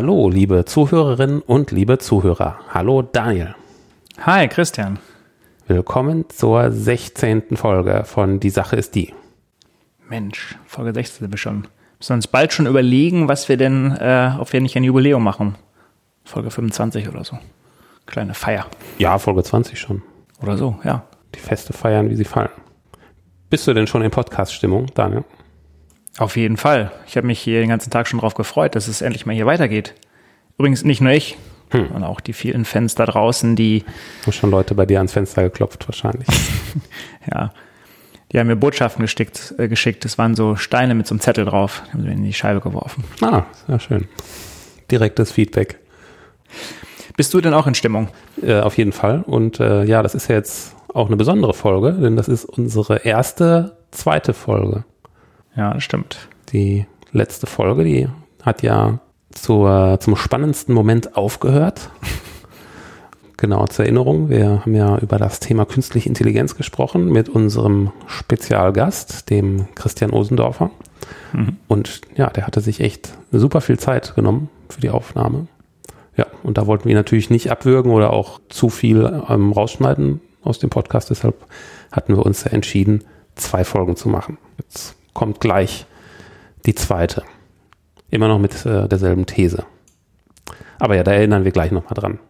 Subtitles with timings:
[0.00, 2.60] Hallo, liebe Zuhörerinnen und liebe Zuhörer.
[2.72, 3.56] Hallo, Daniel.
[4.20, 5.00] Hi, Christian.
[5.66, 7.56] Willkommen zur 16.
[7.56, 9.12] Folge von Die Sache ist die.
[10.08, 11.66] Mensch, Folge 16 sind wir schon.
[11.98, 15.24] Müssen wir uns bald schon überlegen, was wir denn, äh, ob wir nicht ein Jubiläum
[15.24, 15.56] machen.
[16.22, 17.36] Folge 25 oder so.
[18.06, 18.66] Kleine Feier.
[18.98, 20.04] Ja, Folge 20 schon.
[20.40, 21.02] Oder so, ja.
[21.34, 22.50] Die Feste feiern, wie sie fallen.
[23.50, 25.24] Bist du denn schon in Podcast-Stimmung, Daniel?
[26.18, 26.90] Auf jeden Fall.
[27.06, 29.46] Ich habe mich hier den ganzen Tag schon drauf gefreut, dass es endlich mal hier
[29.46, 29.94] weitergeht.
[30.58, 31.36] Übrigens nicht nur ich,
[31.70, 31.86] hm.
[31.86, 33.84] sondern auch die vielen Fans da draußen, die.
[34.22, 36.26] Haben schon Leute bei dir ans Fenster geklopft, wahrscheinlich.
[37.32, 37.52] ja.
[38.32, 40.04] Die haben mir Botschaften geschickt, äh, geschickt.
[40.04, 41.82] Das waren so Steine mit so einem Zettel drauf.
[41.86, 43.04] Die haben sie in die Scheibe geworfen.
[43.22, 44.08] Ah, sehr schön.
[44.90, 45.78] Direktes Feedback.
[47.16, 48.08] Bist du denn auch in Stimmung?
[48.42, 49.22] Äh, auf jeden Fall.
[49.22, 52.98] Und äh, ja, das ist ja jetzt auch eine besondere Folge, denn das ist unsere
[52.98, 54.84] erste zweite Folge.
[55.58, 56.28] Ja, das stimmt.
[56.52, 58.08] Die letzte Folge, die
[58.42, 59.00] hat ja
[59.32, 61.90] zur, zum spannendsten Moment aufgehört.
[63.36, 69.30] genau, zur Erinnerung, wir haben ja über das Thema künstliche Intelligenz gesprochen mit unserem Spezialgast,
[69.30, 70.70] dem Christian Osendorfer.
[71.32, 71.56] Mhm.
[71.66, 75.48] Und ja, der hatte sich echt super viel Zeit genommen für die Aufnahme.
[76.16, 80.60] Ja, und da wollten wir natürlich nicht abwürgen oder auch zu viel ähm, rausschneiden aus
[80.60, 81.10] dem Podcast.
[81.10, 81.34] Deshalb
[81.90, 83.02] hatten wir uns ja entschieden,
[83.34, 84.38] zwei Folgen zu machen.
[84.58, 85.84] Jetzt kommt gleich
[86.64, 87.24] die zweite.
[88.08, 89.64] Immer noch mit äh, derselben These.
[90.78, 92.20] Aber ja, da erinnern wir gleich nochmal dran.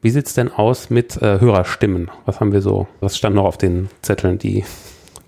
[0.00, 2.08] Wie sieht's denn aus mit äh, Hörerstimmen?
[2.26, 2.86] Was haben wir so?
[3.00, 4.64] Was stand noch auf den Zetteln, die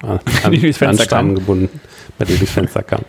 [0.05, 1.81] an, an, die an Stamm gebunden,
[2.17, 3.07] bei denen durchs Fenster kamen?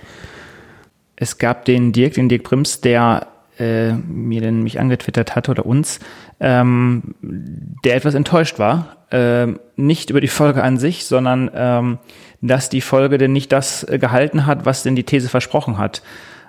[1.16, 3.28] Es gab den Dirk, den Dirk Prims, der
[3.60, 6.00] äh, mir denn mich angetwittert hatte oder uns,
[6.40, 8.98] ähm, der etwas enttäuscht war.
[9.12, 12.00] Ähm, nicht über die Folge an sich, sondern ähm,
[12.42, 16.02] dass die Folge denn nicht das äh, gehalten hat, was denn die These versprochen hat.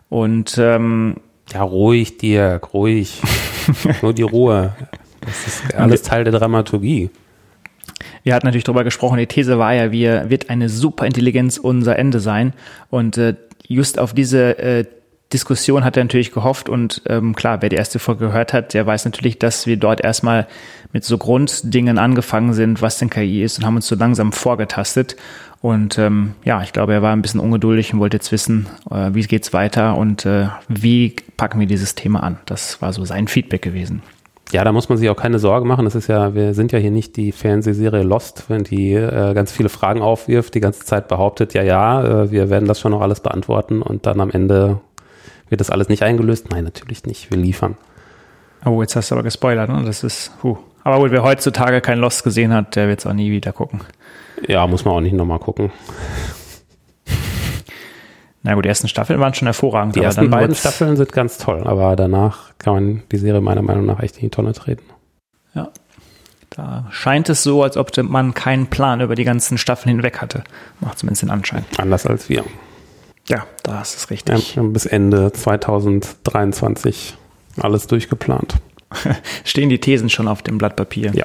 [0.08, 1.16] Und ähm,
[1.52, 3.20] ja, ruhig, Dirk, ruhig.
[4.02, 4.74] Nur die Ruhe.
[5.20, 7.10] Das ist alles Teil der Dramaturgie.
[8.22, 12.20] Wir hatten natürlich darüber gesprochen, die These war ja, wir, wird eine Superintelligenz unser Ende
[12.20, 12.54] sein.
[12.90, 13.34] Und äh,
[13.66, 14.84] just auf diese äh,
[15.34, 18.86] Diskussion hat er natürlich gehofft und ähm, klar, wer die erste Folge gehört hat, der
[18.86, 20.46] weiß natürlich, dass wir dort erstmal
[20.92, 25.16] mit so Grunddingen angefangen sind, was denn KI ist und haben uns so langsam vorgetastet.
[25.60, 29.10] Und ähm, ja, ich glaube, er war ein bisschen ungeduldig und wollte jetzt wissen, äh,
[29.12, 32.38] wie geht's weiter und äh, wie packen wir dieses Thema an.
[32.46, 34.02] Das war so sein Feedback gewesen.
[34.52, 35.84] Ja, da muss man sich auch keine Sorge machen.
[35.84, 39.50] Das ist ja, wir sind ja hier nicht die Fernsehserie Lost, wenn die äh, ganz
[39.50, 43.00] viele Fragen aufwirft, die ganze Zeit behauptet, ja, ja, äh, wir werden das schon noch
[43.00, 44.78] alles beantworten und dann am Ende
[45.48, 46.50] wird das alles nicht eingelöst?
[46.50, 47.30] Nein, natürlich nicht.
[47.30, 47.76] Wir liefern.
[48.64, 49.82] Oh, jetzt hast du aber gespoilert, ne?
[49.84, 50.56] Das ist, huh.
[50.84, 53.80] Aber gut, wer heutzutage kein Lost gesehen hat, der wird es auch nie wieder gucken.
[54.46, 55.70] Ja, muss man auch nicht nochmal gucken.
[58.42, 59.96] Na gut, die ersten Staffeln waren schon hervorragend.
[59.96, 63.86] Die ersten beiden Staffeln sind ganz toll, aber danach kann man die Serie meiner Meinung
[63.86, 64.84] nach echt in die Tonne treten.
[65.54, 65.70] Ja.
[66.50, 70.44] Da scheint es so, als ob man keinen Plan über die ganzen Staffeln hinweg hatte.
[70.80, 71.64] Macht zumindest den Anschein.
[71.78, 72.44] Anders als wir.
[73.28, 74.56] Ja, da ist richtig.
[74.56, 77.16] Ja, bis Ende 2023
[77.60, 78.56] alles durchgeplant.
[79.44, 81.12] Stehen die Thesen schon auf dem Blatt Papier?
[81.14, 81.24] Ja.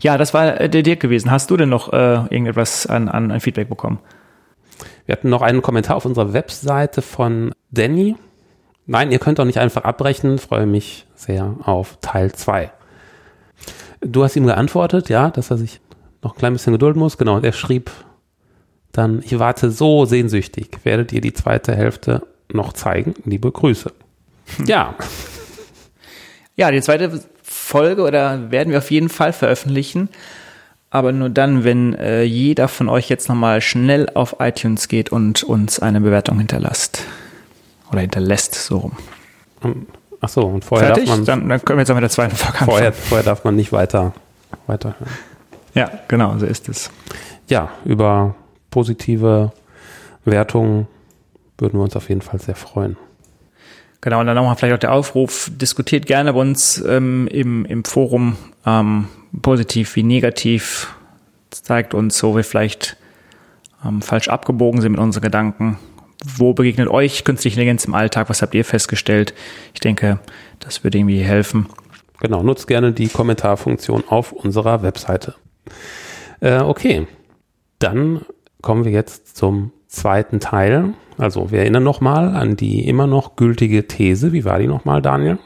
[0.00, 1.30] Ja, das war äh, der Dirk gewesen.
[1.30, 3.98] Hast du denn noch äh, irgendetwas an, an, an Feedback bekommen?
[5.06, 8.16] Wir hatten noch einen Kommentar auf unserer Webseite von Danny.
[8.86, 10.38] Nein, ihr könnt auch nicht einfach abbrechen.
[10.38, 12.70] Freue mich sehr auf Teil 2.
[14.00, 15.80] Du hast ihm geantwortet, ja, dass er sich
[16.22, 17.16] noch ein klein bisschen gedulden muss.
[17.16, 17.90] Genau, er schrieb
[18.94, 20.78] dann, ich warte so sehnsüchtig.
[20.84, 23.14] Werdet ihr die zweite Hälfte noch zeigen?
[23.24, 23.92] Liebe Grüße.
[24.56, 24.66] Hm.
[24.66, 24.94] Ja.
[26.56, 30.08] Ja, die zweite Folge oder werden wir auf jeden Fall veröffentlichen.
[30.88, 35.42] Aber nur dann, wenn äh, jeder von euch jetzt nochmal schnell auf iTunes geht und
[35.42, 37.02] uns eine Bewertung hinterlasst.
[37.90, 38.92] Oder hinterlässt, so rum.
[40.20, 41.06] Ach so, und vorher Fertig?
[41.06, 41.24] darf man.
[41.24, 43.72] Dann, dann können wir jetzt auch mit der zweiten Folge vorher, vorher darf man nicht
[43.72, 44.12] weiter,
[44.68, 45.10] weiterhören.
[45.74, 46.88] Ja, genau, so ist es.
[47.48, 48.36] Ja, über
[48.74, 49.52] positive
[50.24, 50.88] Wertungen
[51.58, 52.96] würden wir uns auf jeden Fall sehr freuen.
[54.00, 57.84] Genau, und dann nochmal vielleicht auch der Aufruf, diskutiert gerne bei uns ähm, im, im
[57.84, 58.36] Forum,
[58.66, 59.06] ähm,
[59.42, 60.92] positiv wie negativ,
[61.50, 62.96] zeigt uns, wo wir vielleicht
[63.86, 65.78] ähm, falsch abgebogen sind mit unseren Gedanken,
[66.24, 68.28] wo begegnet euch künstliche Intelligenz im Alltag?
[68.28, 69.34] Was habt ihr festgestellt?
[69.72, 70.18] Ich denke,
[70.58, 71.68] das würde irgendwie helfen.
[72.18, 75.36] Genau, nutzt gerne die Kommentarfunktion auf unserer Webseite.
[76.40, 77.06] Äh, okay,
[77.78, 78.22] dann
[78.64, 80.94] kommen wir jetzt zum zweiten Teil.
[81.18, 84.32] Also wir erinnern nochmal an die immer noch gültige These.
[84.32, 85.38] Wie war die nochmal, Daniel?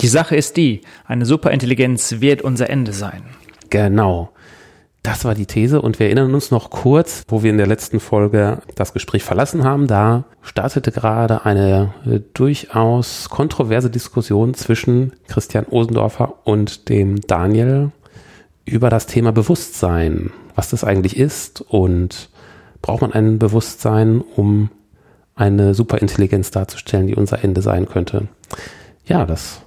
[0.00, 3.24] Die Sache ist die, eine Superintelligenz wird unser Ende sein.
[3.70, 4.30] Genau.
[5.02, 7.98] Das war die These und wir erinnern uns noch kurz, wo wir in der letzten
[7.98, 9.88] Folge das Gespräch verlassen haben.
[9.88, 17.90] Da startete gerade eine äh, durchaus kontroverse Diskussion zwischen Christian Osendorfer und dem Daniel
[18.64, 22.30] über das Thema Bewusstsein, was das eigentlich ist und
[22.80, 24.70] braucht man ein Bewusstsein, um
[25.34, 28.28] eine Superintelligenz darzustellen, die unser Ende sein könnte.
[29.06, 29.62] Ja, das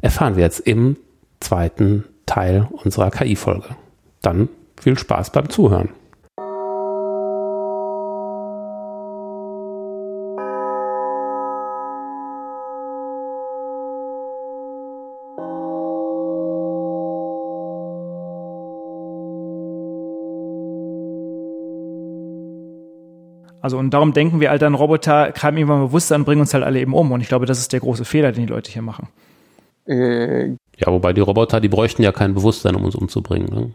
[0.00, 0.96] erfahren wir jetzt im
[1.40, 3.76] zweiten Teil unserer KI-Folge.
[4.22, 4.48] Dann
[4.80, 5.90] viel Spaß beim Zuhören.
[23.60, 26.80] Also und darum denken wir, Alter, ein Roboter kann irgendwann Bewusstsein bringen uns halt alle
[26.80, 27.10] eben um.
[27.12, 29.08] Und ich glaube, das ist der große Fehler, den die Leute hier machen.
[29.86, 33.48] Äh, ja, wobei die Roboter, die bräuchten ja kein Bewusstsein, um uns umzubringen.
[33.48, 33.70] Ne?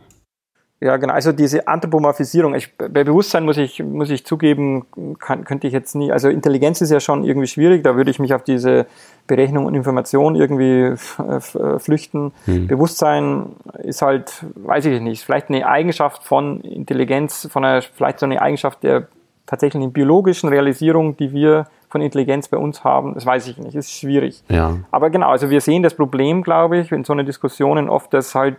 [0.83, 1.13] Ja, genau.
[1.13, 2.55] Also diese Anthropomorphisierung.
[2.55, 4.85] Ich, bei Bewusstsein muss ich, muss ich zugeben,
[5.17, 6.11] kann, könnte ich jetzt nie.
[6.11, 7.83] Also Intelligenz ist ja schon irgendwie schwierig.
[7.83, 8.85] Da würde ich mich auf diese
[9.25, 12.33] Berechnung und Information irgendwie flüchten.
[12.45, 12.67] Hm.
[12.67, 18.25] Bewusstsein ist halt, weiß ich nicht, vielleicht eine Eigenschaft von Intelligenz, von einer, vielleicht so
[18.25, 19.07] eine Eigenschaft der
[19.45, 23.91] tatsächlichen biologischen Realisierung, die wir von Intelligenz bei uns haben, das weiß ich nicht, ist
[23.91, 24.43] schwierig.
[24.49, 24.77] Ja.
[24.89, 28.33] Aber genau, also wir sehen das Problem, glaube ich, in so einer Diskussion oft, dass
[28.33, 28.55] halt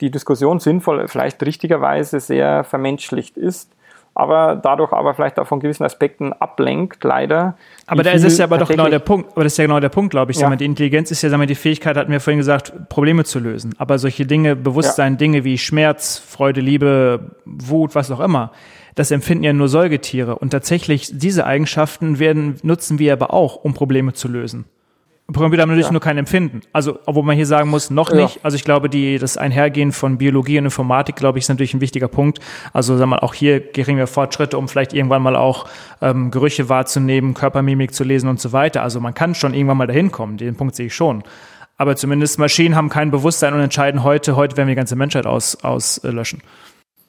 [0.00, 3.70] die Diskussion sinnvoll, vielleicht richtigerweise sehr vermenschlicht ist,
[4.14, 7.56] aber dadurch aber vielleicht auch von gewissen Aspekten ablenkt, leider.
[7.86, 9.78] Aber da ist es ja aber doch genau der Punkt, aber das ist ja genau
[9.78, 10.38] der Punkt, glaube ich.
[10.38, 10.54] Ja.
[10.56, 13.74] Die Intelligenz ist ja sagen wir, die Fähigkeit, hatten wir vorhin gesagt, Probleme zu lösen.
[13.78, 15.18] Aber solche Dinge, Bewusstsein, ja.
[15.18, 18.52] Dinge wie Schmerz, Freude, Liebe, Wut, was auch immer,
[19.00, 20.36] das empfinden ja nur Säugetiere.
[20.36, 24.66] Und tatsächlich, diese Eigenschaften werden, nutzen wir aber auch, um Probleme zu lösen.
[25.32, 25.92] Programmierer haben natürlich ja.
[25.92, 26.60] nur kein Empfinden.
[26.74, 28.34] Also, obwohl man hier sagen muss, noch nicht.
[28.36, 28.40] Ja.
[28.42, 31.80] Also ich glaube, die, das Einhergehen von Biologie und Informatik, glaube ich, ist natürlich ein
[31.80, 32.40] wichtiger Punkt.
[32.74, 35.66] Also sagen wir mal, auch hier geringe Fortschritte, um vielleicht irgendwann mal auch
[36.02, 38.82] ähm, Gerüche wahrzunehmen, Körpermimik zu lesen und so weiter.
[38.82, 40.36] Also man kann schon irgendwann mal dahin kommen.
[40.36, 41.22] Den Punkt sehe ich schon.
[41.78, 45.24] Aber zumindest Maschinen haben kein Bewusstsein und entscheiden heute, heute werden wir die ganze Menschheit
[45.24, 45.64] auslöschen.
[45.64, 46.42] Aus, äh, löschen.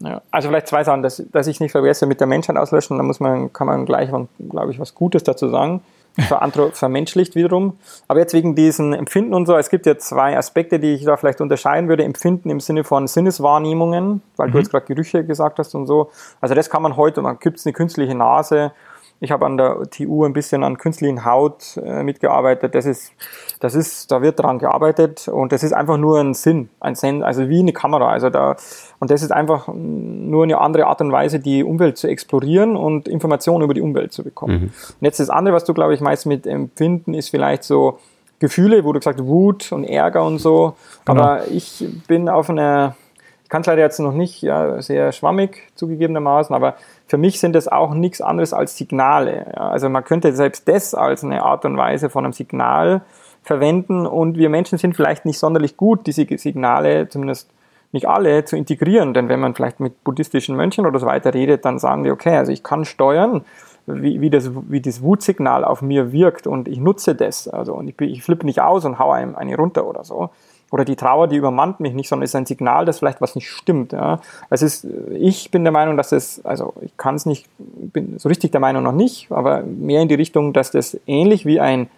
[0.03, 3.03] Ja, also vielleicht zwei Sachen, dass, dass ich nicht vergesse mit der Menschheit auslöschen, da
[3.03, 4.09] muss man, kann man gleich,
[4.49, 5.81] glaube ich, was Gutes dazu sagen.
[6.73, 7.77] vermenschlicht wiederum.
[8.07, 11.15] Aber jetzt wegen diesen Empfinden und so, es gibt ja zwei Aspekte, die ich da
[11.15, 12.03] vielleicht unterscheiden würde.
[12.03, 14.51] Empfinden im Sinne von Sinneswahrnehmungen, weil mhm.
[14.51, 16.11] du jetzt gerade Gerüche gesagt hast und so.
[16.41, 18.73] Also das kann man heute, man gibt eine künstliche Nase.
[19.23, 22.73] Ich habe an der TU ein bisschen an künstlichen Haut äh, mitgearbeitet.
[22.73, 23.13] Das ist,
[23.59, 27.21] das ist, da wird dran gearbeitet und das ist einfach nur ein Sinn, ein Sinn,
[27.21, 28.09] also wie eine Kamera.
[28.09, 28.55] Also da,
[28.99, 33.07] und das ist einfach nur eine andere Art und Weise, die Umwelt zu explorieren und
[33.07, 34.53] Informationen über die Umwelt zu bekommen.
[34.53, 34.63] Mhm.
[34.63, 37.99] Und jetzt das andere, was du, glaube ich, meist mit Empfinden, ist vielleicht so
[38.39, 40.73] Gefühle, wo du gesagt hast, Wut und Ärger und so.
[41.05, 41.21] Genau.
[41.21, 42.95] Aber ich bin auf einer,
[43.43, 46.73] ich kann es leider jetzt noch nicht, ja, sehr schwammig zugegebenermaßen, aber
[47.11, 49.59] für mich sind das auch nichts anderes als Signale.
[49.59, 53.01] Also man könnte selbst das als eine Art und Weise von einem Signal
[53.43, 57.49] verwenden und wir Menschen sind vielleicht nicht sonderlich gut, diese Signale zumindest
[57.91, 59.13] nicht alle zu integrieren.
[59.13, 62.37] Denn wenn man vielleicht mit buddhistischen Mönchen oder so weiter redet, dann sagen die, okay,
[62.37, 63.43] also ich kann steuern,
[63.87, 67.49] wie, wie, das, wie das Wutsignal auf mir wirkt und ich nutze das.
[67.49, 70.29] Also und ich, ich flippe nicht aus und haue einem eine runter oder so.
[70.71, 73.49] Oder die Trauer, die übermannt mich nicht, sondern ist ein Signal, dass vielleicht was nicht
[73.49, 73.91] stimmt.
[73.91, 74.19] Ja.
[74.49, 78.29] Es ist, ich bin der Meinung, dass das, also ich kann es nicht, bin so
[78.29, 81.89] richtig der Meinung noch nicht, aber mehr in die Richtung, dass das ähnlich wie ein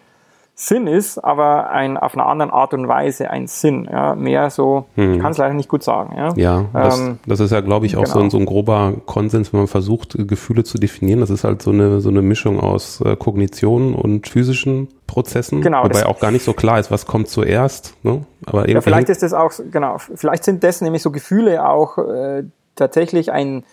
[0.55, 3.87] Sinn ist, aber ein, auf einer anderen Art und Weise ein Sinn.
[3.91, 5.15] Ja, mehr so, hm.
[5.15, 6.15] ich kann es leider nicht gut sagen.
[6.15, 8.13] Ja, ja das, ähm, das ist ja, glaube ich, auch genau.
[8.13, 11.21] so, ein, so ein grober Konsens, wenn man versucht, Gefühle zu definieren.
[11.21, 15.83] Das ist halt so eine, so eine Mischung aus äh, Kognition und physischen Prozessen, genau,
[15.83, 17.95] wobei auch gar nicht so klar ist, was kommt zuerst.
[18.03, 18.21] Ne?
[18.45, 22.43] Aber ja, vielleicht ist das auch, genau, vielleicht sind das nämlich so Gefühle auch äh,
[22.75, 23.63] tatsächlich ein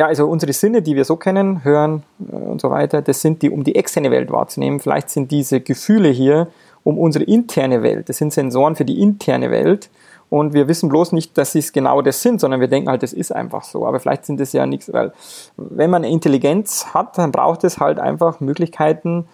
[0.00, 3.42] ja, also unsere Sinne, die wir so kennen, hören äh, und so weiter, das sind
[3.42, 4.80] die, um die externe Welt wahrzunehmen.
[4.80, 6.48] Vielleicht sind diese Gefühle hier
[6.84, 8.08] um unsere interne Welt.
[8.08, 9.90] Das sind Sensoren für die interne Welt.
[10.30, 13.02] Und wir wissen bloß nicht, dass sie es genau das sind, sondern wir denken halt,
[13.02, 13.84] das ist einfach so.
[13.84, 15.12] Aber vielleicht sind es ja nichts, weil
[15.58, 19.26] wenn man Intelligenz hat, dann braucht es halt einfach Möglichkeiten,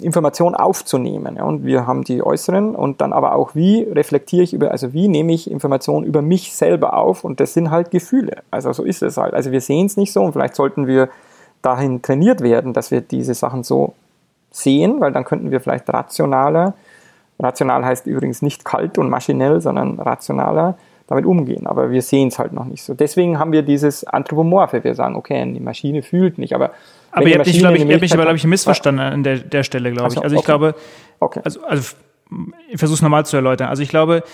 [0.00, 1.36] Information aufzunehmen.
[1.36, 4.92] Ja, und wir haben die äußeren und dann aber auch, wie reflektiere ich über, also
[4.92, 8.42] wie nehme ich Informationen über mich selber auf und das sind halt Gefühle.
[8.50, 9.34] Also so ist es halt.
[9.34, 11.08] Also wir sehen es nicht so und vielleicht sollten wir
[11.62, 13.94] dahin trainiert werden, dass wir diese Sachen so
[14.50, 16.74] sehen, weil dann könnten wir vielleicht rationaler,
[17.38, 21.66] rational heißt übrigens nicht kalt und maschinell, sondern rationaler damit umgehen.
[21.66, 22.94] Aber wir sehen es halt noch nicht so.
[22.94, 24.82] Deswegen haben wir dieses Anthropomorphe.
[24.84, 26.70] Wir sagen, okay, die Maschine fühlt nicht, aber
[27.14, 29.92] aber ihr habt mich, glaube ich, mich aber, glaube ich, missverstanden an der, der Stelle,
[29.92, 30.22] glaube ich.
[30.22, 30.46] Also ich okay.
[30.46, 30.74] glaube,
[31.20, 31.40] okay.
[31.44, 31.94] also, also
[32.68, 33.68] ich versuche es nochmal zu erläutern.
[33.68, 34.24] Also ich glaube,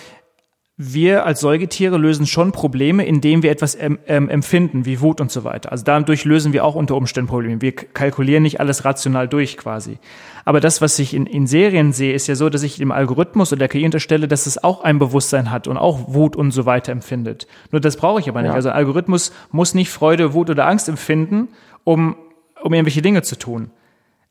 [0.77, 5.43] wir als Säugetiere lösen schon Probleme, indem wir etwas ähm, empfinden, wie Wut und so
[5.43, 5.71] weiter.
[5.71, 7.61] Also dadurch lösen wir auch unter Umständen Probleme.
[7.61, 9.99] Wir kalkulieren nicht alles rational durch quasi.
[10.43, 13.51] Aber das, was ich in, in Serien sehe, ist ja so, dass ich dem Algorithmus
[13.51, 16.65] oder der KI unterstelle, dass es auch ein Bewusstsein hat und auch Wut und so
[16.65, 17.45] weiter empfindet.
[17.71, 18.49] Nur das brauche ich aber nicht.
[18.49, 18.55] Ja.
[18.55, 21.49] Also ein Algorithmus muss nicht Freude, Wut oder Angst empfinden,
[21.83, 22.15] um,
[22.61, 23.71] um irgendwelche Dinge zu tun.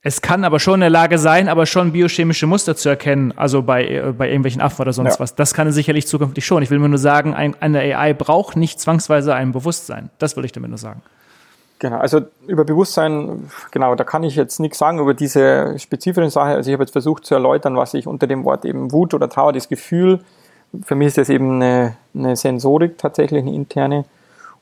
[0.03, 3.63] Es kann aber schon in der Lage sein, aber schon biochemische Muster zu erkennen, also
[3.63, 5.21] bei, äh, bei irgendwelchen Affen oder sonst ja.
[5.21, 5.35] was.
[5.35, 6.63] Das kann es sicherlich zukünftig schon.
[6.63, 10.09] Ich will nur sagen, ein, eine AI braucht nicht zwangsweise ein Bewusstsein.
[10.19, 11.03] Das will ich damit nur sagen.
[11.81, 16.51] Genau, also über Bewusstsein, genau, da kann ich jetzt nichts sagen über diese spezifische Sache.
[16.51, 19.29] Also ich habe jetzt versucht zu erläutern, was ich unter dem Wort eben Wut oder
[19.29, 20.21] Trauer, das Gefühl,
[20.85, 24.05] für mich ist das eben eine, eine Sensorik tatsächlich, eine interne.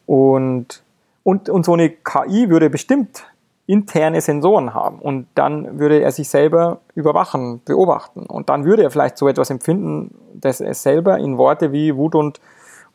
[0.07, 0.83] Und,
[1.23, 3.25] und, und so eine KI würde bestimmt
[3.69, 4.99] interne Sensoren haben.
[4.99, 8.25] Und dann würde er sich selber überwachen, beobachten.
[8.25, 12.15] Und dann würde er vielleicht so etwas empfinden, dass er selber in Worte wie Wut
[12.15, 12.41] und,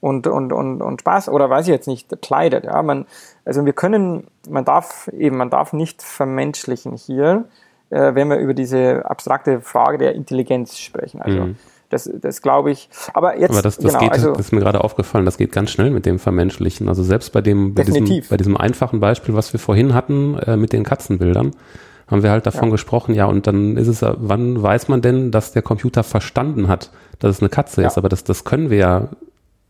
[0.02, 2.66] und, und, und, und Spaß oder weiß ich jetzt nicht, kleidet.
[2.66, 3.06] Ja, man,
[3.46, 7.46] also wir können, man darf eben, man darf nicht vermenschlichen hier,
[7.92, 11.22] äh, wenn wir über diese abstrakte Frage der Intelligenz sprechen.
[11.22, 11.56] Also, mhm.
[11.94, 12.90] Das, das glaube ich.
[13.14, 15.52] Aber jetzt, Aber das, das, genau, geht, also, das ist mir gerade aufgefallen, das geht
[15.52, 16.90] ganz schnell mit dem Vermenschlichen.
[16.90, 20.58] Also selbst bei dem, bei diesem, bei diesem einfachen Beispiel, was wir vorhin hatten, äh,
[20.58, 21.52] mit den Katzenbildern,
[22.08, 22.72] haben wir halt davon ja.
[22.72, 26.90] gesprochen, ja, und dann ist es, wann weiß man denn, dass der Computer verstanden hat,
[27.20, 27.88] dass es eine Katze ja.
[27.88, 28.00] ist?
[28.00, 29.10] Aber das, das können wir ja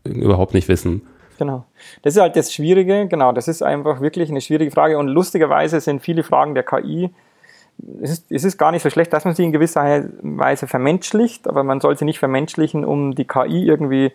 [0.04, 1.02] überhaupt nicht wissen.
[1.38, 1.66] Genau.
[2.02, 5.78] Das ist halt das Schwierige, genau, das ist einfach wirklich eine schwierige Frage und lustigerweise
[5.80, 7.10] sind viele Fragen der KI
[8.02, 11.48] es ist, es ist gar nicht so schlecht, dass man sie in gewisser Weise vermenschlicht,
[11.48, 14.12] aber man soll sie nicht vermenschlichen, um die KI irgendwie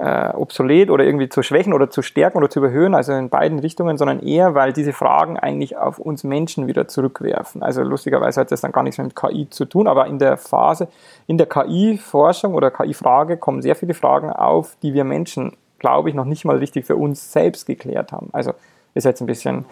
[0.00, 3.58] äh, obsolet oder irgendwie zu schwächen oder zu stärken oder zu überhöhen, also in beiden
[3.58, 7.62] Richtungen, sondern eher, weil diese Fragen eigentlich auf uns Menschen wieder zurückwerfen.
[7.62, 10.88] Also lustigerweise hat das dann gar nichts mit KI zu tun, aber in der Phase,
[11.26, 16.14] in der KI-Forschung oder KI-Frage kommen sehr viele Fragen auf, die wir Menschen, glaube ich,
[16.14, 18.30] noch nicht mal richtig für uns selbst geklärt haben.
[18.32, 18.52] Also
[18.94, 19.64] ist jetzt ein bisschen.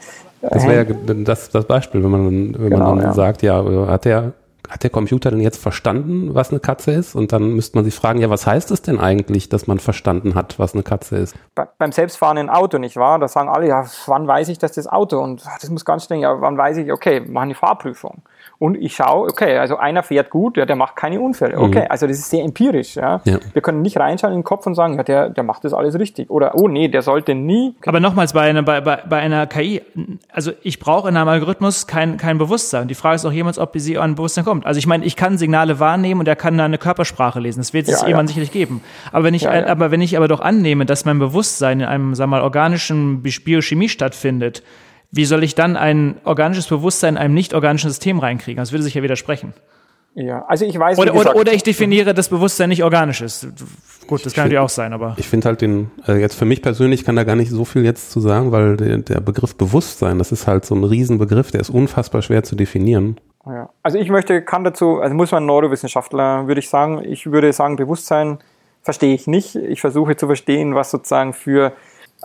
[0.42, 3.12] Äh, das wäre ja das, das Beispiel, wenn man, wenn genau, man dann ja.
[3.12, 4.32] sagt, ja, hat der,
[4.68, 7.14] hat der Computer denn jetzt verstanden, was eine Katze ist?
[7.14, 10.34] Und dann müsste man sich fragen, ja, was heißt es denn eigentlich, dass man verstanden
[10.34, 11.36] hat, was eine Katze ist?
[11.54, 13.18] Bei, beim selbstfahrenden Auto, nicht wahr?
[13.18, 15.18] Da sagen alle, ja, wann weiß ich, dass das Auto?
[15.20, 18.22] Und das muss ganz schnell, ja, wann weiß ich, okay, machen eine Fahrprüfung
[18.60, 21.56] und ich schaue, okay, also einer fährt gut, ja, der macht keine Unfälle.
[21.56, 21.62] Mhm.
[21.62, 21.90] Okay, mhm.
[21.90, 22.96] also das ist sehr empirisch.
[22.96, 23.20] Ja?
[23.24, 23.38] ja?
[23.52, 25.96] Wir können nicht reinschauen in den Kopf und sagen, ja, der, der macht das alles
[25.96, 26.28] richtig.
[26.28, 27.74] Oder, oh nee, der sollte nie.
[27.78, 27.88] Okay.
[27.88, 29.82] Aber nochmals, bei einer, bei, bei, bei einer KI,
[30.32, 32.88] also ich brauche in einem Algorithmus kein, kein Bewusstsein.
[32.88, 34.66] Die Frage ist auch jemals, ob sie an Bewusstsein kommt.
[34.66, 37.60] Also ich meine, ich kann Signale wahrnehmen und er kann da eine Körpersprache lesen.
[37.60, 38.34] Das wird es ja, jemand ja.
[38.34, 38.82] sicherlich geben.
[39.12, 42.16] Aber wenn ich, ja, aber wenn ich aber doch annehme, dass mein Bewusstsein in einem,
[42.16, 44.64] sagen wir mal, organischen Biochemie stattfindet,
[45.10, 48.58] wie soll ich dann ein organisches Bewusstsein in einem nicht organischen System reinkriegen?
[48.58, 49.54] Das würde sich ja widersprechen.
[50.14, 53.46] Ja, also ich weiß oder, gesagt, oder, ich definiere, dass Bewusstsein nicht organisch ist.
[54.08, 55.14] Gut, das kann natürlich auch sein, aber.
[55.16, 57.84] Ich finde halt den, also jetzt für mich persönlich kann da gar nicht so viel
[57.84, 61.60] jetzt zu sagen, weil der, der Begriff Bewusstsein, das ist halt so ein Riesenbegriff, der
[61.60, 63.20] ist unfassbar schwer zu definieren.
[63.46, 63.70] Ja.
[63.82, 67.76] Also ich möchte, kann dazu, also muss man Neurowissenschaftler, würde ich sagen, ich würde sagen,
[67.76, 68.38] Bewusstsein
[68.82, 69.54] verstehe ich nicht.
[69.54, 71.72] Ich versuche zu verstehen, was sozusagen für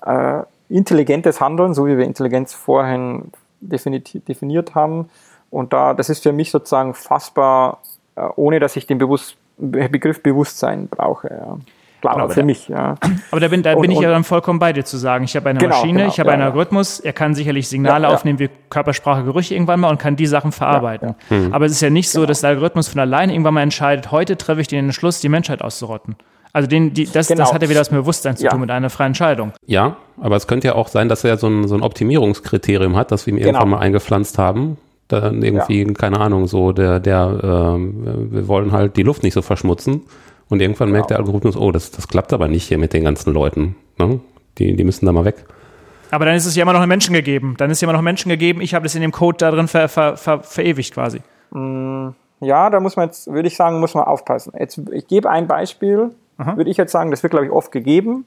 [0.02, 0.42] äh,
[0.74, 5.10] intelligentes Handeln, so wie wir Intelligenz vorhin definiert haben.
[5.50, 7.80] Und da, das ist für mich sozusagen fassbar,
[8.16, 11.30] äh, ohne dass ich den Bewusst Begriff Bewusstsein brauche.
[11.30, 11.58] Ja.
[12.02, 12.68] Klar, genau, für da, mich.
[12.68, 12.96] Ja.
[13.32, 15.24] Aber da bin, da und, bin ich ja dann vollkommen bei dir zu sagen.
[15.24, 18.08] Ich habe eine genau, Maschine, genau, ich habe ja, einen Algorithmus, er kann sicherlich Signale
[18.08, 21.16] ja, aufnehmen wie Körpersprache, Gerüche irgendwann mal und kann die Sachen verarbeiten.
[21.30, 21.54] Hm.
[21.54, 22.28] Aber es ist ja nicht so, genau.
[22.28, 25.62] dass der Algorithmus von alleine irgendwann mal entscheidet, heute treffe ich den Entschluss, die Menschheit
[25.62, 26.18] auszurotten.
[26.54, 27.42] Also den, die, das, genau.
[27.42, 28.52] das hat ja wieder was mit Bewusstsein zu ja.
[28.52, 29.54] tun, mit einer freien Entscheidung.
[29.66, 33.12] Ja, aber es könnte ja auch sein, dass er so ein, so ein Optimierungskriterium hat,
[33.12, 33.50] das wir ihm genau.
[33.50, 34.78] irgendwann mal eingepflanzt haben.
[35.08, 35.94] Dann irgendwie, ja.
[35.94, 40.04] keine Ahnung, so der, der, ähm, wir wollen halt die Luft nicht so verschmutzen.
[40.48, 41.00] Und irgendwann genau.
[41.00, 43.76] merkt der Algorithmus, oh, das, das klappt aber nicht hier mit den ganzen Leuten.
[43.98, 44.20] Ne?
[44.60, 45.46] Die, die müssen da mal weg.
[46.12, 47.56] Aber dann ist es ja immer noch einen Menschen gegeben.
[47.58, 48.62] Dann ist ja immer noch einen Menschen gegeben.
[48.62, 51.22] Ich habe das in dem Code da drin ver, ver, ver, verewigt quasi.
[51.50, 54.54] Mm, ja, da muss man jetzt, würde ich sagen, muss man aufpassen.
[54.60, 56.58] Jetzt, ich gebe ein Beispiel Aha.
[56.58, 58.26] würde ich jetzt sagen, das wird, glaube ich, oft gegeben.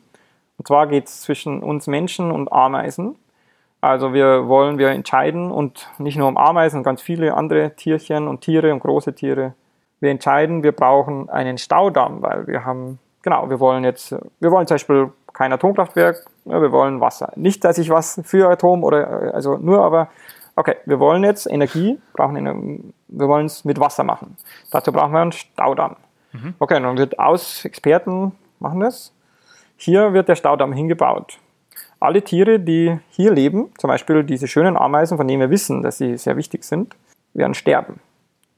[0.59, 3.17] Und zwar geht es zwischen uns Menschen und Ameisen.
[3.81, 8.41] Also wir wollen, wir entscheiden und nicht nur um Ameisen, ganz viele andere Tierchen und
[8.41, 9.55] Tiere und große Tiere.
[10.01, 14.67] Wir entscheiden, wir brauchen einen Staudamm, weil wir haben, genau, wir wollen jetzt, wir wollen
[14.67, 17.33] zum Beispiel kein Atomkraftwerk, wir wollen Wasser.
[17.37, 20.09] Nicht, dass ich was für Atom oder, also nur aber
[20.57, 24.37] okay, wir wollen jetzt Energie, brauchen Energie, wir wollen es mit Wasser machen.
[24.71, 25.97] Dazu brauchen wir einen Staudamm.
[26.43, 26.55] Mhm.
[26.59, 29.13] Okay, dann wird aus, Experten machen das.
[29.77, 31.39] Hier wird der Staudamm hingebaut.
[32.01, 35.99] Alle Tiere, die hier leben, zum Beispiel diese schönen Ameisen, von denen wir wissen, dass
[35.99, 36.95] sie sehr wichtig sind,
[37.35, 38.01] werden sterben.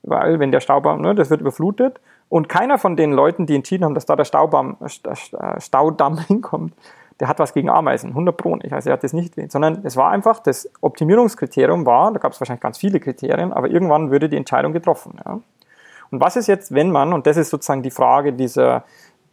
[0.03, 3.85] Weil, wenn der Staudamm, ne, das wird überflutet und keiner von den Leuten, die entschieden
[3.85, 6.75] haben, dass da der Staudamm, äh, Staudamm hinkommt,
[7.21, 8.73] der hat was gegen Ameisen, 100 Pro nicht.
[8.73, 12.41] Also er hat das nicht, sondern es war einfach, das Optimierungskriterium war, da gab es
[12.41, 15.19] wahrscheinlich ganz viele Kriterien, aber irgendwann würde die Entscheidung getroffen.
[15.25, 15.41] Ja.
[16.11, 18.85] Und was ist jetzt, wenn man, und das ist sozusagen die Frage dieser,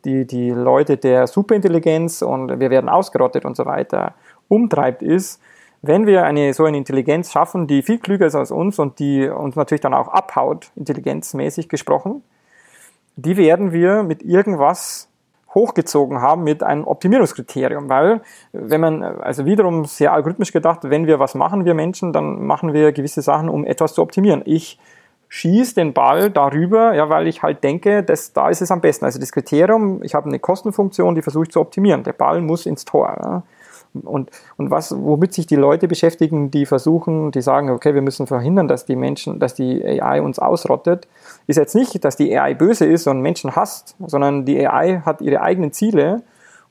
[0.04, 4.14] die, die Leute der Superintelligenz und wir werden ausgerottet und so weiter
[4.48, 5.42] umtreibt, ist,
[5.82, 9.28] wenn wir eine so eine Intelligenz schaffen, die viel klüger ist als uns und die
[9.28, 12.24] uns natürlich dann auch abhaut, intelligenzmäßig gesprochen,
[13.16, 15.10] die werden wir mit irgendwas
[15.54, 21.20] hochgezogen haben mit einem Optimierungskriterium, weil wenn man, also wiederum sehr algorithmisch gedacht, wenn wir
[21.20, 24.42] was machen, wir Menschen, dann machen wir gewisse Sachen, um etwas zu optimieren.
[24.46, 24.78] Ich
[25.30, 29.06] schieße den Ball darüber, ja, weil ich halt denke, dass da ist es am besten.
[29.06, 32.04] Also das Kriterium, ich habe eine Kostenfunktion, die versuche ich zu optimieren.
[32.04, 33.16] Der Ball muss ins Tor.
[33.22, 33.44] Ja.
[34.04, 38.28] Und, und was, womit sich die Leute beschäftigen, die versuchen, die sagen, okay, wir müssen
[38.28, 41.08] verhindern, dass die Menschen, dass die AI uns ausrottet,
[41.48, 45.22] ist jetzt nicht, dass die AI böse ist und Menschen hasst, sondern die AI hat
[45.22, 46.24] ihre eigenen Ziele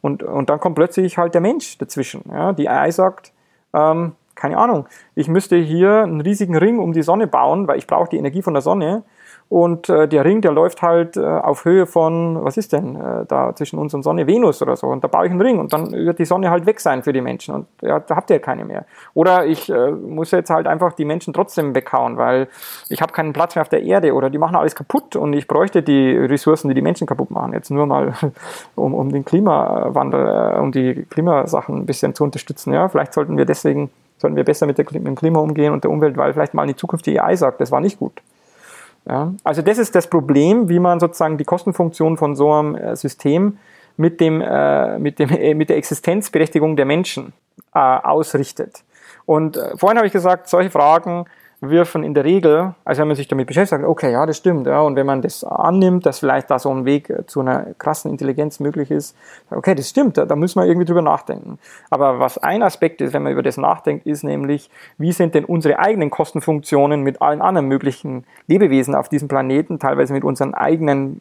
[0.02, 2.24] und, und dann kommt plötzlich halt der Mensch dazwischen.
[2.30, 2.52] Ja?
[2.52, 3.32] Die AI sagt,
[3.72, 7.86] ähm, keine Ahnung, ich müsste hier einen riesigen Ring um die Sonne bauen, weil ich
[7.86, 9.04] brauche die Energie von der Sonne
[9.48, 13.26] und äh, der Ring, der läuft halt äh, auf Höhe von, was ist denn, äh,
[13.26, 14.86] da zwischen uns und Sonne, Venus oder so.
[14.86, 17.12] Und da baue ich einen Ring und dann wird die Sonne halt weg sein für
[17.12, 17.54] die Menschen.
[17.54, 18.86] Und ja, da habt ihr keine mehr.
[19.12, 22.48] Oder ich äh, muss jetzt halt einfach die Menschen trotzdem weghauen, weil
[22.88, 25.46] ich habe keinen Platz mehr auf der Erde oder die machen alles kaputt und ich
[25.46, 27.52] bräuchte die Ressourcen, die die Menschen kaputt machen.
[27.52, 28.14] Jetzt nur mal,
[28.74, 32.72] um, um den Klimawandel, äh, um die Klimasachen ein bisschen zu unterstützen.
[32.72, 35.84] Ja, vielleicht sollten wir deswegen, sollten wir besser mit, der, mit dem Klima umgehen und
[35.84, 38.22] der Umwelt, weil vielleicht mal in die Zukunft die AI sagt, das war nicht gut.
[39.06, 42.96] Ja, also das ist das Problem, wie man sozusagen die Kostenfunktion von so einem äh,
[42.96, 43.58] System
[43.96, 47.34] mit, dem, äh, mit, dem, äh, mit der Existenzberechtigung der Menschen
[47.74, 48.82] äh, ausrichtet.
[49.26, 51.26] Und äh, vorhin habe ich gesagt, solche Fragen
[51.70, 54.66] wirfen in der Regel, also wenn man sich damit beschäftigt, sagt, okay, ja, das stimmt,
[54.66, 58.10] ja, und wenn man das annimmt, dass vielleicht da so ein Weg zu einer krassen
[58.10, 59.16] Intelligenz möglich ist,
[59.50, 61.58] okay, das stimmt, da, da müssen wir irgendwie drüber nachdenken.
[61.90, 65.44] Aber was ein Aspekt ist, wenn man über das nachdenkt, ist nämlich, wie sind denn
[65.44, 71.20] unsere eigenen Kostenfunktionen mit allen anderen möglichen Lebewesen auf diesem Planeten, teilweise mit unseren eigenen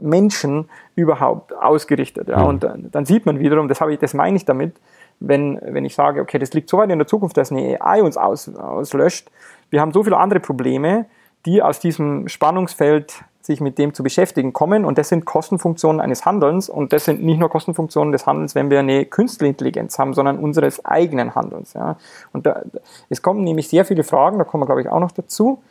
[0.00, 2.28] Menschen überhaupt ausgerichtet.
[2.28, 2.42] Ja?
[2.42, 4.74] Und dann, dann sieht man wiederum, das, habe ich, das meine ich damit,
[5.20, 8.02] wenn, wenn ich sage, okay, das liegt so weit in der Zukunft, dass eine AI
[8.02, 9.30] uns aus, auslöscht,
[9.70, 11.06] wir haben so viele andere Probleme,
[11.46, 16.26] die aus diesem Spannungsfeld sich mit dem zu beschäftigen kommen und das sind Kostenfunktionen eines
[16.26, 20.12] Handelns und das sind nicht nur Kostenfunktionen des Handelns, wenn wir eine künstliche Intelligenz haben,
[20.12, 21.72] sondern unseres eigenen Handelns.
[21.72, 21.96] Ja.
[22.32, 22.62] Und da,
[23.08, 25.62] es kommen nämlich sehr viele Fragen, da kommen wir glaube ich auch noch dazu,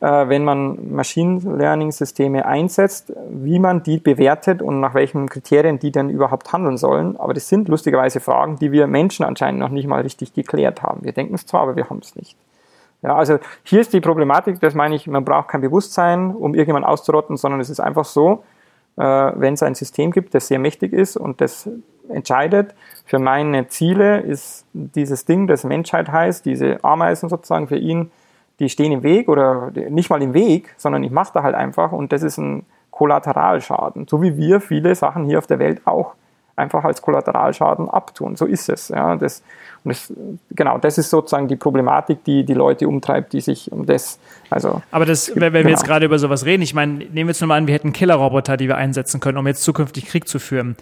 [0.00, 5.78] äh, wenn man Machine Learning Systeme einsetzt, wie man die bewertet und nach welchen Kriterien
[5.78, 7.18] die denn überhaupt handeln sollen.
[7.18, 11.04] Aber das sind lustigerweise Fragen, die wir Menschen anscheinend noch nicht mal richtig geklärt haben.
[11.04, 12.36] Wir denken es zwar, aber wir haben es nicht.
[13.02, 16.90] Ja, also hier ist die Problematik, das meine ich, man braucht kein Bewusstsein, um irgendjemanden
[16.90, 18.42] auszurotten, sondern es ist einfach so,
[18.96, 21.70] äh, wenn es ein System gibt, das sehr mächtig ist und das
[22.08, 28.10] entscheidet, für meine Ziele ist dieses Ding, das Menschheit heißt, diese Ameisen sozusagen für ihn,
[28.58, 31.92] die stehen im Weg oder nicht mal im Weg, sondern ich mache da halt einfach
[31.92, 36.14] und das ist ein Kollateralschaden, so wie wir viele Sachen hier auf der Welt auch
[36.58, 38.36] einfach als Kollateralschaden abtun.
[38.36, 38.88] So ist es.
[38.88, 39.16] Ja.
[39.16, 39.42] Das,
[39.84, 40.12] das,
[40.50, 44.18] genau, das ist sozusagen die Problematik, die die Leute umtreibt, die sich um das,
[44.50, 44.82] also.
[44.90, 45.70] Aber das, wenn wir genau.
[45.70, 48.56] jetzt gerade über sowas reden, ich meine, nehmen wir jetzt nochmal an, wir hätten Killerroboter,
[48.56, 50.76] die wir einsetzen können, um jetzt zukünftig Krieg zu führen.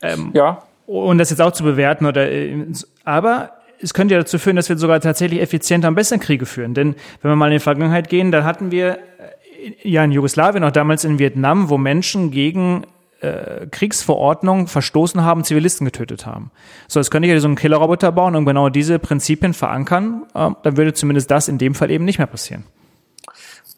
[0.00, 0.62] Ähm, ja.
[0.86, 2.64] Und das jetzt auch zu bewerten oder, äh,
[3.04, 6.74] aber es könnte ja dazu führen, dass wir sogar tatsächlich effizienter und besser Kriege führen.
[6.74, 8.98] Denn wenn wir mal in die Vergangenheit gehen, dann hatten wir äh,
[9.82, 12.84] ja in Jugoslawien, auch damals in Vietnam, wo Menschen gegen
[13.20, 16.50] äh, Kriegsverordnung verstoßen haben, Zivilisten getötet haben.
[16.86, 20.50] So, jetzt könnte ich ja so einen Killerroboter bauen und genau diese Prinzipien verankern, äh,
[20.62, 22.64] dann würde zumindest das in dem Fall eben nicht mehr passieren.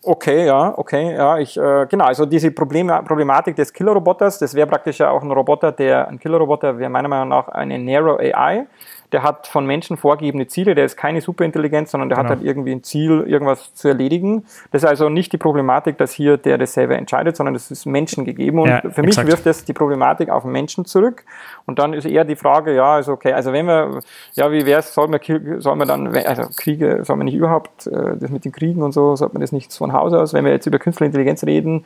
[0.02, 4.66] Okay, ja, okay, ja, ich, äh, genau, also diese Problem, Problematik des Killerroboters, das wäre
[4.66, 8.66] praktisch ja auch ein Roboter, der, ein Killerroboter wäre meiner Meinung nach eine Narrow AI,
[9.12, 12.30] der hat von Menschen vorgegebene Ziele, der ist keine Superintelligenz, sondern der genau.
[12.30, 14.44] hat halt irgendwie ein Ziel, irgendwas zu erledigen.
[14.70, 17.86] Das ist also nicht die Problematik, dass hier der das selber entscheidet, sondern das ist
[17.86, 18.60] Menschen gegeben.
[18.60, 19.28] Und ja, für mich exakt.
[19.28, 21.24] wirft das die Problematik auf Menschen zurück.
[21.66, 24.00] Und dann ist eher die Frage, ja, also okay, also wenn wir,
[24.34, 25.20] ja, wie wäre es, soll man,
[25.58, 28.92] soll man dann, also Kriege, soll man nicht überhaupt, äh, das mit den Kriegen und
[28.92, 31.84] so, sollte man das nicht von Haus aus, wenn wir jetzt über künstliche Intelligenz reden,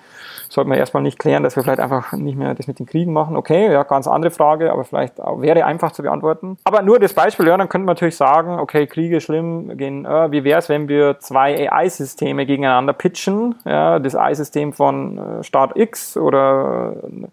[0.48, 3.12] sollte man erstmal nicht klären, dass wir vielleicht einfach nicht mehr das mit den Kriegen
[3.12, 3.36] machen.
[3.36, 6.58] Okay, ja, ganz andere Frage, aber vielleicht wäre einfach zu beantworten.
[6.64, 10.30] Aber nur das Beispiel, ja, dann könnte man natürlich sagen, okay, Kriege schlimm, gehen, äh,
[10.30, 15.76] wie wäre es, wenn wir zwei AI-Systeme gegeneinander pitchen, ja, das AI-System von äh, Staat
[15.76, 17.26] X oder äh,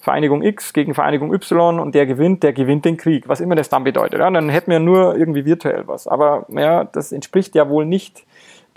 [0.00, 3.68] Vereinigung X gegen Vereinigung Y und der gewinnt, der gewinnt den Krieg, was immer das
[3.68, 4.20] dann bedeutet.
[4.20, 6.06] Ja, dann hätten wir nur irgendwie virtuell was.
[6.06, 8.24] Aber ja, das entspricht ja wohl nicht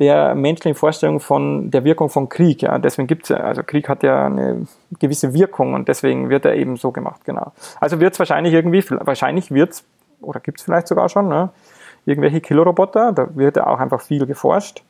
[0.02, 2.63] der menschlichen Vorstellung von der Wirkung von Krieg.
[2.63, 4.65] Ja, deswegen gibt's ja, also Krieg hat ja eine
[5.00, 7.52] gewisse Wirkung und deswegen wird er eben so gemacht, genau.
[7.80, 9.84] Also wird es wahrscheinlich irgendwie, wahrscheinlich wird es,
[10.21, 11.49] oder gibt es vielleicht sogar schon, ne,
[12.05, 14.84] irgendwelche Killroboter, da wird ja auch einfach viel geforscht,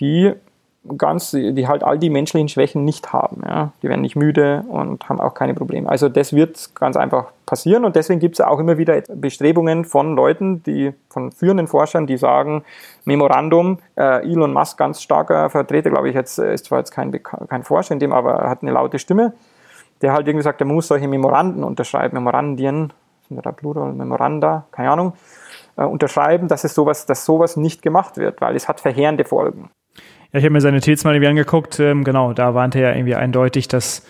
[0.00, 0.34] die
[0.96, 3.42] ganz, die halt all die menschlichen Schwächen nicht haben.
[3.46, 3.72] Ja.
[3.82, 5.88] Die werden nicht müde und haben auch keine Probleme.
[5.88, 10.14] Also das wird ganz einfach passieren und deswegen gibt es auch immer wieder Bestrebungen von
[10.14, 12.64] Leuten, die von führenden Forschern, die sagen,
[13.04, 17.64] Memorandum, äh, Elon Musk ganz starker Vertreter, glaube ich, jetzt ist zwar jetzt kein, kein
[17.64, 19.34] Forscher in dem, aber er hat eine laute Stimme,
[20.00, 22.92] der halt irgendwie sagt, er muss solche Memoranden unterschreiben, Memorandien,
[23.30, 25.12] da Plural, Memoranda, keine Ahnung,
[25.76, 29.70] äh, unterschreiben, dass es sowas, dass sowas nicht gemacht wird, weil es hat verheerende Folgen.
[30.32, 31.80] Ja, ich habe mir seine Notiz mal irgendwie angeguckt.
[31.80, 34.06] Ähm, genau, da warnte er irgendwie eindeutig, dass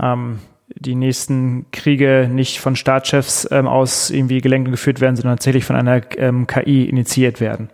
[0.00, 0.38] ähm,
[0.74, 5.64] die nächsten Kriege nicht von Staatschefs ähm, aus irgendwie gelenkt und geführt werden, sondern tatsächlich
[5.64, 7.70] von einer ähm, KI initiiert werden.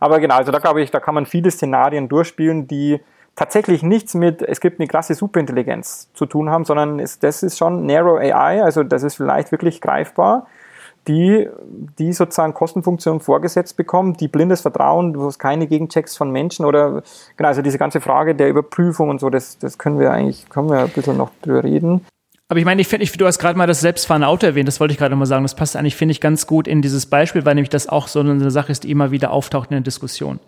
[0.00, 3.00] Aber genau, also da glaube ich, da kann man viele Szenarien durchspielen, die
[3.36, 7.58] tatsächlich nichts mit, es gibt eine klasse Superintelligenz zu tun haben, sondern es, das ist
[7.58, 10.46] schon Narrow AI, also das ist vielleicht wirklich greifbar
[11.08, 11.48] die,
[11.98, 17.02] die sozusagen Kostenfunktionen vorgesetzt bekommen, die blindes Vertrauen, wo es keine Gegenchecks von Menschen oder
[17.36, 20.68] genau, also diese ganze Frage der Überprüfung und so, das, das können wir eigentlich, können
[20.68, 22.06] wir ein bisschen noch drüber reden.
[22.48, 24.92] Aber ich meine, ich finde, du hast gerade mal das selbstfahrende Auto erwähnt, das wollte
[24.92, 25.44] ich gerade mal sagen.
[25.44, 28.18] Das passt eigentlich, finde ich, ganz gut in dieses Beispiel, weil nämlich das auch so
[28.20, 30.40] eine Sache ist, die immer wieder auftaucht in der Diskussion.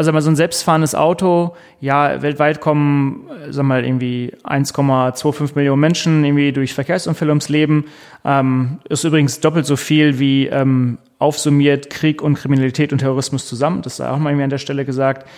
[0.00, 5.78] Also mal so ein selbstfahrendes Auto, ja, weltweit kommen, äh, wir mal, irgendwie 1,25 Millionen
[5.78, 7.84] Menschen irgendwie durch Verkehrsunfälle ums Leben.
[8.24, 13.82] Ähm, ist übrigens doppelt so viel wie ähm, aufsummiert Krieg und Kriminalität und Terrorismus zusammen.
[13.82, 15.28] Das sei auch mal irgendwie an der Stelle gesagt.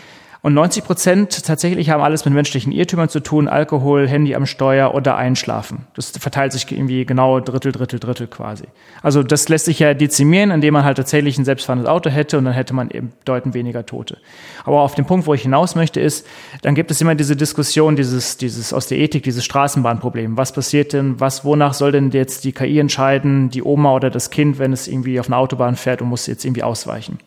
[0.45, 4.93] Und 90 Prozent tatsächlich haben alles mit menschlichen Irrtümern zu tun, Alkohol, Handy am Steuer
[4.93, 5.87] oder Einschlafen.
[5.95, 8.65] Das verteilt sich irgendwie genau Drittel, Drittel, Drittel quasi.
[9.03, 12.45] Also das lässt sich ja dezimieren, indem man halt tatsächlich ein selbstfahrendes Auto hätte und
[12.45, 14.19] dann hätte man eben bedeutend weniger Tote.
[14.65, 16.27] Aber auf den Punkt, wo ich hinaus möchte, ist,
[16.63, 20.37] dann gibt es immer diese Diskussion, dieses, dieses aus der Ethik, dieses Straßenbahnproblem.
[20.37, 24.31] Was passiert denn, was, wonach soll denn jetzt die KI entscheiden, die Oma oder das
[24.31, 27.21] Kind, wenn es irgendwie auf einer Autobahn fährt und muss jetzt irgendwie ausweichen?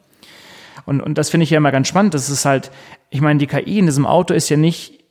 [0.86, 2.13] Und, und das finde ich ja immer ganz spannend.
[2.13, 2.71] Das ist halt,
[3.09, 5.03] ich meine, die KI in diesem Auto ist ja nicht,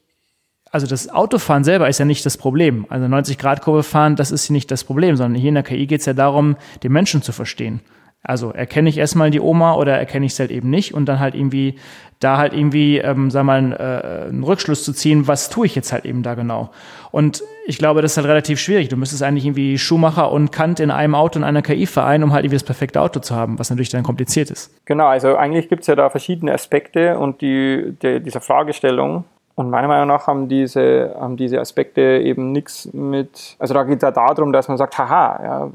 [0.70, 2.87] also das Autofahren selber ist ja nicht das Problem.
[2.88, 6.07] Also 90-Grad-Kurve fahren, das ist nicht das Problem, sondern hier in der KI geht es
[6.07, 7.80] ja darum, den Menschen zu verstehen.
[8.26, 11.20] Also erkenne ich erstmal die Oma oder erkenne ich es halt eben nicht und dann
[11.20, 11.76] halt irgendwie
[12.20, 15.92] da halt irgendwie, ähm, sag mal, äh, einen Rückschluss zu ziehen, was tue ich jetzt
[15.92, 16.70] halt eben da genau.
[17.10, 18.88] Und ich glaube, das ist halt relativ schwierig.
[18.88, 22.32] Du müsstest eigentlich irgendwie Schumacher und Kant in einem Auto und einer KI vereinen, um
[22.32, 24.70] halt irgendwie das perfekte Auto zu haben, was natürlich dann kompliziert ist.
[24.87, 29.24] Genau, also eigentlich gibt es ja da verschiedene Aspekte und die, die, dieser Fragestellung.
[29.54, 33.98] Und meiner Meinung nach haben diese, haben diese Aspekte eben nichts mit, also da geht
[33.98, 35.70] es ja darum, dass man sagt, haha, ja,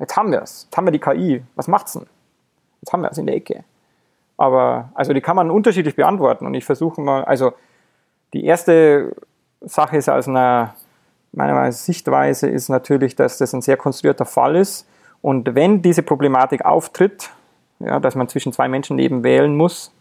[0.00, 0.64] Jetzt haben wir es.
[0.64, 1.44] Jetzt haben wir die KI.
[1.54, 2.06] Was macht's denn?
[2.80, 3.64] Jetzt haben wir es in der Ecke.
[4.36, 7.52] Aber, also die kann man unterschiedlich beantworten und ich versuche mal, also
[8.32, 9.14] die erste
[9.60, 10.74] Sache ist aus einer,
[11.32, 14.88] meiner Sichtweise ist natürlich, dass das ein sehr konstruierter Fall ist
[15.20, 17.30] und wenn diese Problematik auftritt,
[17.80, 19.92] ja, dass man zwischen zwei Menschenleben wählen muss,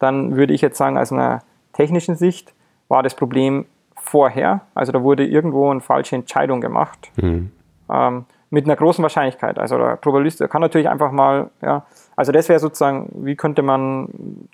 [0.00, 2.52] dann würde ich jetzt sagen, aus einer technischen Sicht
[2.88, 7.12] war das Problem vorher, also da wurde irgendwo eine falsche Entscheidung gemacht.
[7.16, 7.52] Mhm.
[7.88, 9.58] Ähm, mit einer großen Wahrscheinlichkeit.
[9.58, 14.48] Also der Probabilist kann natürlich einfach mal, ja, also das wäre sozusagen, wie könnte man,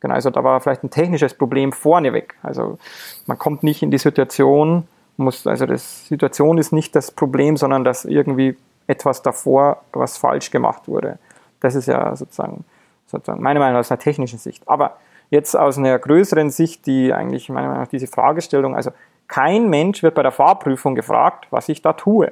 [0.00, 2.34] genau, also da war vielleicht ein technisches Problem vorneweg.
[2.42, 2.78] Also
[3.26, 7.84] man kommt nicht in die Situation, muss, also die Situation ist nicht das Problem, sondern
[7.84, 8.56] dass irgendwie
[8.86, 11.18] etwas davor, was falsch gemacht wurde.
[11.60, 12.64] Das ist ja sozusagen,
[13.06, 14.68] sozusagen meine Meinung aus einer technischen Sicht.
[14.68, 14.96] Aber
[15.30, 18.90] jetzt aus einer größeren Sicht, die eigentlich meiner Meinung nach diese Fragestellung, also
[19.28, 22.30] kein Mensch wird bei der Fahrprüfung gefragt, was ich da tue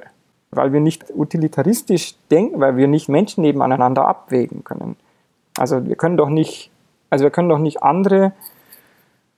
[0.55, 4.95] weil wir nicht utilitaristisch denken, weil wir nicht Menschen nebeneinander abwägen können.
[5.57, 6.71] Also wir können doch nicht,
[7.09, 8.33] also wir können doch nicht andere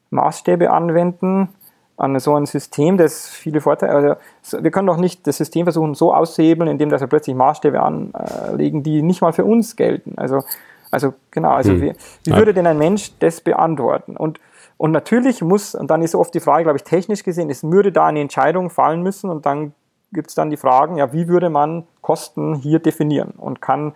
[0.09, 1.49] Maßstäbe anwenden
[1.97, 5.95] an so ein System, das viele Vorteile, also wir können doch nicht das System versuchen
[5.95, 10.13] so auszuhebeln, indem dass wir plötzlich Maßstäbe anlegen, die nicht mal für uns gelten.
[10.15, 10.43] Also,
[10.91, 11.81] also genau, also hm.
[11.81, 14.15] wie, wie würde denn ein Mensch das beantworten?
[14.15, 14.39] Und
[14.77, 17.91] und natürlich muss, und dann ist oft die Frage, glaube ich, technisch gesehen, es würde
[17.91, 19.73] da eine Entscheidung fallen müssen und dann
[20.13, 23.93] gibt es dann die Fragen, ja, wie würde man Kosten hier definieren und kann,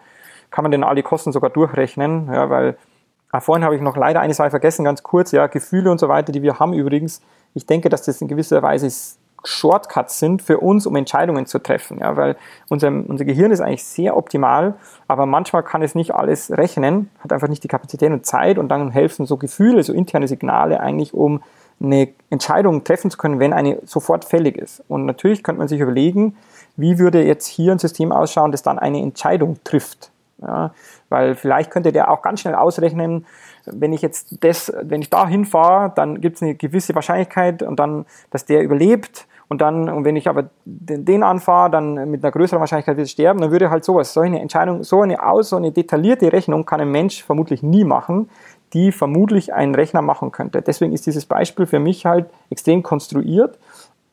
[0.49, 2.77] kann man denn alle Kosten sogar durchrechnen, ja, weil
[3.31, 6.09] ah, vorhin habe ich noch leider eine Sache vergessen, ganz kurz, ja, Gefühle und so
[6.09, 7.21] weiter, die wir haben übrigens,
[7.53, 8.89] ich denke, dass das in gewisser Weise
[9.43, 11.99] Shortcuts sind für uns, um Entscheidungen zu treffen.
[11.99, 12.35] Ja, weil
[12.69, 14.75] unser, unser Gehirn ist eigentlich sehr optimal,
[15.07, 18.69] aber manchmal kann es nicht alles rechnen, hat einfach nicht die Kapazität und Zeit und
[18.69, 21.41] dann helfen so Gefühle, so interne Signale eigentlich, um
[21.81, 24.83] eine Entscheidung treffen zu können, wenn eine sofort fällig ist.
[24.87, 26.37] Und natürlich könnte man sich überlegen,
[26.77, 30.11] wie würde jetzt hier ein System ausschauen, das dann eine Entscheidung trifft.
[30.41, 30.73] Ja,
[31.09, 33.27] weil vielleicht könnte der auch ganz schnell ausrechnen,
[33.65, 37.79] wenn ich jetzt das, wenn ich da hinfahre, dann gibt es eine gewisse Wahrscheinlichkeit und
[37.79, 42.23] dann, dass der überlebt und dann, und wenn ich aber den, den anfahre, dann mit
[42.23, 45.21] einer größeren Wahrscheinlichkeit wird er sterben, dann würde halt sowas, so eine Entscheidung, so eine
[45.21, 48.29] aus, so eine detaillierte Rechnung kann ein Mensch vermutlich nie machen,
[48.73, 50.61] die vermutlich ein Rechner machen könnte.
[50.61, 53.59] Deswegen ist dieses Beispiel für mich halt extrem konstruiert.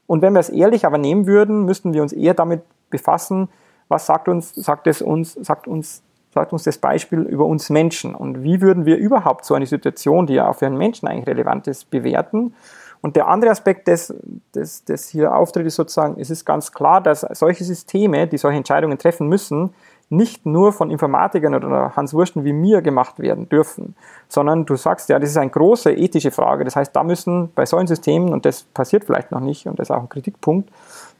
[0.06, 3.48] Und wenn wir es ehrlich aber nehmen würden, müssten wir uns eher damit befassen,
[3.88, 8.14] was sagt uns, sagt es uns, sagt uns, sagt uns das Beispiel über uns Menschen
[8.14, 11.26] und wie würden wir überhaupt so eine Situation, die ja auch für einen Menschen eigentlich
[11.26, 12.54] relevant ist, bewerten.
[13.00, 14.12] Und der andere Aspekt, des,
[14.54, 18.58] des, des hier auftritt, ist sozusagen, es ist ganz klar, dass solche Systeme, die solche
[18.58, 19.72] Entscheidungen treffen müssen,
[20.10, 23.94] nicht nur von Informatikern oder Hans Wursten wie mir gemacht werden dürfen,
[24.28, 26.64] sondern du sagst ja, das ist eine große ethische Frage.
[26.64, 29.90] Das heißt, da müssen bei solchen Systemen, und das passiert vielleicht noch nicht, und das
[29.90, 30.70] ist auch ein Kritikpunkt,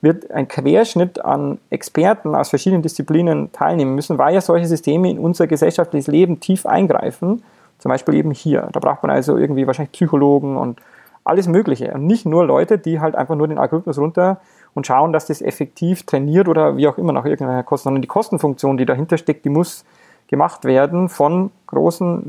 [0.00, 5.18] wird ein Querschnitt an Experten aus verschiedenen Disziplinen teilnehmen müssen, weil ja solche Systeme in
[5.18, 7.42] unser gesellschaftliches Leben tief eingreifen.
[7.78, 8.68] Zum Beispiel eben hier.
[8.72, 10.80] Da braucht man also irgendwie wahrscheinlich Psychologen und
[11.24, 11.92] alles Mögliche.
[11.92, 14.40] Und nicht nur Leute, die halt einfach nur den Algorithmus runter
[14.74, 18.08] und schauen, dass das effektiv trainiert oder wie auch immer nach irgendeiner Kosten, sondern die
[18.08, 19.84] Kostenfunktion, die dahinter steckt, die muss
[20.28, 22.22] gemacht werden von großen,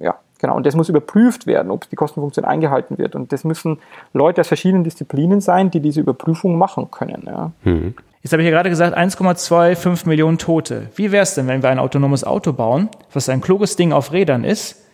[0.00, 3.14] ja, genau, und das muss überprüft werden, ob die Kostenfunktion eingehalten wird.
[3.14, 3.78] Und das müssen
[4.12, 7.24] Leute aus verschiedenen Disziplinen sein, die diese Überprüfung machen können.
[7.26, 7.52] Ja.
[7.64, 7.94] Hm.
[8.22, 10.88] Jetzt habe ich ja gerade gesagt, 1,25 Millionen Tote.
[10.94, 14.12] Wie wäre es denn, wenn wir ein autonomes Auto bauen, was ein kluges Ding auf
[14.12, 14.84] Rädern ist,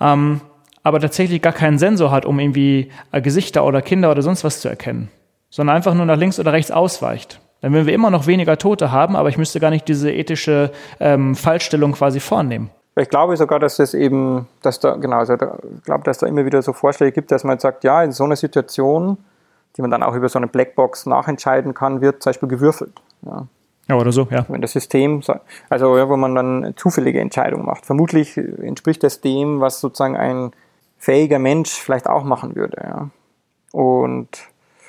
[0.00, 0.40] ähm,
[0.82, 4.60] aber tatsächlich gar keinen Sensor hat, um irgendwie äh, Gesichter oder Kinder oder sonst was
[4.60, 5.08] zu erkennen?
[5.56, 7.40] Sondern einfach nur nach links oder rechts ausweicht.
[7.62, 10.70] Dann würden wir immer noch weniger Tote haben, aber ich müsste gar nicht diese ethische
[11.00, 12.68] ähm, Fallstellung quasi vornehmen.
[12.94, 16.26] Ich glaube sogar, dass das eben, dass da, genau, also da, ich glaube, dass da
[16.26, 19.16] immer wieder so Vorschläge gibt, dass man sagt, ja, in so einer Situation,
[19.78, 22.92] die man dann auch über so eine Blackbox nachentscheiden kann, wird zum Beispiel gewürfelt.
[23.22, 23.46] Ja.
[23.88, 24.44] Ja, oder so, ja.
[24.48, 25.22] Wenn das System,
[25.70, 27.86] also ja, wo man dann zufällige Entscheidungen macht.
[27.86, 30.50] Vermutlich entspricht das dem, was sozusagen ein
[30.98, 32.76] fähiger Mensch vielleicht auch machen würde.
[32.82, 33.10] Ja.
[33.72, 34.28] Und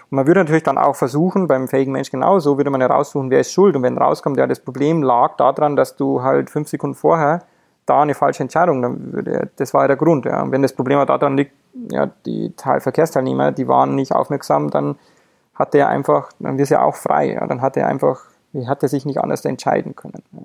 [0.09, 3.41] und man würde natürlich dann auch versuchen, beim fähigen Mensch genauso, würde man heraussuchen, wer
[3.41, 3.75] ist schuld.
[3.75, 7.43] Und wenn rauskommt, ja, das Problem lag daran, dass du halt fünf Sekunden vorher
[7.85, 10.25] da eine falsche Entscheidung, dann würde, das war ja der Grund.
[10.25, 10.41] Ja.
[10.43, 11.53] Und wenn das Problem daran liegt,
[11.91, 14.97] ja, die Verkehrsteilnehmer, die waren nicht aufmerksam, dann
[15.55, 17.33] hat er einfach, dann wird er auch frei.
[17.33, 17.45] Ja.
[17.45, 18.21] Dann hat er einfach,
[18.65, 20.23] hat er sich nicht anders entscheiden können.
[20.31, 20.39] Ja.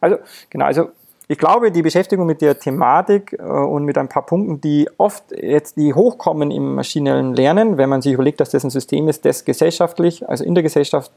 [0.00, 0.18] Also,
[0.50, 0.90] genau, also
[1.30, 5.24] ich glaube, die Beschäftigung mit der Thematik äh, und mit ein paar Punkten, die oft
[5.30, 9.26] jetzt die hochkommen im maschinellen Lernen, wenn man sich überlegt, dass das ein System ist,
[9.26, 11.12] das gesellschaftlich, also in der Gesellschaft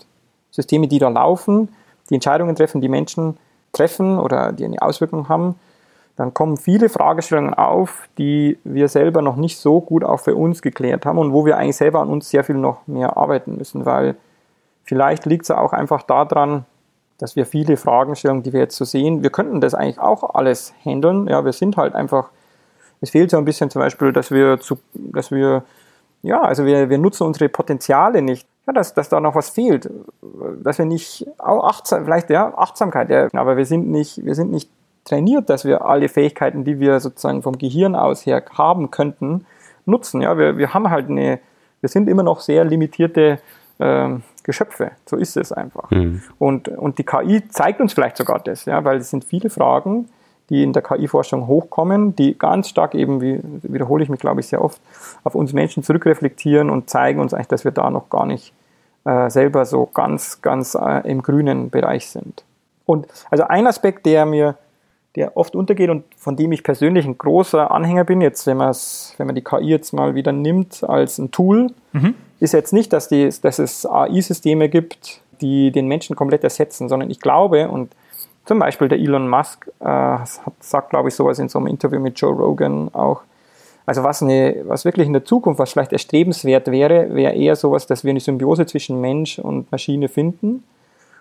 [0.52, 1.70] Systeme, die da laufen,
[2.10, 3.38] die Entscheidungen treffen, die Menschen
[3.72, 5.56] treffen oder die eine Auswirkung haben,
[6.18, 10.62] dann kommen viele Fragestellungen auf, die wir selber noch nicht so gut auch für uns
[10.62, 13.86] geklärt haben und wo wir eigentlich selber an uns sehr viel noch mehr arbeiten müssen,
[13.86, 14.18] weil
[14.84, 16.66] vielleicht liegt es auch einfach daran,
[17.22, 20.74] dass wir viele Fragestellungen, die wir jetzt so sehen, wir könnten das eigentlich auch alles
[20.84, 21.28] handeln.
[21.28, 22.30] Ja, wir sind halt einfach,
[23.00, 25.64] es fehlt so ein bisschen zum Beispiel, dass wir zu, dass wir,
[26.24, 28.48] ja, also wir, wir nutzen unsere Potenziale nicht.
[28.66, 29.88] Ja, dass, dass da noch was fehlt.
[30.64, 34.50] Dass wir nicht, auch achtsam, vielleicht ja, Achtsamkeit, ja, aber wir sind nicht, wir sind
[34.50, 34.72] nicht
[35.04, 39.46] trainiert, dass wir alle Fähigkeiten, die wir sozusagen vom Gehirn aus her haben könnten,
[39.86, 40.22] nutzen.
[40.22, 41.40] Ja, wir, wir haben halt eine,
[41.82, 43.40] wir sind immer noch sehr limitierte
[43.80, 44.92] ähm, Geschöpfe.
[45.06, 45.92] So ist es einfach.
[45.92, 46.22] Mhm.
[46.40, 50.10] Und, und die KI zeigt uns vielleicht sogar das, ja, weil es sind viele Fragen,
[50.50, 54.48] die in der KI-Forschung hochkommen, die ganz stark eben, wie wiederhole ich mich, glaube ich,
[54.48, 54.82] sehr oft,
[55.24, 58.54] auf uns Menschen zurückreflektieren und zeigen uns eigentlich, dass wir da noch gar nicht
[59.06, 62.44] äh, selber so ganz, ganz äh, im grünen Bereich sind.
[62.86, 64.58] Und also ein Aspekt, der mir,
[65.16, 69.26] der oft untergeht und von dem ich persönlich ein großer Anhänger bin, jetzt wenn, wenn
[69.28, 73.08] man die KI jetzt mal wieder nimmt als ein Tool, mhm ist jetzt nicht, dass,
[73.08, 77.96] die, dass es AI-Systeme gibt, die den Menschen komplett ersetzen, sondern ich glaube, und
[78.46, 82.00] zum Beispiel der Elon Musk äh, hat, sagt, glaube ich, sowas in so einem Interview
[82.00, 83.22] mit Joe Rogan auch,
[83.86, 87.86] also was, eine, was wirklich in der Zukunft, was vielleicht erstrebenswert wäre, wäre eher sowas,
[87.86, 90.64] dass wir eine Symbiose zwischen Mensch und Maschine finden.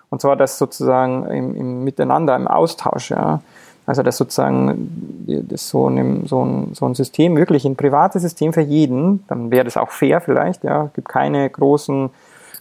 [0.09, 3.11] Und zwar das sozusagen im, im Miteinander, im Austausch.
[3.11, 3.41] Ja.
[3.85, 8.53] Also dass sozusagen das so, ein, so, ein, so ein System, wirklich ein privates System
[8.53, 10.85] für jeden, dann wäre das auch fair vielleicht, ja.
[10.85, 12.09] Es gibt keine großen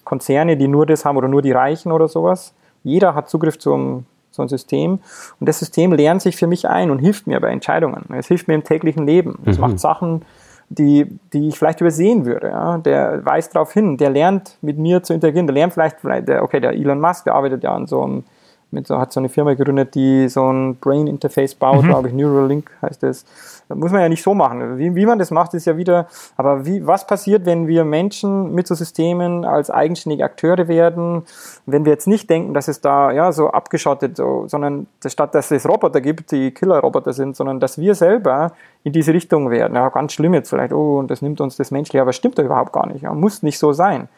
[0.04, 2.54] Konzerne, die nur das haben oder nur die Reichen oder sowas.
[2.82, 5.00] Jeder hat Zugriff zum so ein System
[5.40, 8.04] und das System lernt sich für mich ein und hilft mir bei Entscheidungen.
[8.16, 9.38] Es hilft mir im täglichen Leben.
[9.44, 9.62] Es mhm.
[9.62, 10.22] macht Sachen,
[10.68, 12.48] die, die ich vielleicht übersehen würde.
[12.48, 12.78] Ja?
[12.78, 16.60] Der weist darauf hin, der lernt mit mir zu interagieren, der lernt vielleicht, der, okay,
[16.60, 18.24] der Elon Musk, der arbeitet ja an so einem
[18.72, 21.88] mit so, hat so eine Firma gegründet, die so ein Brain Interface baut, mhm.
[21.88, 23.24] glaube ich, Neuralink heißt es.
[23.68, 24.78] Das muss man ja nicht so machen.
[24.78, 28.52] Wie, wie man das macht, ist ja wieder, aber wie, was passiert, wenn wir Menschen
[28.52, 31.22] mit so Systemen als eigenständige Akteure werden,
[31.66, 35.50] wenn wir jetzt nicht denken, dass es da ja so abgeschottet, so, sondern statt dass
[35.50, 38.52] es Roboter gibt, die Killer-Roboter sind, sondern dass wir selber
[38.82, 39.74] in diese Richtung werden.
[39.74, 42.44] Ja, ganz schlimm jetzt vielleicht, oh, und das nimmt uns das Menschliche, aber stimmt doch
[42.44, 43.02] überhaupt gar nicht.
[43.02, 44.08] Ja, muss nicht so sein.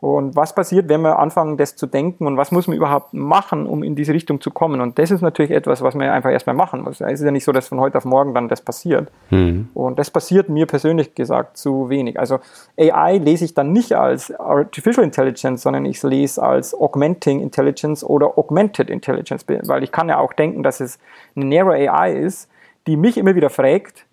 [0.00, 3.66] Und was passiert, wenn wir anfangen, das zu denken und was muss man überhaupt machen,
[3.66, 4.80] um in diese Richtung zu kommen?
[4.82, 7.00] Und das ist natürlich etwas, was man einfach erstmal machen muss.
[7.00, 9.10] Es ist ja nicht so, dass von heute auf morgen dann das passiert.
[9.30, 9.68] Mhm.
[9.72, 12.18] Und das passiert mir persönlich gesagt zu wenig.
[12.20, 12.40] Also
[12.78, 18.38] AI lese ich dann nicht als Artificial Intelligence, sondern ich lese als Augmenting Intelligence oder
[18.38, 20.98] Augmented Intelligence, weil ich kann ja auch denken, dass es
[21.34, 22.50] eine Narrow AI ist,
[22.86, 24.05] die mich immer wieder fragt,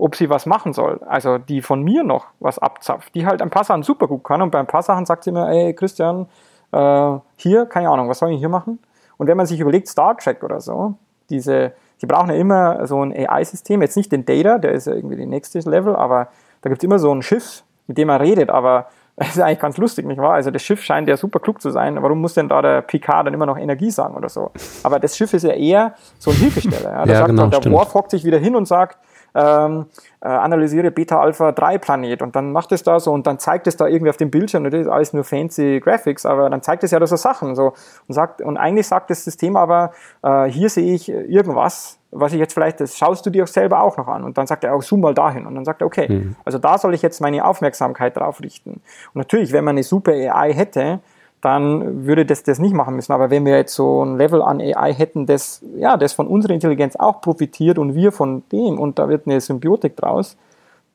[0.00, 1.00] ob sie was machen soll.
[1.06, 4.42] Also die von mir noch was abzapft, die halt ein paar Sachen super gut kann
[4.42, 6.26] und bei ein paar Sachen sagt sie mir, ey Christian,
[6.72, 8.78] äh, hier, keine Ahnung, was soll ich hier machen?
[9.18, 10.94] Und wenn man sich überlegt, Star Trek oder so,
[11.28, 14.94] diese, die brauchen ja immer so ein AI-System, jetzt nicht den Data, der ist ja
[14.94, 16.28] irgendwie die nächste Level, aber
[16.62, 18.86] da gibt es immer so ein Schiff, mit dem man redet, aber
[19.16, 20.32] das ist eigentlich ganz lustig, nicht wahr?
[20.32, 22.02] Also das Schiff scheint ja super klug zu sein.
[22.02, 24.50] Warum muss denn da der Picard dann immer noch Energie sagen oder so?
[24.82, 26.90] Aber das Schiff ist ja eher so ein Hilfesteller.
[26.90, 27.04] Ja?
[27.04, 28.98] Da ja, sagt genau, dann, der Worf hockt sich wieder hin und sagt,
[29.34, 29.86] ähm,
[30.20, 34.10] äh, analysiere Beta-Alpha-3-Planet und dann macht es da so und dann zeigt es da irgendwie
[34.10, 37.06] auf dem Bildschirm, das ist alles nur fancy Graphics, aber dann zeigt es ja da
[37.06, 37.74] so Sachen so
[38.08, 42.38] und sagt und eigentlich sagt das System aber, äh, hier sehe ich irgendwas, was ich
[42.38, 44.82] jetzt vielleicht, das schaust du dir selber auch noch an und dann sagt er auch,
[44.82, 46.36] zoom mal dahin und dann sagt er, okay, mhm.
[46.44, 48.82] also da soll ich jetzt meine Aufmerksamkeit drauf richten.
[49.14, 51.00] Und natürlich, wenn man eine super AI hätte,
[51.40, 53.12] dann würde das das nicht machen müssen.
[53.12, 56.52] Aber wenn wir jetzt so ein Level an AI hätten, das, ja, das von unserer
[56.52, 60.36] Intelligenz auch profitiert und wir von dem und da wird eine Symbiotik draus,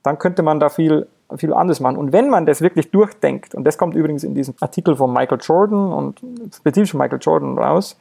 [0.03, 1.97] dann könnte man da viel, viel anders machen.
[1.97, 5.39] Und wenn man das wirklich durchdenkt, und das kommt übrigens in diesem Artikel von Michael
[5.41, 6.21] Jordan und
[6.53, 7.97] spezifisch von Michael Jordan raus,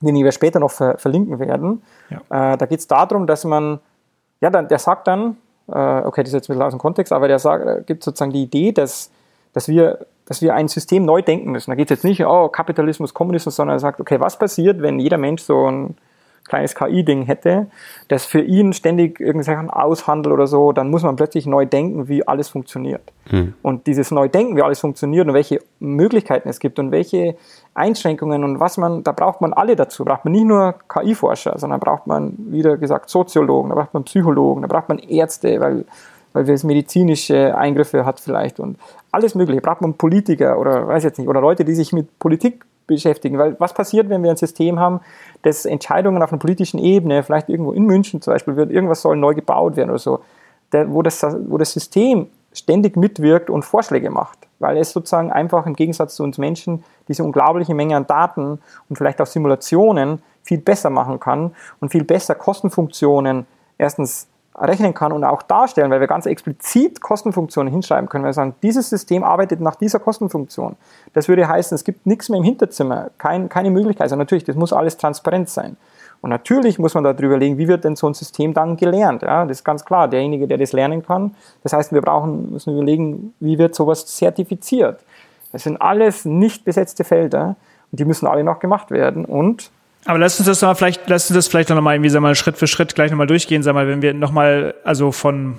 [0.00, 2.52] den wir später noch ver verlinken werden, ja.
[2.52, 3.80] äh, da geht es darum, dass man,
[4.40, 5.36] ja, dann, der sagt dann,
[5.68, 8.04] äh, okay, das ist jetzt ein bisschen aus dem Kontext, aber der sagt, äh, gibt
[8.04, 9.10] sozusagen die Idee, dass,
[9.52, 11.70] dass wir dass wir ein System neu denken müssen.
[11.70, 14.98] Da geht es jetzt nicht, oh, Kapitalismus, Kommunismus, sondern er sagt, okay, was passiert, wenn
[14.98, 15.94] jeder Mensch so ein
[16.48, 17.66] kleines KI-Ding hätte,
[18.08, 22.26] das für ihn ständig irgendwelche aushandelt oder so, dann muss man plötzlich neu denken, wie
[22.26, 23.02] alles funktioniert.
[23.26, 23.52] Hm.
[23.60, 27.36] Und dieses neu denken, wie alles funktioniert und welche Möglichkeiten es gibt und welche
[27.74, 30.02] Einschränkungen und was man, da braucht man alle dazu.
[30.02, 34.04] Da braucht man nicht nur KI-Forscher, sondern braucht man, wieder gesagt, Soziologen, da braucht man
[34.04, 35.84] Psychologen, da braucht man Ärzte, weil
[36.32, 38.78] weil es medizinische Eingriffe hat vielleicht und
[39.10, 39.60] alles Mögliche.
[39.60, 43.38] Braucht man Politiker oder weiß jetzt nicht, oder Leute, die sich mit Politik beschäftigen.
[43.38, 45.00] Weil was passiert, wenn wir ein System haben,
[45.42, 49.16] das Entscheidungen auf einer politischen Ebene, vielleicht irgendwo in München zum Beispiel, wird irgendwas soll
[49.16, 50.20] neu gebaut werden oder so,
[50.72, 55.66] der, wo, das, wo das System ständig mitwirkt und Vorschläge macht, weil es sozusagen einfach
[55.66, 60.58] im Gegensatz zu uns Menschen diese unglaubliche Menge an Daten und vielleicht auch Simulationen viel
[60.58, 63.46] besser machen kann und viel besser Kostenfunktionen
[63.78, 68.24] erstens rechnen kann und auch darstellen, weil wir ganz explizit Kostenfunktionen hinschreiben können.
[68.24, 70.76] Wir sagen, dieses System arbeitet nach dieser Kostenfunktion.
[71.14, 74.04] Das würde heißen, es gibt nichts mehr im Hinterzimmer, kein, keine Möglichkeit.
[74.04, 75.76] Also natürlich, das muss alles transparent sein.
[76.20, 79.22] Und natürlich muss man darüber legen, wie wird denn so ein System dann gelernt.
[79.22, 81.34] Ja, das ist ganz klar, derjenige, der das lernen kann.
[81.62, 85.02] Das heißt, wir brauchen, müssen überlegen, wie wird sowas zertifiziert.
[85.50, 87.56] Das sind alles nicht besetzte Felder
[87.90, 89.24] und die müssen alle noch gemacht werden.
[89.24, 89.70] Und
[90.04, 92.34] aber lass uns das mal vielleicht, lass uns das vielleicht noch mal irgendwie, sag mal,
[92.34, 95.58] Schritt für Schritt gleich nochmal durchgehen, sag mal, wenn wir nochmal, also von,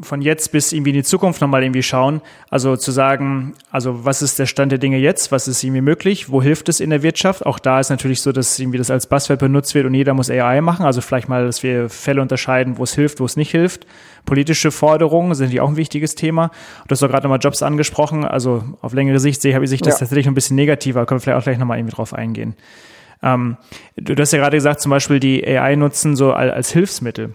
[0.00, 2.20] von jetzt bis irgendwie in die Zukunft nochmal irgendwie schauen.
[2.50, 5.30] Also zu sagen, also was ist der Stand der Dinge jetzt?
[5.30, 6.28] Was ist irgendwie möglich?
[6.28, 7.46] Wo hilft es in der Wirtschaft?
[7.46, 10.30] Auch da ist natürlich so, dass irgendwie das als Buzzword benutzt wird und jeder muss
[10.30, 10.84] AI machen.
[10.84, 13.86] Also vielleicht mal, dass wir Fälle unterscheiden, wo es hilft, wo es nicht hilft.
[14.26, 16.50] Politische Forderungen sind ja auch ein wichtiges Thema.
[16.88, 18.24] Du hast doch gerade nochmal Jobs angesprochen.
[18.24, 19.98] Also auf längere Sicht sehe ich das ja.
[20.00, 21.06] tatsächlich ein bisschen negativer.
[21.06, 22.56] Können wir vielleicht auch gleich nochmal irgendwie drauf eingehen.
[23.22, 23.56] Ähm,
[23.96, 27.34] du, hast ja gerade gesagt, zum Beispiel die AI nutzen so als Hilfsmittel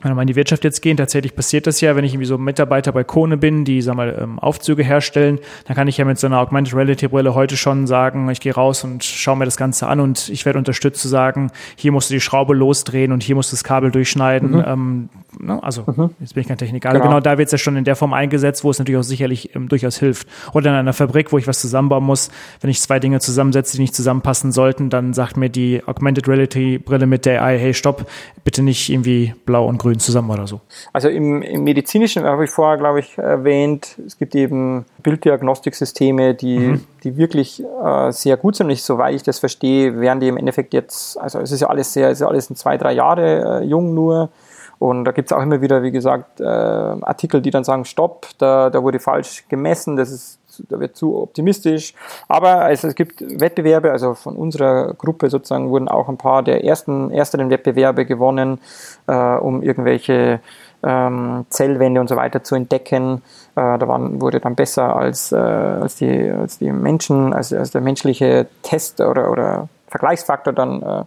[0.00, 2.26] wenn wir mal in die Wirtschaft jetzt gehen, tatsächlich passiert das ja, wenn ich irgendwie
[2.26, 6.04] so Mitarbeiter bei Kone bin, die, sag mal, ähm, Aufzüge herstellen, dann kann ich ja
[6.04, 9.46] mit so einer Augmented Reality Brille heute schon sagen, ich gehe raus und schaue mir
[9.46, 13.12] das Ganze an und ich werde unterstützt zu sagen, hier musst du die Schraube losdrehen
[13.12, 14.50] und hier musst du das Kabel durchschneiden.
[14.50, 14.64] Mhm.
[14.66, 15.08] Ähm,
[15.40, 15.62] ne?
[15.62, 16.10] Also, mhm.
[16.20, 16.90] jetzt bin ich kein Techniker.
[16.90, 17.10] Also genau.
[17.12, 19.54] genau da wird es ja schon in der Form eingesetzt, wo es natürlich auch sicherlich
[19.54, 20.28] ähm, durchaus hilft.
[20.52, 22.30] Oder in einer Fabrik, wo ich was zusammenbauen muss,
[22.60, 26.78] wenn ich zwei Dinge zusammensetze, die nicht zusammenpassen sollten, dann sagt mir die Augmented Reality
[26.78, 28.06] Brille mit der AI, hey, stopp,
[28.44, 30.60] bitte nicht irgendwie blau und grün grün zusammen oder so?
[30.92, 36.58] Also im, im medizinischen habe ich vorher, glaube ich, erwähnt, es gibt eben Bilddiagnostiksysteme, die,
[36.58, 36.84] mhm.
[37.02, 38.66] die wirklich äh, sehr gut sind.
[38.66, 41.68] Und ich, soweit ich das verstehe, werden die im Endeffekt jetzt, also es ist ja
[41.68, 44.30] alles sehr, es ist ja alles in zwei, drei Jahre äh, jung nur.
[44.78, 48.28] Und da gibt es auch immer wieder, wie gesagt, äh, Artikel, die dann sagen, stopp,
[48.36, 50.35] da, da wurde falsch gemessen, das ist,
[50.68, 51.94] da wird zu optimistisch.
[52.28, 56.64] Aber also es gibt Wettbewerbe, also von unserer Gruppe sozusagen wurden auch ein paar der
[56.64, 58.58] ersten, ersteren Wettbewerbe gewonnen,
[59.06, 60.40] äh, um irgendwelche
[60.82, 63.22] ähm, Zellwände und so weiter zu entdecken.
[63.56, 67.70] Äh, da waren, wurde dann besser als, äh, als, die, als die Menschen, als, als
[67.70, 71.04] der menschliche Test oder, oder Vergleichsfaktor dann äh,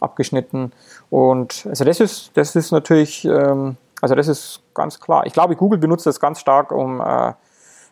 [0.00, 0.72] abgeschnitten.
[1.10, 5.26] Und also das ist, das ist natürlich, ähm, also das ist ganz klar.
[5.26, 7.32] Ich glaube, Google benutzt das ganz stark, um äh,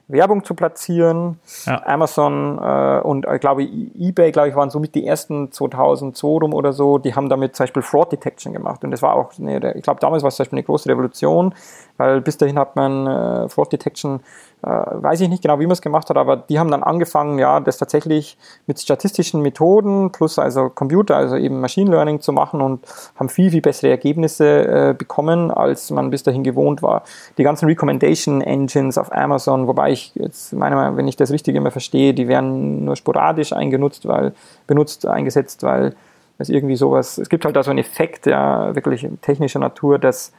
[0.09, 1.39] Werbung zu platzieren.
[1.65, 1.83] Ja.
[1.87, 6.73] Amazon äh, und ich glaube eBay, glaube ich, waren somit die ersten 2002 rum oder
[6.73, 6.99] so.
[6.99, 10.01] Die haben damit zum Beispiel Fraud Detection gemacht und das war auch, eine, ich glaube,
[10.01, 11.55] damals war es zum Beispiel eine große Revolution,
[11.97, 14.21] weil bis dahin hat man äh, Fraud Detection äh,
[14.67, 17.61] weiß ich nicht genau, wie man es gemacht hat, aber die haben dann angefangen, ja,
[17.61, 22.81] das tatsächlich mit statistischen Methoden plus also Computer, also eben Machine Learning zu machen und
[23.17, 27.03] haben viel, viel bessere Ergebnisse äh, bekommen, als man bis dahin gewohnt war.
[27.37, 31.71] Die ganzen Recommendation Engines auf Amazon, wobei ich jetzt meine, wenn ich das richtig immer
[31.71, 34.33] verstehe, die werden nur sporadisch eingenutzt, weil,
[34.67, 35.95] benutzt, eingesetzt, weil
[36.39, 40.33] es irgendwie sowas, es gibt halt da so einen Effekt, ja, wirklich technischer Natur, dass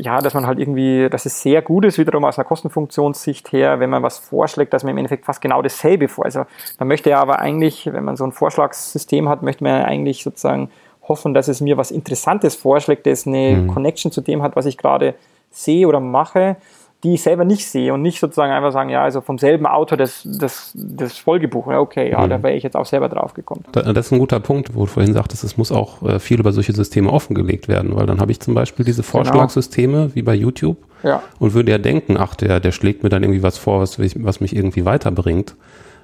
[0.00, 3.80] ja, dass man halt irgendwie, dass es sehr gut ist, wiederum aus einer Kostenfunktionssicht her,
[3.80, 6.24] wenn man was vorschlägt, dass man im Endeffekt fast genau dasselbe vor.
[6.24, 6.44] Also
[6.78, 10.22] man möchte ja aber eigentlich, wenn man so ein Vorschlagssystem hat, möchte man ja eigentlich
[10.22, 10.70] sozusagen
[11.06, 13.66] hoffen, dass es mir was Interessantes vorschlägt, das eine mhm.
[13.68, 15.14] Connection zu dem hat, was ich gerade
[15.50, 16.56] sehe oder mache
[17.02, 19.96] die ich selber nicht sehe und nicht sozusagen einfach sagen, ja, also vom selben Autor
[19.96, 21.68] das, das, das Folgebuch.
[21.68, 22.30] Ja, okay, ja, mhm.
[22.30, 23.64] da wäre ich jetzt auch selber drauf gekommen.
[23.72, 26.52] Das ist ein guter Punkt, wo du vorhin sagtest, es muss auch äh, viel über
[26.52, 29.02] solche Systeme offengelegt werden, weil dann habe ich zum Beispiel diese.
[29.02, 30.14] Vorschlagssysteme genau.
[30.14, 31.22] wie bei YouTube ja.
[31.38, 34.40] und würde ja denken, ach, der, der schlägt mir dann irgendwie was vor, was, was
[34.40, 35.56] mich irgendwie weiterbringt.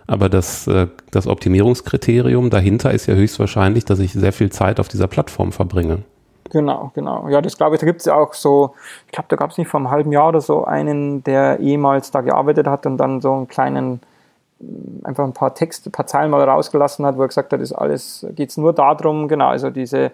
[0.07, 4.89] Aber das, äh, das Optimierungskriterium dahinter ist ja höchstwahrscheinlich, dass ich sehr viel Zeit auf
[4.89, 5.99] dieser Plattform verbringe.
[6.51, 7.29] Genau, genau.
[7.29, 8.75] Ja, das glaube ich, da gibt es ja auch so,
[9.07, 12.11] ich glaube, da gab es nicht vor einem halben Jahr oder so einen, der ehemals
[12.11, 14.01] da gearbeitet hat und dann so einen kleinen,
[14.61, 17.61] mm, einfach ein paar Texte, ein paar Zeilen mal rausgelassen hat, wo er gesagt hat,
[17.61, 20.13] ist alles, geht es nur darum, genau, also diese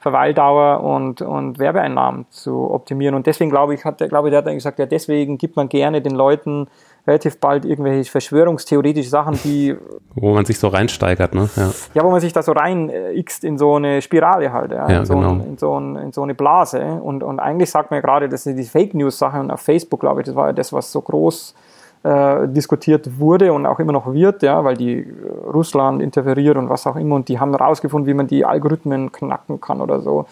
[0.00, 3.14] Verweildauer und, und Werbeeinnahmen zu optimieren.
[3.14, 5.56] Und deswegen glaube ich, hat der, glaube ich, der hat dann gesagt, ja, deswegen gibt
[5.56, 6.68] man gerne den Leuten
[7.10, 9.76] relativ bald irgendwelche verschwörungstheoretische Sachen, die.
[10.14, 11.50] Wo man sich so reinsteigert, ne?
[11.56, 14.70] Ja, ja wo man sich da so rein äh, x in so eine Spirale halt,
[14.70, 15.32] ja, ja in, so genau.
[15.32, 16.80] ein, in, so ein, in, so eine Blase.
[16.80, 20.20] Und, und eigentlich sagt man ja gerade, dass die Fake News-Sache und auf Facebook, glaube
[20.20, 21.54] ich, das war ja das, was so groß
[22.02, 25.06] äh, diskutiert wurde und auch immer noch wird, ja, weil die äh,
[25.52, 29.60] Russland interferiert und was auch immer und die haben herausgefunden, wie man die Algorithmen knacken
[29.60, 30.26] kann oder so.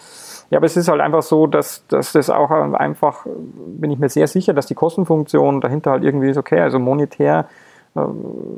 [0.49, 4.09] Ja, aber es ist halt einfach so, dass, dass das auch einfach, bin ich mir
[4.09, 7.47] sehr sicher, dass die Kostenfunktion dahinter halt irgendwie ist, okay, also monetär
[7.95, 8.01] äh,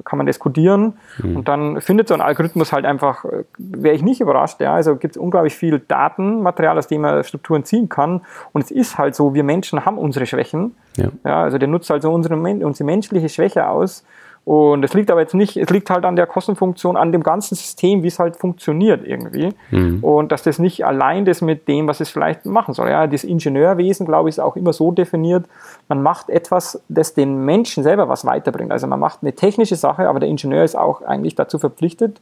[0.06, 1.38] kann man diskutieren mhm.
[1.38, 4.96] und dann findet so ein Algorithmus halt einfach, äh, wäre ich nicht überrascht, ja, also
[4.96, 8.22] gibt es unglaublich viel Datenmaterial, aus dem er Strukturen ziehen kann
[8.54, 11.89] und es ist halt so, wir Menschen haben unsere Schwächen, ja, ja also der nutzt
[11.89, 14.06] halt so unsere, unsere menschliche Schwäche aus
[14.44, 17.54] und es liegt aber jetzt nicht, es liegt halt an der Kostenfunktion, an dem ganzen
[17.56, 19.54] System, wie es halt funktioniert irgendwie.
[19.70, 20.04] Mhm.
[20.04, 22.89] Und dass das nicht allein das mit dem, was es vielleicht machen soll.
[22.89, 25.46] Ja, das Ingenieurwesen, glaube ich, ist auch immer so definiert,
[25.88, 28.72] man macht etwas, das den Menschen selber was weiterbringt.
[28.72, 32.20] Also man macht eine technische Sache, aber der Ingenieur ist auch eigentlich dazu verpflichtet,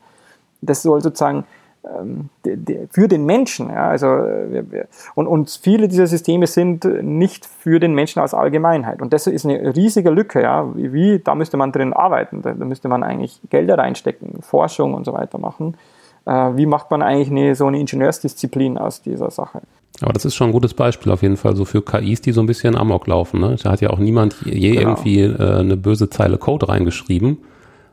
[0.62, 1.46] das soll sozusagen
[2.92, 3.70] für den Menschen.
[3.70, 4.64] Ja, also, äh,
[5.16, 9.02] und, und viele dieser Systeme sind nicht für den Menschen als Allgemeinheit.
[9.02, 10.42] Und das ist eine riesige Lücke.
[10.42, 12.42] Ja, wie, da müsste man drin arbeiten.
[12.42, 15.76] Da, da müsste man eigentlich Gelder reinstecken, Forschung und so weiter machen.
[16.26, 19.62] Äh, wie macht man eigentlich eine, so eine Ingenieursdisziplin aus dieser Sache?
[20.02, 22.42] Aber das ist schon ein gutes Beispiel auf jeden Fall so für KIs, die so
[22.42, 23.42] ein bisschen amok laufen.
[23.42, 23.56] Ne?
[23.62, 24.82] Da hat ja auch niemand je genau.
[24.82, 27.38] irgendwie äh, eine böse Zeile Code reingeschrieben,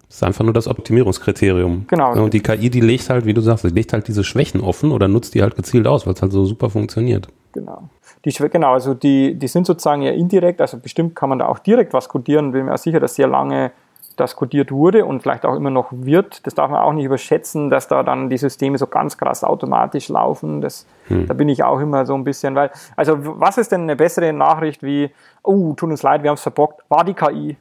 [0.08, 1.86] das ist einfach nur das Optimierungskriterium.
[1.88, 2.12] Genau.
[2.12, 4.92] Und die KI, die legt halt, wie du sagst, die legt halt diese Schwächen offen
[4.92, 7.28] oder nutzt die halt gezielt aus, weil es halt so super funktioniert.
[7.52, 7.88] Genau.
[8.24, 11.58] Die, genau, also die, die sind sozusagen ja indirekt, also bestimmt kann man da auch
[11.58, 13.72] direkt was codieren, bin mir auch sicher, dass sehr lange
[14.16, 16.46] das codiert wurde und vielleicht auch immer noch wird.
[16.46, 20.08] Das darf man auch nicht überschätzen, dass da dann die Systeme so ganz krass automatisch
[20.08, 20.60] laufen.
[20.60, 21.26] Das, hm.
[21.26, 24.32] Da bin ich auch immer so ein bisschen, weil, also was ist denn eine bessere
[24.32, 25.10] Nachricht wie,
[25.42, 27.56] oh, tut uns leid, wir haben es verbockt, war die KI.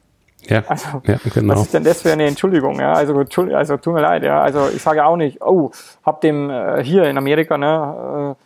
[0.48, 1.54] Ja, also, ja, genau.
[1.54, 2.78] Was ist denn das für eine Entschuldigung?
[2.80, 2.92] Ja?
[2.92, 4.40] Also, also tut mir leid, ja.
[4.40, 5.70] Also ich sage auch nicht, oh,
[6.04, 8.36] hab dem äh, hier in Amerika ne,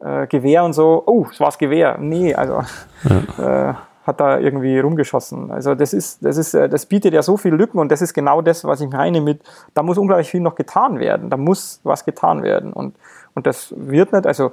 [0.00, 1.96] äh, äh, Gewehr und so, oh, es war das Gewehr.
[1.98, 2.62] Nee, also
[3.04, 3.70] ja.
[3.70, 5.50] äh, hat da irgendwie rumgeschossen.
[5.50, 8.14] Also das ist, das ist, äh, das bietet ja so viele Lücken und das ist
[8.14, 9.42] genau das, was ich meine mit,
[9.74, 11.30] da muss unglaublich viel noch getan werden.
[11.30, 12.72] Da muss was getan werden.
[12.72, 12.96] Und,
[13.34, 14.52] und das wird nicht, also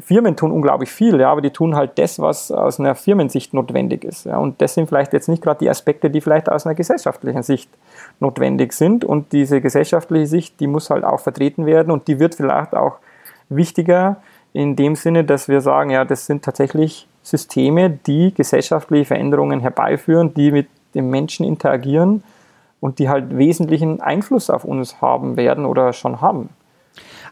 [0.00, 4.04] Firmen tun unglaublich viel, ja, aber die tun halt das, was aus einer Firmensicht notwendig
[4.04, 4.26] ist.
[4.26, 7.42] Ja, und das sind vielleicht jetzt nicht gerade die Aspekte, die vielleicht aus einer gesellschaftlichen
[7.42, 7.68] Sicht
[8.20, 9.04] notwendig sind.
[9.04, 12.98] Und diese gesellschaftliche Sicht, die muss halt auch vertreten werden und die wird vielleicht auch
[13.48, 14.16] wichtiger,
[14.52, 20.34] in dem Sinne, dass wir sagen, ja, das sind tatsächlich Systeme, die gesellschaftliche Veränderungen herbeiführen,
[20.34, 22.22] die mit dem Menschen interagieren
[22.80, 26.50] und die halt wesentlichen Einfluss auf uns haben werden oder schon haben.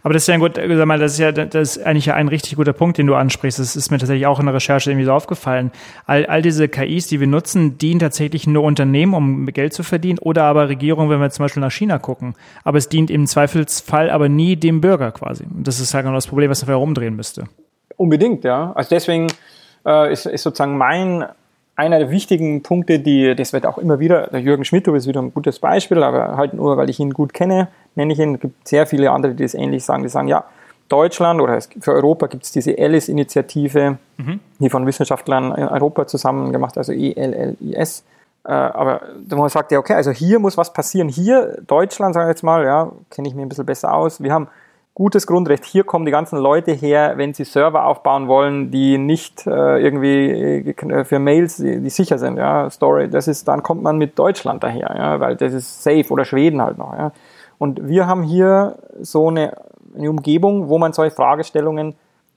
[0.03, 2.29] Aber das ist ja ein gut, sag mal, das ist ja das ist eigentlich ein
[2.29, 3.59] richtig guter Punkt, den du ansprichst.
[3.59, 5.71] Das ist mir tatsächlich auch in der Recherche irgendwie so aufgefallen.
[6.07, 10.19] All, all diese KIs, die wir nutzen, dienen tatsächlich nur Unternehmen, um Geld zu verdienen,
[10.19, 12.35] oder aber Regierungen, wenn wir zum Beispiel nach China gucken.
[12.65, 15.45] Aber es dient im Zweifelsfall aber nie dem Bürger quasi.
[15.45, 17.45] Und das ist halt genau das Problem, was man herumdrehen müsste.
[17.97, 18.73] Unbedingt, ja.
[18.75, 19.27] Also deswegen
[19.85, 21.27] äh, ist, ist sozusagen mein
[21.81, 25.23] einer der wichtigen Punkte, die, das wird auch immer wieder, der Jürgen Schmidthoff ist wieder
[25.23, 28.35] ein gutes Beispiel, aber halt nur, weil ich ihn gut kenne, nenne ich ihn.
[28.35, 30.03] Es gibt sehr viele andere, die das ähnlich sagen.
[30.03, 30.45] Die sagen, ja,
[30.89, 34.41] Deutschland oder für Europa gibt es diese ELLIS-Initiative, mhm.
[34.59, 38.05] die von Wissenschaftlern in Europa zusammen gemacht, also E-L-L-I-S.
[38.45, 41.09] Äh, aber man sagt, ja, okay, also hier muss was passieren.
[41.09, 44.23] Hier, Deutschland, sagen wir jetzt mal, ja, kenne ich mir ein bisschen besser aus.
[44.23, 44.49] Wir haben
[44.95, 45.65] gutes Grundrecht.
[45.65, 50.73] Hier kommen die ganzen Leute her, wenn sie Server aufbauen wollen, die nicht äh, irgendwie
[50.73, 52.37] äh, für Mails, die, die, sicher sind.
[52.37, 56.09] Ja, Story, das ist, dann kommt man mit Deutschland daher, ja, weil das ist safe
[56.11, 56.93] oder Schweden halt noch.
[56.95, 57.13] Ja.
[57.61, 59.55] Und wir haben hier so eine,
[59.95, 61.95] eine Umgebung, wo man solche Fragestellungen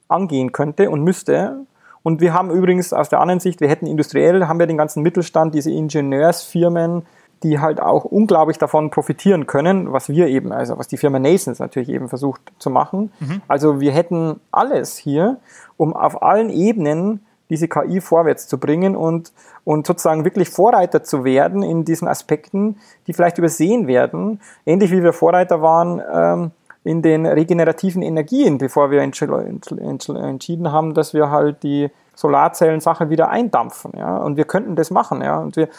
[0.09, 1.61] angehen könnte und müsste.
[2.03, 5.01] Und wir haben übrigens aus der anderen Sicht, wir hätten industriell, haben wir den ganzen
[5.01, 7.05] Mittelstand, diese Ingenieursfirmen,
[7.41, 11.59] die halt auch unglaublich davon profitieren können, was wir eben, also was die Firma Nasons
[11.59, 13.13] natürlich eben versucht zu machen.
[13.21, 13.41] Mhm.
[13.47, 15.37] Also wir hätten alles hier,
[15.77, 19.31] um auf allen Ebenen diese KI vorwärts zu bringen und,
[19.63, 22.77] und sozusagen wirklich Vorreiter zu werden in diesen Aspekten,
[23.07, 24.39] die vielleicht übersehen werden.
[24.65, 26.51] Ähnlich wie wir Vorreiter waren ähm,
[26.83, 33.93] in den regenerativen Energien, bevor wir entschieden haben, dass wir halt die Solarzellen-Sache wieder eindampfen.
[33.97, 34.17] Ja?
[34.17, 35.21] Und wir könnten das machen.
[35.21, 35.39] Ja?
[35.39, 35.69] Und, wir,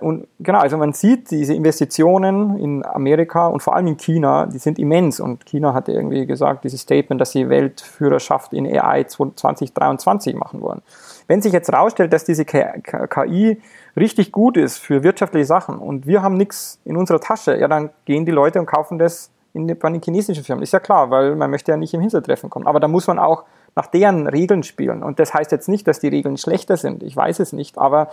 [0.00, 4.58] und genau, also man sieht diese Investitionen in Amerika und vor allem in China, die
[4.58, 5.20] sind immens.
[5.20, 10.82] Und China hatte irgendwie gesagt, dieses Statement, dass sie Weltführerschaft in AI 2023 machen wollen.
[11.28, 13.60] Wenn sich jetzt herausstellt, dass diese KI
[13.96, 17.90] richtig gut ist für wirtschaftliche Sachen und wir haben nichts in unserer Tasche, ja, dann
[18.06, 20.62] gehen die Leute und kaufen das in, bei den chinesischen Firmen.
[20.62, 22.66] Ist ja klar, weil man möchte ja nicht im Hintertreffen kommen.
[22.66, 23.44] Aber da muss man auch
[23.76, 25.02] nach deren Regeln spielen.
[25.02, 27.02] Und das heißt jetzt nicht, dass die Regeln schlechter sind.
[27.02, 27.78] Ich weiß es nicht.
[27.78, 28.08] Aber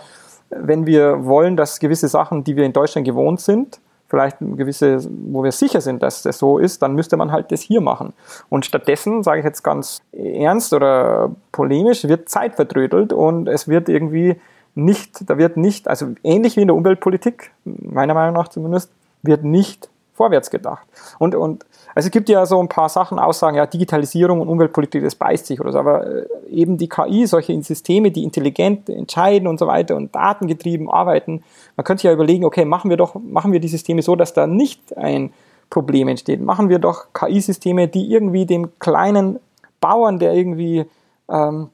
[0.49, 3.80] wenn wir wollen, dass gewisse Sachen, die wir in Deutschland gewohnt sind,
[4.16, 4.99] vielleicht gewisse,
[5.30, 8.13] wo wir sicher sind, dass das so ist, dann müsste man halt das hier machen.
[8.47, 13.89] Und stattdessen, sage ich jetzt ganz ernst oder polemisch, wird Zeit vertrödelt und es wird
[13.89, 14.38] irgendwie
[14.74, 18.89] nicht, da wird nicht, also ähnlich wie in der Umweltpolitik, meiner Meinung nach zumindest,
[19.22, 20.88] wird nicht vorwärts gedacht.
[21.20, 25.01] Und, und also es gibt ja so ein paar Sachen, Aussagen, ja, Digitalisierung und Umweltpolitik,
[25.01, 29.47] das beißt sich oder so, aber äh, eben die KI, solche Systeme, die intelligent entscheiden
[29.47, 31.41] und so weiter und datengetrieben arbeiten,
[31.77, 34.33] man könnte sich ja überlegen, okay, machen wir doch, machen wir die Systeme so, dass
[34.33, 35.31] da nicht ein
[35.69, 36.41] Problem entsteht.
[36.41, 39.39] Machen wir doch KI-Systeme, die irgendwie dem kleinen
[39.79, 40.85] Bauern, der irgendwie
[41.29, 41.69] ähm,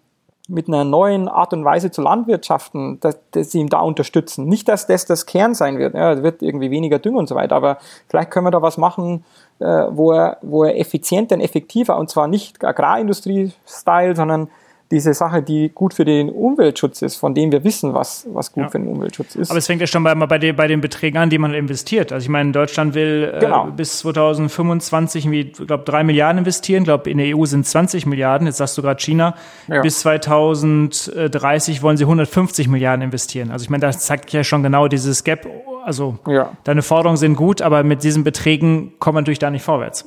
[0.52, 4.46] mit einer neuen Art und Weise zu landwirtschaften, dass, dass sie ihm da unterstützen.
[4.46, 7.36] Nicht, dass das das Kern sein wird, ja, es wird irgendwie weniger Dünger und so
[7.36, 7.78] weiter, aber
[8.10, 9.24] vielleicht können wir da was machen,
[9.60, 14.50] äh, wo, er, wo er effizienter und effektiver, und zwar nicht Agrarindustrie-Style, sondern
[14.92, 18.64] diese Sache, die gut für den Umweltschutz ist, von dem wir wissen, was, was gut
[18.64, 18.70] ja.
[18.70, 19.50] für den Umweltschutz ist.
[19.50, 22.12] Aber es fängt ja schon bei, bei, den, bei den Beträgen an, die man investiert.
[22.12, 23.70] Also ich meine, Deutschland will äh, genau.
[23.70, 26.84] äh, bis 2025, ich glaube, drei Milliarden investieren.
[26.84, 28.48] Ich glaube, in der EU sind 20 Milliarden.
[28.48, 29.36] Jetzt sagst du gerade China.
[29.68, 29.82] Ja.
[29.82, 33.52] Bis 2030 wollen sie 150 Milliarden investieren.
[33.52, 35.48] Also ich meine, das zeigt ja schon genau dieses Gap.
[35.84, 36.52] Also ja.
[36.64, 40.06] deine Forderungen sind gut, aber mit diesen Beträgen kommt man natürlich da nicht vorwärts.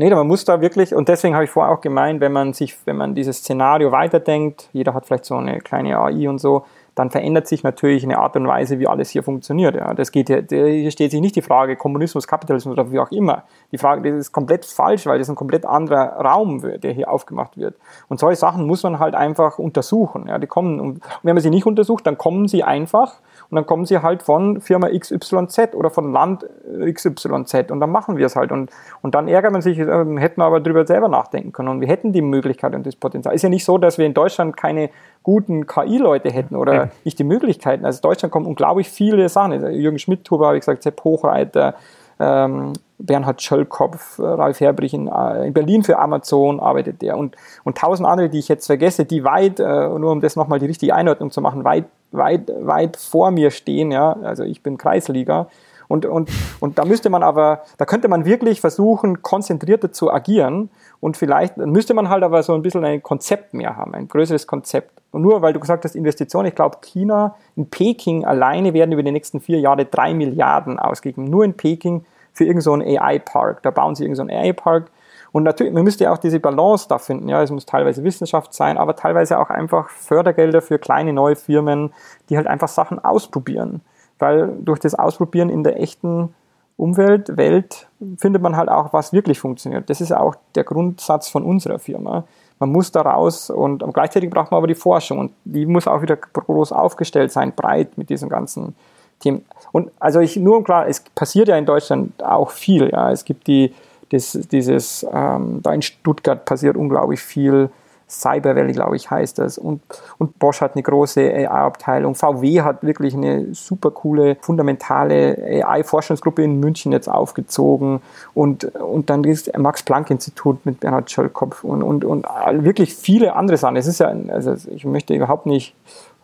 [0.00, 2.74] Nee, man muss da wirklich, und deswegen habe ich vorher auch gemeint, wenn man sich,
[2.86, 7.10] wenn man dieses Szenario weiterdenkt, jeder hat vielleicht so eine kleine AI und so, dann
[7.10, 9.74] verändert sich natürlich eine Art und Weise, wie alles hier funktioniert.
[9.74, 9.92] Ja.
[9.92, 13.42] Das geht hier, hier steht sich nicht die Frage Kommunismus, Kapitalismus oder wie auch immer.
[13.72, 17.58] Die Frage, das ist komplett falsch, weil das ein komplett anderer Raum, der hier aufgemacht
[17.58, 17.74] wird.
[18.08, 20.28] Und solche Sachen muss man halt einfach untersuchen.
[20.28, 20.38] Ja.
[20.38, 23.16] Die kommen, und wenn man sie nicht untersucht, dann kommen sie einfach
[23.50, 28.16] und dann kommen sie halt von Firma XYZ oder von Land XYZ und dann machen
[28.16, 28.52] wir es halt.
[28.52, 28.70] Und,
[29.02, 31.88] und dann ärgert man sich, äh, hätten wir aber darüber selber nachdenken können und wir
[31.88, 33.34] hätten die Möglichkeit und das Potenzial.
[33.34, 34.90] Ist ja nicht so, dass wir in Deutschland keine
[35.24, 36.88] guten KI-Leute hätten oder ja.
[37.04, 37.84] nicht die Möglichkeiten.
[37.84, 39.52] Also Deutschland kommen unglaublich viele Sachen.
[39.52, 41.74] Also Jürgen Schmidt-Huber, habe ich gesagt, Sepp Hochreiter,
[42.20, 47.78] ähm, Bernhard Schöllkopf, Ralf Herbrich in, äh, in, Berlin für Amazon arbeitet der und, und
[47.78, 50.94] tausend andere, die ich jetzt vergesse, die weit, äh, nur um das nochmal die richtige
[50.94, 55.48] Einordnung zu machen, weit weit, weit vor mir stehen, ja, also ich bin Kreisliga.
[55.90, 56.30] Und, und,
[56.60, 60.70] und da müsste man aber, da könnte man wirklich versuchen, konzentrierter zu agieren
[61.00, 64.46] und vielleicht müsste man halt aber so ein bisschen ein Konzept mehr haben, ein größeres
[64.46, 65.02] Konzept.
[65.10, 69.02] Und nur weil du gesagt hast, Investitionen, ich glaube, China in Peking alleine werden über
[69.02, 71.24] die nächsten vier Jahre drei Milliarden ausgegeben.
[71.24, 73.64] Nur in Peking für irgendeinen so AI-Park.
[73.64, 74.92] Da bauen sie irgendeinen so AI-Park
[75.32, 77.28] Und natürlich, man müsste ja auch diese Balance da finden.
[77.28, 81.92] Ja, es muss teilweise Wissenschaft sein, aber teilweise auch einfach Fördergelder für kleine neue Firmen,
[82.28, 83.80] die halt einfach Sachen ausprobieren.
[84.20, 86.34] Weil durch das Ausprobieren in der echten
[86.76, 89.90] Umwelt, Welt findet man halt auch, was wirklich funktioniert.
[89.90, 92.24] Das ist auch der Grundsatz von unserer Firma.
[92.58, 96.02] Man muss da raus und gleichzeitig braucht man aber die Forschung und die muss auch
[96.02, 98.74] wieder groß aufgestellt sein, breit mit diesen ganzen
[99.18, 99.44] Themen.
[99.72, 102.90] Und also ich nur klar, es passiert ja in Deutschland auch viel.
[102.90, 103.74] Ja, es gibt die
[104.10, 107.70] das, dieses ähm, da in Stuttgart passiert unglaublich viel.
[108.10, 109.56] Cyber Valley, glaube ich, heißt das.
[109.56, 109.80] Und,
[110.18, 112.14] und Bosch hat eine große AI-Abteilung.
[112.14, 118.00] VW hat wirklich eine super coole, fundamentale AI-Forschungsgruppe in München jetzt aufgezogen.
[118.34, 122.26] Und, und dann das Max-Planck-Institut mit Bernhard Schöllkopf und, und, und
[122.64, 123.76] wirklich viele andere Sachen.
[123.76, 125.74] Es ist ja, also ich möchte überhaupt nicht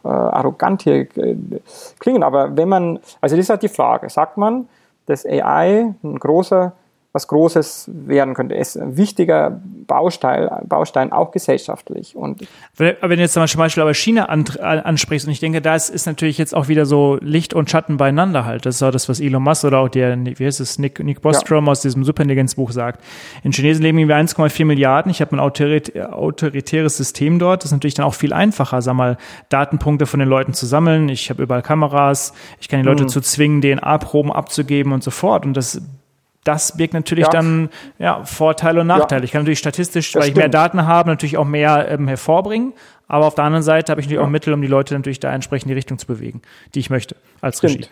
[0.04, 1.36] äh, arrogant hier äh,
[1.98, 4.68] klingen, aber wenn man, also das ist halt die Frage, sagt man,
[5.06, 6.72] dass AI ein großer
[7.16, 8.54] was Großes werden könnte.
[8.56, 12.14] Es ist ein wichtiger Baustein, Baustein auch gesellschaftlich.
[12.14, 12.46] Und
[12.76, 16.36] wenn, du jetzt zum Beispiel aber China an, ansprichst, und ich denke, das ist natürlich
[16.36, 18.66] jetzt auch wieder so Licht und Schatten beieinander halt.
[18.66, 21.22] Das ist auch das, was Elon Musk oder auch der, wie heißt es, Nick, Nick
[21.22, 21.72] Bostrom ja.
[21.72, 23.02] aus diesem Superintelligenzbuch sagt.
[23.42, 25.10] In Chinesen leben irgendwie 1,4 Milliarden.
[25.10, 27.62] Ich habe ein autoritäres System dort.
[27.62, 29.16] Das ist natürlich dann auch viel einfacher, sag mal,
[29.48, 31.08] Datenpunkte von den Leuten zu sammeln.
[31.08, 32.34] Ich habe überall Kameras.
[32.60, 33.08] Ich kann die Leute mhm.
[33.08, 35.46] zu zwingen, DNA-Proben abzugeben und so fort.
[35.46, 35.80] Und das
[36.46, 37.30] das birgt natürlich ja.
[37.30, 39.22] dann ja, Vorteile und Nachteile.
[39.22, 39.24] Ja.
[39.24, 40.38] Ich kann natürlich statistisch, das weil stimmt.
[40.38, 42.72] ich mehr Daten habe, natürlich auch mehr ähm, hervorbringen.
[43.08, 45.32] Aber auf der anderen Seite habe ich natürlich auch Mittel, um die Leute natürlich da
[45.32, 46.42] entsprechend in die Richtung zu bewegen,
[46.74, 47.74] die ich möchte als stimmt.
[47.74, 47.88] Regie.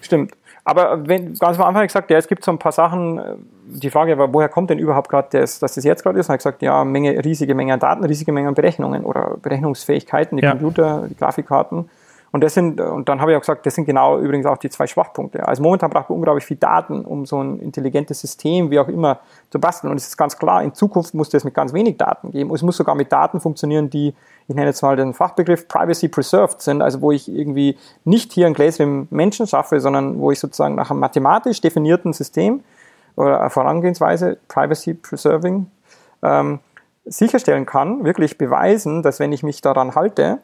[0.00, 0.32] Stimmt.
[0.64, 3.34] Aber wenn, ganz am Anfang gesagt, ja, es gibt so ein paar Sachen, äh,
[3.66, 6.28] die Frage war, woher kommt denn überhaupt gerade das, dass das jetzt gerade ist?
[6.28, 10.38] Und ich gesagt, ja, Menge, riesige Menge an Daten, riesige Menge an Berechnungen oder Berechnungsfähigkeiten,
[10.38, 10.46] die.
[10.46, 11.90] Computer, die Grafikkarten.
[12.34, 14.68] Und das sind, und dann habe ich auch gesagt, das sind genau übrigens auch die
[14.68, 15.46] zwei Schwachpunkte.
[15.46, 19.20] Also momentan braucht man unglaublich viel Daten, um so ein intelligentes System, wie auch immer,
[19.50, 19.92] zu basteln.
[19.92, 22.52] Und es ist ganz klar, in Zukunft muss das mit ganz wenig Daten geben.
[22.52, 24.14] Es muss sogar mit Daten funktionieren, die,
[24.48, 28.48] ich nenne jetzt mal den Fachbegriff Privacy Preserved sind, also wo ich irgendwie nicht hier
[28.48, 32.64] ein Gläschen Menschen schaffe, sondern wo ich sozusagen nach einem mathematisch definierten System
[33.14, 35.70] oder Vorangehensweise, Privacy Preserving,
[36.24, 36.58] ähm,
[37.04, 40.38] sicherstellen kann, wirklich beweisen, dass wenn ich mich daran halte,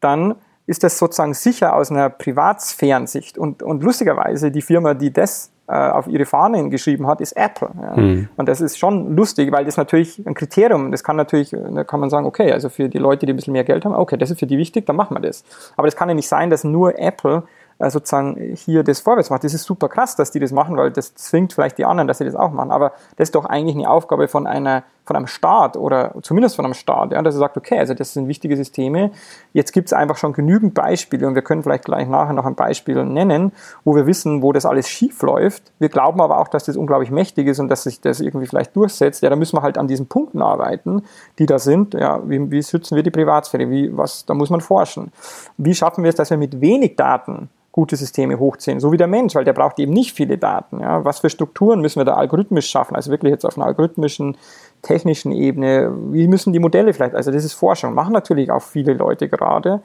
[0.00, 3.38] dann ist das sozusagen sicher aus einer Privatsphärensicht.
[3.38, 7.70] Und, und lustigerweise, die Firma, die das äh, auf ihre Fahnen geschrieben hat, ist Apple.
[7.80, 7.96] Ja.
[8.00, 8.28] Mhm.
[8.36, 12.00] Und das ist schon lustig, weil das natürlich ein Kriterium, das kann natürlich, da kann
[12.00, 14.30] man sagen, okay, also für die Leute, die ein bisschen mehr Geld haben, okay, das
[14.30, 15.44] ist für die wichtig, dann machen wir das.
[15.76, 17.44] Aber das kann ja nicht sein, dass nur Apple
[17.78, 19.44] äh, sozusagen hier das vorwärts macht.
[19.44, 22.18] Das ist super krass, dass die das machen, weil das zwingt vielleicht die anderen, dass
[22.18, 22.70] sie das auch machen.
[22.70, 26.64] Aber das ist doch eigentlich eine Aufgabe von einer von einem Staat oder zumindest von
[26.64, 29.12] einem Staat, ja, dass er sagt, okay, also das sind wichtige Systeme.
[29.52, 32.56] Jetzt gibt es einfach schon genügend Beispiele und wir können vielleicht gleich nachher noch ein
[32.56, 33.52] Beispiel nennen,
[33.84, 35.72] wo wir wissen, wo das alles schief läuft.
[35.78, 38.74] Wir glauben aber auch, dass das unglaublich mächtig ist und dass sich das irgendwie vielleicht
[38.74, 39.22] durchsetzt.
[39.22, 41.04] Ja, da müssen wir halt an diesen Punkten arbeiten,
[41.38, 41.94] die da sind.
[41.94, 43.70] Ja, wie, wie schützen wir die Privatsphäre?
[43.70, 45.12] Wie, was, da muss man forschen.
[45.56, 49.06] Wie schaffen wir es, dass wir mit wenig Daten gute Systeme hochziehen, so wie der
[49.06, 50.80] Mensch, weil der braucht eben nicht viele Daten.
[50.80, 51.04] Ja.
[51.04, 54.38] Was für Strukturen müssen wir da algorithmisch schaffen, also wirklich jetzt auf einer algorithmischen,
[54.82, 58.94] technischen Ebene, wie müssen die Modelle vielleicht, also das ist Forschung, machen natürlich auch viele
[58.94, 59.82] Leute gerade.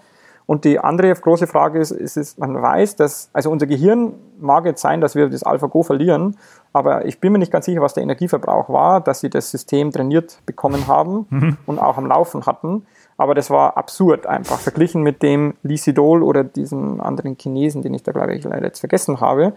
[0.47, 4.65] Und die andere große Frage ist, ist es, man weiß, dass, also unser Gehirn mag
[4.65, 6.35] jetzt sein, dass wir das AlphaGo verlieren,
[6.73, 9.91] aber ich bin mir nicht ganz sicher, was der Energieverbrauch war, dass sie das System
[9.91, 11.57] trainiert bekommen haben mhm.
[11.65, 12.85] und auch am Laufen hatten
[13.21, 18.01] aber das war absurd einfach, verglichen mit dem Lisidol oder diesem anderen Chinesen, den ich
[18.01, 19.53] da glaube ich leider jetzt vergessen habe.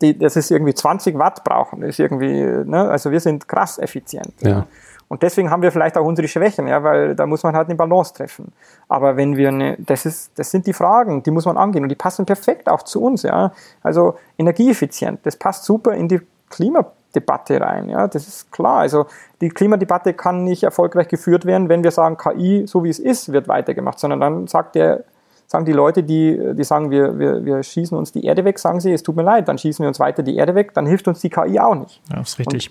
[0.00, 2.88] Die, das ist irgendwie 20 Watt brauchen, das ist irgendwie, ne?
[2.90, 4.34] also wir sind krass effizient.
[4.40, 4.66] Ja.
[5.08, 7.76] Und deswegen haben wir vielleicht auch unsere Schwächen, ja, weil da muss man halt eine
[7.76, 8.52] Balance treffen.
[8.88, 11.90] Aber wenn wir eine, das ist, das sind die Fragen, die muss man angehen und
[11.90, 13.52] die passen perfekt auch zu uns, ja.
[13.82, 16.20] Also energieeffizient, das passt super in die
[16.50, 17.88] Klima Debatte rein.
[17.88, 18.78] Ja, das ist klar.
[18.78, 19.06] Also
[19.40, 23.32] die Klimadebatte kann nicht erfolgreich geführt werden, wenn wir sagen, KI, so wie es ist,
[23.32, 25.04] wird weitergemacht, sondern dann sagt der,
[25.46, 28.80] sagen die Leute, die, die sagen, wir, wir, wir schießen uns die Erde weg, sagen
[28.80, 31.08] sie, es tut mir leid, dann schießen wir uns weiter die Erde weg, dann hilft
[31.08, 32.00] uns die KI auch nicht.
[32.10, 32.70] Ja, das ist richtig.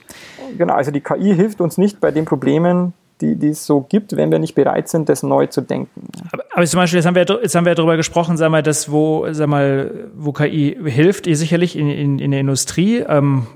[0.49, 3.81] Und, genau, also die KI hilft uns nicht bei den Problemen, die, die es so
[3.81, 6.07] gibt, wenn wir nicht bereit sind, das neu zu denken.
[6.31, 8.91] Aber, aber zum Beispiel, jetzt haben wir, jetzt haben wir darüber gesprochen, sag mal, dass
[8.91, 13.47] wo, sag mal, wo KI hilft, eh sicherlich in, in, in der Industrie, ähm,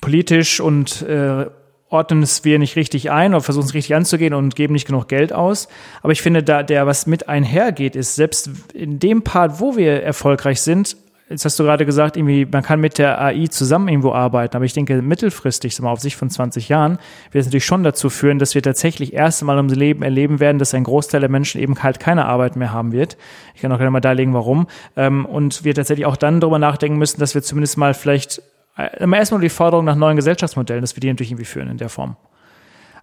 [0.00, 1.46] politisch und äh,
[1.94, 5.08] ordnen es wir nicht richtig ein oder versuchen es richtig anzugehen und geben nicht genug
[5.08, 5.68] Geld aus.
[6.02, 10.02] Aber ich finde, da der was mit einhergeht, ist selbst in dem Part, wo wir
[10.02, 10.96] erfolgreich sind,
[11.28, 14.64] jetzt hast du gerade gesagt, irgendwie, man kann mit der AI zusammen irgendwo arbeiten, aber
[14.64, 16.98] ich denke, mittelfristig, mal auf Sicht von 20 Jahren,
[17.32, 20.58] wird es natürlich schon dazu führen, dass wir tatsächlich erst einmal im Leben erleben werden,
[20.58, 23.16] dass ein Großteil der Menschen eben halt keine Arbeit mehr haben wird.
[23.54, 24.66] Ich kann auch gerne mal darlegen, warum.
[24.96, 28.42] Ähm, und wir tatsächlich auch dann darüber nachdenken müssen, dass wir zumindest mal vielleicht,
[28.76, 31.88] äh, erstmal die Forderung nach neuen Gesellschaftsmodellen, dass wir die natürlich irgendwie führen in der
[31.88, 32.16] Form.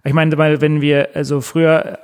[0.04, 1.98] Ich meine, weil wenn wir, also früher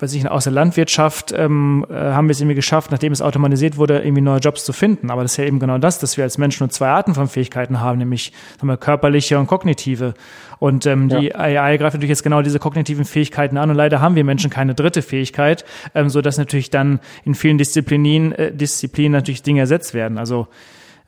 [0.00, 3.76] weiß ich, aus der Landwirtschaft ähm, äh, haben wir es irgendwie geschafft, nachdem es automatisiert
[3.76, 5.10] wurde, irgendwie neue Jobs zu finden.
[5.10, 7.28] Aber das ist ja eben genau das, dass wir als Menschen nur zwei Arten von
[7.28, 10.14] Fähigkeiten haben, nämlich sagen wir, körperliche und kognitive.
[10.58, 11.20] Und ähm, ja.
[11.20, 13.70] die AI greift natürlich jetzt genau diese kognitiven Fähigkeiten an.
[13.70, 15.64] Und leider haben wir Menschen keine dritte Fähigkeit,
[15.94, 20.18] ähm, so dass natürlich dann in vielen Disziplinen, äh, Disziplinen natürlich Dinge ersetzt werden.
[20.18, 20.48] Also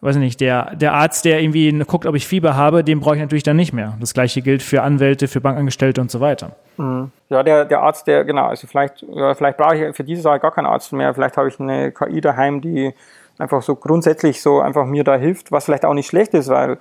[0.03, 3.20] weiß nicht, der, der Arzt, der irgendwie guckt, ob ich Fieber habe, den brauche ich
[3.20, 3.96] natürlich dann nicht mehr.
[4.00, 6.57] Das gleiche gilt für Anwälte, für Bankangestellte und so weiter.
[6.76, 7.12] Mhm.
[7.28, 10.40] Ja, der, der Arzt, der, genau, also vielleicht, ja, vielleicht brauche ich für diese Sache
[10.40, 11.14] gar keinen Arzt mehr.
[11.14, 12.92] Vielleicht habe ich eine KI daheim, die
[13.38, 16.78] einfach so grundsätzlich so einfach mir da hilft, was vielleicht auch nicht schlecht ist, weil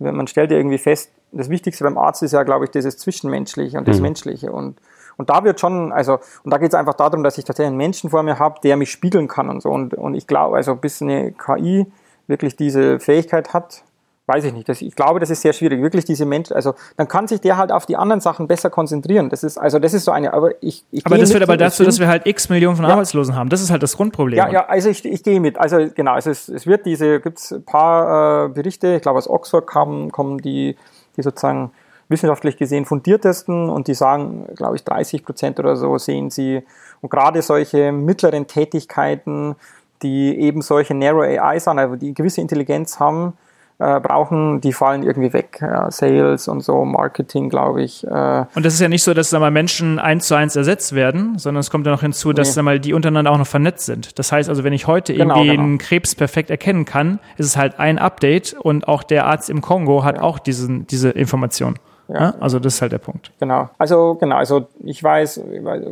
[0.00, 3.78] man stellt ja irgendwie fest, das Wichtigste beim Arzt ist ja, glaube ich, dieses Zwischenmenschliche
[3.78, 4.02] und das mhm.
[4.02, 4.76] Menschliche und
[5.16, 7.76] und da wird schon, also, und da geht es einfach darum, dass ich tatsächlich einen
[7.76, 9.70] Menschen vor mir habe, der mich spiegeln kann und so.
[9.70, 11.86] Und, und ich glaube, also bis eine KI
[12.26, 13.82] wirklich diese Fähigkeit hat,
[14.26, 14.68] weiß ich nicht.
[14.68, 15.82] Das, ich glaube, das ist sehr schwierig.
[15.82, 19.28] Wirklich diese Menschen, also dann kann sich der halt auf die anderen Sachen besser konzentrieren.
[19.28, 21.84] Das ist, also das ist so eine, aber ich, ich Aber das führt aber dazu,
[21.84, 22.92] dass wir halt x Millionen von ja.
[22.92, 23.50] Arbeitslosen haben.
[23.50, 24.38] Das ist halt das Grundproblem.
[24.38, 25.58] Ja, ja, also ich, ich gehe mit.
[25.58, 29.18] Also genau, also es, es wird diese, gibt es ein paar äh, Berichte, ich glaube
[29.18, 30.76] aus Oxford kamen, kommen die,
[31.16, 31.72] die sozusagen
[32.08, 36.62] wissenschaftlich gesehen fundiertesten und die sagen, glaube ich, 30 Prozent oder so sehen sie.
[37.00, 39.56] Und gerade solche mittleren Tätigkeiten,
[40.04, 43.32] die eben solche Narrow AI sind, also die gewisse Intelligenz haben,
[43.80, 45.58] äh, brauchen, die fallen irgendwie weg.
[45.60, 48.06] Ja, Sales und so, Marketing, glaube ich.
[48.06, 48.44] Äh.
[48.54, 51.60] Und das ist ja nicht so, dass mal, Menschen eins zu eins ersetzt werden, sondern
[51.60, 52.62] es kommt ja noch hinzu, dass nee.
[52.62, 54.16] mal, die untereinander auch noch vernetzt sind.
[54.18, 55.62] Das heißt also, wenn ich heute genau, irgendwie genau.
[55.64, 59.60] einen Krebs perfekt erkennen kann, ist es halt ein Update und auch der Arzt im
[59.60, 60.22] Kongo hat ja.
[60.22, 61.76] auch diesen, diese Information.
[62.08, 62.34] Ja.
[62.38, 63.32] Also das ist halt der Punkt.
[63.40, 63.70] Genau.
[63.78, 65.40] Also genau, also ich weiß,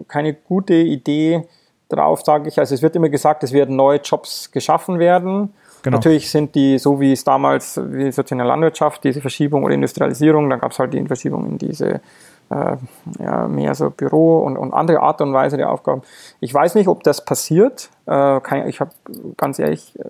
[0.08, 1.42] keine gute Idee,
[1.92, 2.58] drauf, sage ich.
[2.58, 5.52] Also es wird immer gesagt, es werden neue Jobs geschaffen werden.
[5.82, 5.96] Genau.
[5.96, 9.74] Natürlich sind die, so wie es damals, wie es in der Landwirtschaft, diese Verschiebung oder
[9.74, 12.00] Industrialisierung, dann gab es halt die Verschiebung in diese
[12.50, 12.76] äh,
[13.18, 16.02] ja, mehr so Büro und, und andere Art und Weise der Aufgaben.
[16.40, 17.90] Ich weiß nicht, ob das passiert.
[18.06, 18.90] Äh, kann, ich habe
[19.36, 20.04] ganz ehrlich, äh,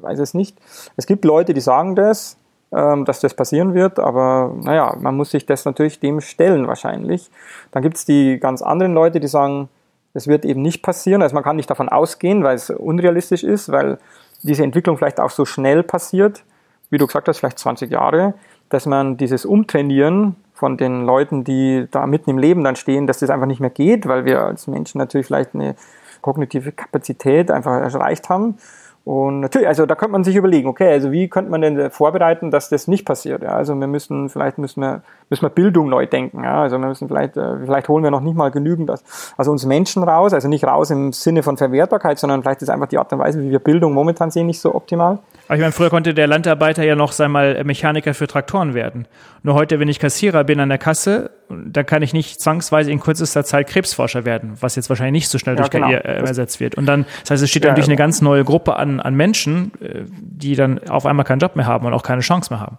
[0.00, 0.56] weiß es nicht.
[0.96, 2.36] Es gibt Leute, die sagen das,
[2.72, 7.30] ähm, dass das passieren wird, aber naja, man muss sich das natürlich dem stellen wahrscheinlich.
[7.70, 9.68] Dann gibt es die ganz anderen Leute, die sagen,
[10.14, 11.22] das wird eben nicht passieren.
[11.22, 13.98] Also man kann nicht davon ausgehen, weil es unrealistisch ist, weil
[14.42, 16.44] diese Entwicklung vielleicht auch so schnell passiert,
[16.90, 18.34] wie du gesagt hast, vielleicht 20 Jahre,
[18.68, 23.18] dass man dieses Umtrainieren von den Leuten, die da mitten im Leben dann stehen, dass
[23.18, 25.74] das einfach nicht mehr geht, weil wir als Menschen natürlich vielleicht eine
[26.20, 28.56] kognitive Kapazität einfach erreicht haben.
[29.04, 32.52] Und natürlich, also da könnte man sich überlegen, okay, also wie könnte man denn vorbereiten,
[32.52, 33.42] dass das nicht passiert?
[33.42, 33.50] Ja?
[33.50, 36.44] Also wir müssen, vielleicht müssen wir, müssen wir Bildung neu denken.
[36.44, 36.62] Ja?
[36.62, 39.02] Also wir müssen vielleicht, äh, vielleicht holen wir noch nicht mal genügend aus,
[39.36, 42.86] also uns Menschen raus, also nicht raus im Sinne von Verwertbarkeit, sondern vielleicht ist einfach
[42.86, 45.18] die Art und Weise, wie wir Bildung momentan sehen, nicht so optimal.
[45.52, 49.06] Aber ich meine, früher konnte der Landarbeiter ja noch, sei mal, Mechaniker für Traktoren werden.
[49.42, 53.00] Nur heute, wenn ich Kassierer bin an der Kasse, dann kann ich nicht zwangsweise in
[53.00, 55.88] kürzester Zeit Krebsforscher werden, was jetzt wahrscheinlich nicht so schnell ja, durch genau.
[55.88, 56.76] KI äh, ersetzt wird.
[56.76, 59.72] Und dann, das heißt, es steht ja, natürlich eine ganz neue Gruppe an, an Menschen,
[59.82, 62.78] äh, die dann auf einmal keinen Job mehr haben und auch keine Chance mehr haben.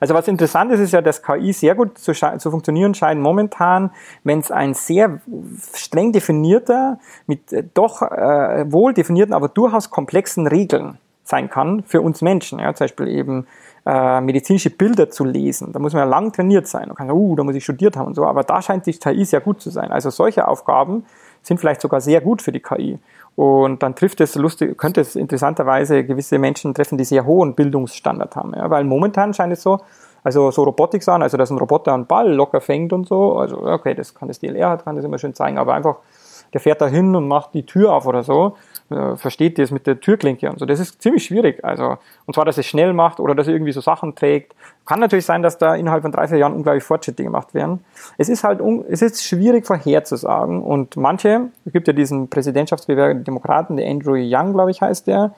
[0.00, 3.92] Also was interessant ist, ist ja, dass KI sehr gut zu, zu funktionieren scheint momentan,
[4.24, 5.20] wenn es ein sehr
[5.76, 6.98] streng definierter,
[7.28, 10.98] mit äh, doch äh, wohl definierten, aber durchaus komplexen Regeln
[11.30, 12.58] sein kann für uns Menschen.
[12.58, 13.46] Ja, zum Beispiel eben
[13.86, 15.72] äh, medizinische Bilder zu lesen.
[15.72, 16.88] Da muss man ja lang trainiert sein.
[16.88, 18.26] Man kann sagen, uh, da muss ich studiert haben und so.
[18.26, 19.90] Aber da scheint die KI sehr gut zu sein.
[19.90, 21.06] Also solche Aufgaben
[21.42, 22.98] sind vielleicht sogar sehr gut für die KI.
[23.36, 28.36] Und dann trifft es lustig, könnte es interessanterweise gewisse Menschen treffen, die sehr hohen Bildungsstandard
[28.36, 28.52] haben.
[28.54, 29.80] Ja, weil momentan scheint es so,
[30.22, 33.38] also so Robotik sein, also dass ein Roboter einen Ball locker fängt und so.
[33.38, 35.96] Also okay, das kann das DLR, kann das immer schön zeigen, aber einfach
[36.52, 38.56] der fährt da hin und macht die Tür auf oder so
[38.90, 40.66] äh, versteht das mit der Türklinke und so.
[40.66, 41.64] Das ist ziemlich schwierig.
[41.64, 44.54] Also, und zwar, dass es schnell macht oder dass er irgendwie so Sachen trägt.
[44.84, 47.84] Kann natürlich sein, dass da innerhalb von drei, vier Jahren unglaublich Fortschritte gemacht werden.
[48.18, 53.22] Es ist halt, es ist schwierig vorherzusagen und manche, es gibt ja diesen Präsidentschaftsbewerber der
[53.22, 55.34] Demokraten, der Andrew Young, glaube ich, heißt der,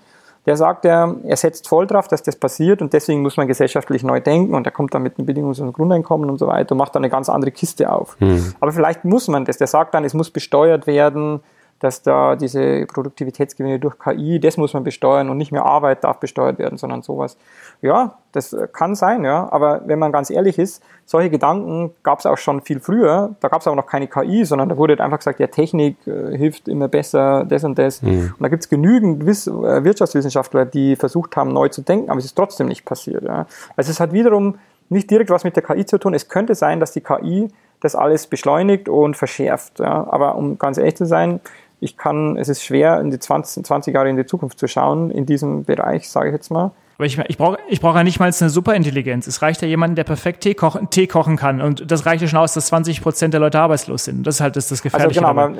[0.47, 4.03] der sagt, er, er setzt voll drauf, dass das passiert und deswegen muss man gesellschaftlich
[4.03, 6.79] neu denken und er kommt dann mit einem Bedingungs- und Grundeinkommen und so weiter und
[6.79, 8.17] macht dann eine ganz andere Kiste auf.
[8.19, 8.55] Mhm.
[8.59, 9.59] Aber vielleicht muss man das.
[9.59, 11.41] Der sagt dann, es muss besteuert werden,
[11.83, 16.21] dass da diese Produktivitätsgewinne durch KI, das muss man besteuern und nicht mehr Arbeit darf
[16.21, 17.37] besteuert werden, sondern sowas.
[17.81, 19.49] Ja, das kann sein, ja.
[19.51, 23.35] Aber wenn man ganz ehrlich ist, solche Gedanken gab es auch schon viel früher.
[23.41, 26.37] Da gab es auch noch keine KI, sondern da wurde einfach gesagt, ja, Technik äh,
[26.37, 28.01] hilft immer besser, das und das.
[28.01, 28.35] Mhm.
[28.39, 29.51] Und da gibt es genügend Wiss äh,
[29.85, 33.25] Wirtschaftswissenschaftler, die versucht haben, neu zu denken, aber es ist trotzdem nicht passiert.
[33.25, 33.47] Ja.
[33.77, 34.59] Also es hat wiederum
[34.89, 36.15] nicht direkt was mit der KI zu tun.
[36.15, 37.49] Es könnte sein, dass die KI
[37.81, 39.81] das alles beschleunigt und verschärft.
[39.81, 40.07] Ja.
[40.09, 41.41] Aber um ganz ehrlich zu sein,
[41.83, 45.11] ich kann, es ist schwer, in die 20, 20 Jahre in die Zukunft zu schauen,
[45.11, 46.71] in diesem Bereich, sage ich jetzt mal.
[46.97, 49.27] Aber ich, ich brauche ich brauch ja nicht mal eine Superintelligenz.
[49.27, 51.61] Es reicht ja jemand, der perfekt Tee kochen, Tee kochen kann.
[51.61, 54.25] Und das reicht ja schon aus, dass 20 Prozent der Leute arbeitslos sind.
[54.25, 55.27] Das ist halt das, das Gefährliche.
[55.27, 55.59] Also genau, man,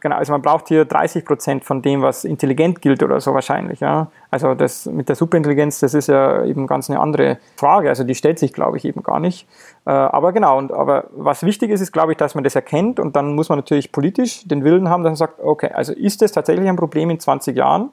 [0.00, 3.78] genau, also man braucht hier 30 Prozent von dem, was intelligent gilt oder so wahrscheinlich.
[3.78, 4.10] Ja.
[4.32, 7.88] Also das mit der Superintelligenz, das ist ja eben ganz eine andere Frage.
[7.88, 9.46] Also die stellt sich, glaube ich, eben gar nicht.
[9.84, 13.00] Äh, aber genau, und aber was wichtig ist, ist, glaube ich, dass man das erkennt
[13.00, 16.22] und dann muss man natürlich politisch den Willen haben, dass man sagt, okay, also ist
[16.22, 17.90] das tatsächlich ein Problem in 20 Jahren?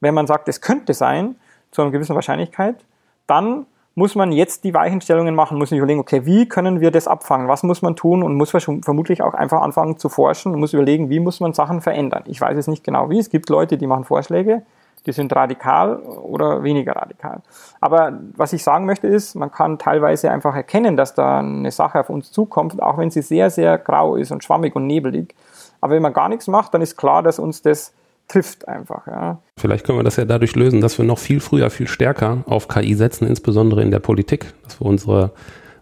[0.00, 1.36] Wenn man sagt, es könnte sein,
[1.70, 2.84] zu einer gewissen Wahrscheinlichkeit,
[3.26, 7.08] dann muss man jetzt die Weichenstellungen machen, muss sich überlegen, okay, wie können wir das
[7.08, 7.48] abfangen?
[7.48, 8.22] Was muss man tun?
[8.22, 11.80] Und muss vermutlich auch einfach anfangen zu forschen und muss überlegen, wie muss man Sachen
[11.80, 12.24] verändern?
[12.26, 13.18] Ich weiß es nicht genau wie.
[13.18, 14.62] Es gibt Leute, die machen Vorschläge,
[15.06, 17.40] die sind radikal oder weniger radikal.
[17.80, 22.00] Aber was ich sagen möchte ist, man kann teilweise einfach erkennen, dass da eine Sache
[22.00, 25.34] auf uns zukommt, auch wenn sie sehr, sehr grau ist und schwammig und nebelig.
[25.80, 27.92] Aber wenn man gar nichts macht, dann ist klar, dass uns das
[28.28, 29.06] trifft einfach.
[29.06, 29.38] Ja.
[29.56, 32.66] Vielleicht können wir das ja dadurch lösen, dass wir noch viel früher, viel stärker auf
[32.66, 35.30] KI setzen, insbesondere in der Politik, dass wir unsere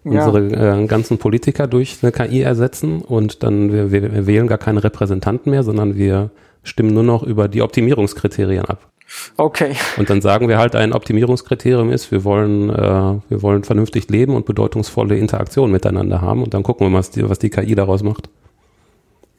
[0.05, 0.79] unsere ja.
[0.79, 5.51] äh, ganzen Politiker durch eine KI ersetzen und dann wir, wir wählen gar keine Repräsentanten
[5.51, 6.31] mehr, sondern wir
[6.63, 8.91] stimmen nur noch über die Optimierungskriterien ab.
[9.37, 9.77] Okay.
[9.97, 14.35] Und dann sagen wir halt, ein Optimierungskriterium ist, wir wollen, äh, wir wollen vernünftig leben
[14.35, 17.75] und bedeutungsvolle Interaktion miteinander haben und dann gucken wir mal, was die, was die KI
[17.75, 18.29] daraus macht.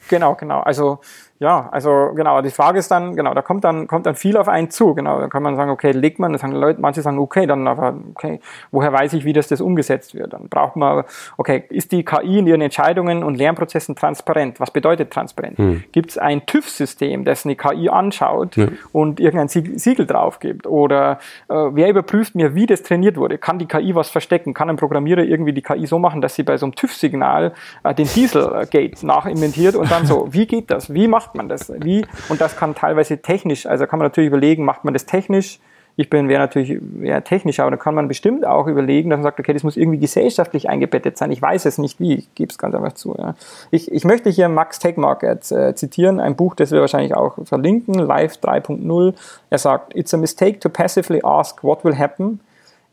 [0.09, 0.59] Genau, genau.
[0.59, 0.99] Also
[1.39, 4.47] ja, also genau, die Frage ist dann, genau, da kommt dann, kommt dann viel auf
[4.47, 7.19] einen zu, genau, da kann man sagen, okay, legt man, das sagen Leute, manche sagen,
[7.19, 8.39] okay, dann aber, okay,
[8.71, 10.31] woher weiß ich, wie das, das umgesetzt wird?
[10.31, 11.03] Dann braucht man,
[11.35, 14.61] okay, ist die KI in ihren Entscheidungen und Lernprozessen transparent?
[14.61, 15.57] Was bedeutet transparent?
[15.57, 15.83] Hm.
[15.91, 18.67] Gibt es ein TÜV-System, das eine KI anschaut ja.
[18.93, 20.65] und irgendein Siegel drauf gibt?
[20.65, 21.19] Oder
[21.49, 23.37] äh, wer überprüft mir, wie das trainiert wurde?
[23.37, 24.53] Kann die KI was verstecken?
[24.53, 27.93] Kann ein Programmierer irgendwie die KI so machen, dass sie bei so einem TÜV-Signal äh,
[27.93, 30.93] den Dieselgate nachimplementiert und dann so, wie geht das?
[30.93, 31.71] Wie macht macht man das?
[31.83, 32.05] Wie?
[32.29, 35.59] Und das kann teilweise technisch, also kann man natürlich überlegen, macht man das technisch?
[35.97, 39.23] Ich bin, wäre natürlich eher technisch, aber da kann man bestimmt auch überlegen, dass man
[39.23, 41.31] sagt, okay, das muss irgendwie gesellschaftlich eingebettet sein.
[41.31, 43.15] Ich weiß es nicht wie, ich gebe es ganz einfach zu.
[43.17, 43.35] Ja.
[43.71, 47.93] Ich, ich möchte hier Max Tegmark äh, zitieren, ein Buch, das wir wahrscheinlich auch verlinken,
[47.93, 49.13] Live 3.0.
[49.49, 52.41] Er sagt, it's a mistake to passively ask what will happen.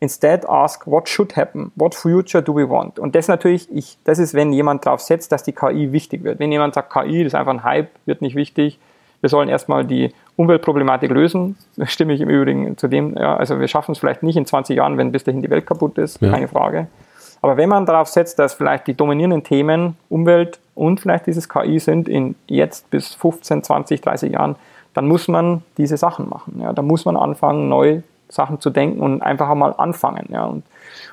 [0.03, 2.99] Instead ask what should happen, what future do we want?
[2.99, 6.39] Und das natürlich, ich, das ist, wenn jemand darauf setzt, dass die KI wichtig wird.
[6.39, 8.79] Wenn jemand sagt, KI das ist einfach ein Hype, wird nicht wichtig,
[9.21, 13.69] wir sollen erstmal die Umweltproblematik lösen, stimme ich im Übrigen zu dem, ja, also wir
[13.69, 16.31] schaffen es vielleicht nicht in 20 Jahren, wenn bis dahin die Welt kaputt ist, ja.
[16.31, 16.87] keine Frage.
[17.41, 21.79] Aber wenn man darauf setzt, dass vielleicht die dominierenden Themen Umwelt und vielleicht dieses KI
[21.79, 24.57] sind in jetzt bis 15, 20, 30 Jahren,
[24.93, 26.59] dann muss man diese Sachen machen.
[26.61, 26.73] Ja.
[26.73, 28.01] Da muss man anfangen, neu
[28.33, 30.27] Sachen zu denken und einfach einmal anfangen.
[30.29, 30.63] Ja, und,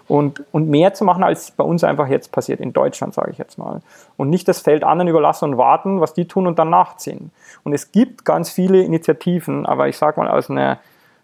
[0.08, 3.38] und, und mehr zu machen, als bei uns einfach jetzt passiert, in Deutschland, sage ich
[3.38, 3.80] jetzt mal.
[4.16, 7.30] Und nicht das Feld anderen überlassen und warten, was die tun und dann nachziehen.
[7.62, 10.78] Und es gibt ganz viele Initiativen, aber ich sage mal aus einer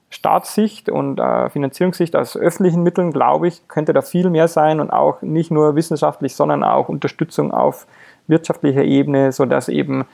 [0.08, 4.90] Staatssicht und äh, Finanzierungssicht aus öffentlichen Mitteln, glaube ich, könnte da viel mehr sein und
[4.90, 7.86] auch nicht nur wissenschaftlich, sondern auch Unterstützung auf
[8.28, 10.04] wirtschaftlicher Ebene, sodass eben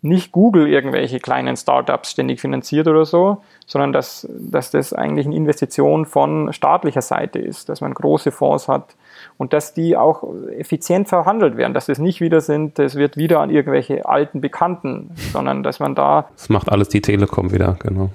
[0.00, 5.34] nicht Google irgendwelche kleinen Startups ständig finanziert oder so, sondern dass, dass das eigentlich eine
[5.34, 8.94] Investition von staatlicher Seite ist, dass man große Fonds hat
[9.38, 10.22] und dass die auch
[10.56, 15.10] effizient verhandelt werden, dass es nicht wieder sind, es wird wieder an irgendwelche alten Bekannten,
[15.32, 16.28] sondern dass man da.
[16.36, 18.10] Das macht alles die Telekom wieder, genau.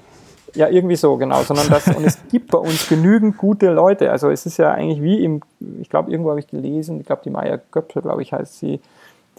[0.56, 1.42] Ja, irgendwie so, genau.
[1.42, 4.12] Sondern das, und es gibt bei uns genügend gute Leute.
[4.12, 5.42] Also es ist ja eigentlich wie im,
[5.82, 8.80] ich glaube, irgendwo habe ich gelesen, ich glaube, die Maya Göppel, glaube ich, heißt sie,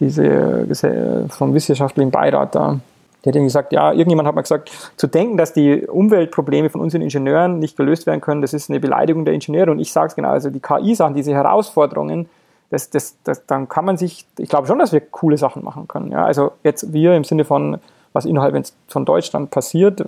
[0.01, 2.80] diese vom wissenschaftlichen Beirat da.
[3.24, 7.01] Der hat gesagt, ja, irgendjemand hat mal gesagt, zu denken, dass die Umweltprobleme von unseren
[7.01, 9.70] Ingenieuren nicht gelöst werden können, das ist eine Beleidigung der Ingenieure.
[9.70, 12.28] Und ich sage es genau, also die KI-Sachen, diese Herausforderungen,
[12.70, 15.88] das, das, das, dann kann man sich, ich glaube schon, dass wir coole Sachen machen
[15.88, 16.11] können.
[16.11, 16.24] Ja?
[16.24, 17.78] Also jetzt wir im Sinne von,
[18.12, 20.05] was innerhalb von Deutschland passiert,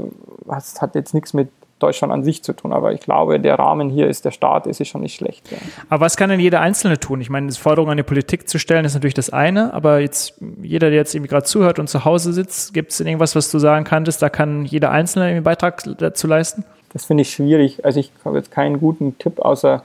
[0.47, 1.49] das hat jetzt nichts mit
[1.79, 2.73] Deutschland an sich zu tun.
[2.73, 5.51] Aber ich glaube, der Rahmen hier ist der Staat, ist schon nicht schlecht.
[5.51, 5.59] Ja.
[5.91, 7.21] Aber was kann denn jeder Einzelne tun?
[7.21, 10.89] Ich meine, Forderung an die Politik zu stellen, ist natürlich das eine, aber jetzt jeder,
[10.89, 13.85] der jetzt irgendwie gerade zuhört und zu Hause sitzt, gibt es irgendwas, was du sagen
[13.85, 16.65] kannst, da kann jeder Einzelne einen Beitrag dazu leisten?
[16.93, 17.85] Das finde ich schwierig.
[17.85, 19.83] Also ich habe jetzt keinen guten Tipp, außer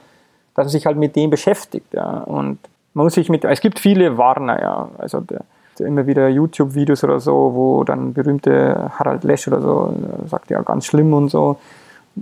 [0.54, 1.92] dass man sich halt mit dem beschäftigt.
[1.92, 2.20] Ja.
[2.20, 2.58] Und
[2.94, 4.88] man muss sich mit, es gibt viele Warner, ja.
[4.98, 5.42] Also der,
[5.78, 9.94] immer wieder YouTube-Videos oder so, wo dann berühmte Harald Lesch oder so
[10.26, 11.58] sagt, ja, ganz schlimm und so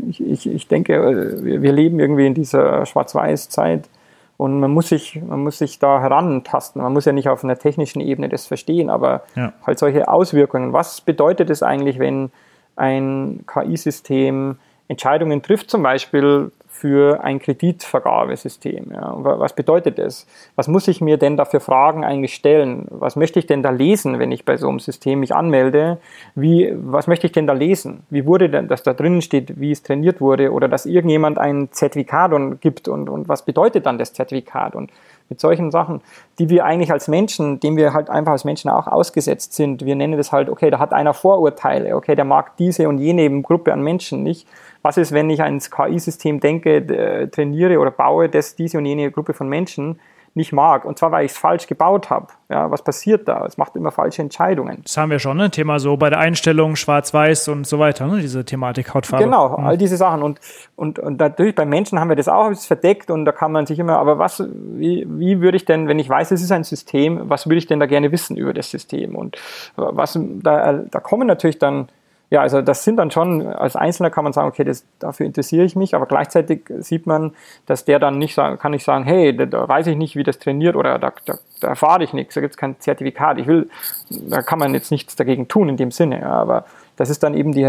[0.09, 3.89] ich, ich, ich denke, wir leben irgendwie in dieser Schwarz-Weiß-Zeit
[4.37, 6.81] und man muss, sich, man muss sich da herantasten.
[6.81, 9.53] Man muss ja nicht auf einer technischen Ebene das verstehen, aber ja.
[9.67, 10.73] halt solche Auswirkungen.
[10.73, 12.31] Was bedeutet es eigentlich, wenn
[12.77, 14.57] ein KI-System
[14.89, 18.87] Entscheidungen trifft, zum Beispiel für ein Kreditvergabesystem.
[18.93, 19.15] Ja.
[19.19, 20.27] Was bedeutet das?
[20.57, 22.87] Was muss ich mir denn da für Fragen eigentlich stellen?
[22.89, 25.99] Was möchte ich denn da lesen, wenn ich bei so einem System mich anmelde?
[26.35, 28.05] Wie, was möchte ich denn da lesen?
[28.09, 31.69] Wie wurde denn, dass da drinnen steht, wie es trainiert wurde oder dass irgendjemand ein
[31.71, 34.75] Zertifikat und, gibt und, und was bedeutet dann das Zertifikat?
[34.75, 34.91] Und
[35.31, 36.03] mit solchen Sachen,
[36.39, 39.85] die wir eigentlich als Menschen, dem wir halt einfach als Menschen auch ausgesetzt sind.
[39.87, 43.41] Wir nennen das halt, okay, da hat einer Vorurteile, okay, der mag diese und jene
[43.41, 44.47] Gruppe an Menschen nicht.
[44.83, 49.33] Was ist, wenn ich ans KI-System denke, trainiere oder baue, das diese und jene Gruppe
[49.33, 50.01] von Menschen
[50.35, 50.85] nicht mag.
[50.85, 52.29] Und zwar, weil ich es falsch gebaut habe.
[52.49, 53.45] Ja, was passiert da?
[53.47, 54.81] Es macht immer falsche Entscheidungen.
[54.83, 55.51] Das haben wir schon, ne?
[55.51, 58.21] Thema so bei der Einstellung, schwarz-weiß und so weiter, ne?
[58.21, 59.25] diese Thematik Hautfarbe.
[59.25, 59.67] Genau, mhm.
[59.67, 60.23] all diese Sachen.
[60.23, 60.41] Und,
[60.77, 63.67] und, und natürlich bei Menschen haben wir das auch ist verdeckt und da kann man
[63.67, 66.65] sich immer, aber was, wie, wie würde ich denn, wenn ich weiß, es ist ein
[66.65, 69.17] System, was würde ich denn da gerne wissen über das System?
[69.17, 69.37] Und
[69.77, 71.89] was, da, da kommen natürlich dann
[72.31, 75.65] ja, also das sind dann schon, als Einzelner kann man sagen, okay, das, dafür interessiere
[75.65, 77.33] ich mich, aber gleichzeitig sieht man,
[77.67, 80.23] dass der dann nicht sagen, kann nicht sagen, hey, da, da weiß ich nicht, wie
[80.23, 83.39] das trainiert oder da, da, da erfahre ich nichts, da gibt es kein Zertifikat.
[83.39, 83.69] Ich will,
[84.11, 86.67] da kann man jetzt nichts dagegen tun in dem Sinne, ja, aber
[86.97, 87.65] das ist dann eben die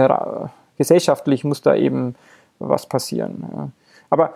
[0.78, 2.16] gesellschaftlich muss da eben
[2.60, 3.44] was passieren.
[3.56, 3.70] Ja.
[4.12, 4.34] Aber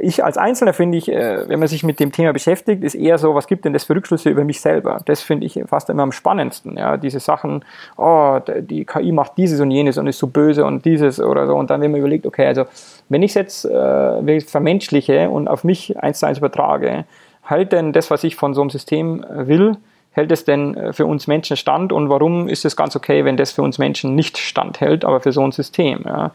[0.00, 3.18] ich als Einzelner finde ich, äh, wenn man sich mit dem Thema beschäftigt, ist eher
[3.18, 5.00] so, was gibt denn das für Rückschlüsse über mich selber?
[5.04, 6.76] Das finde ich fast immer am spannendsten.
[6.76, 7.64] Ja, diese Sachen,
[7.96, 11.54] oh, die KI macht dieses und jenes und ist so böse und dieses oder so.
[11.54, 12.64] Und dann, wenn man überlegt, okay, also
[13.08, 17.04] wenn ich es jetzt äh, vermenschliche und auf mich eins zu eins übertrage,
[17.42, 19.76] hält denn das, was ich von so einem System äh, will,
[20.12, 23.36] hält es denn äh, für uns Menschen stand und warum ist es ganz okay, wenn
[23.36, 26.04] das für uns Menschen nicht standhält, aber für so ein System?
[26.06, 26.32] Ja?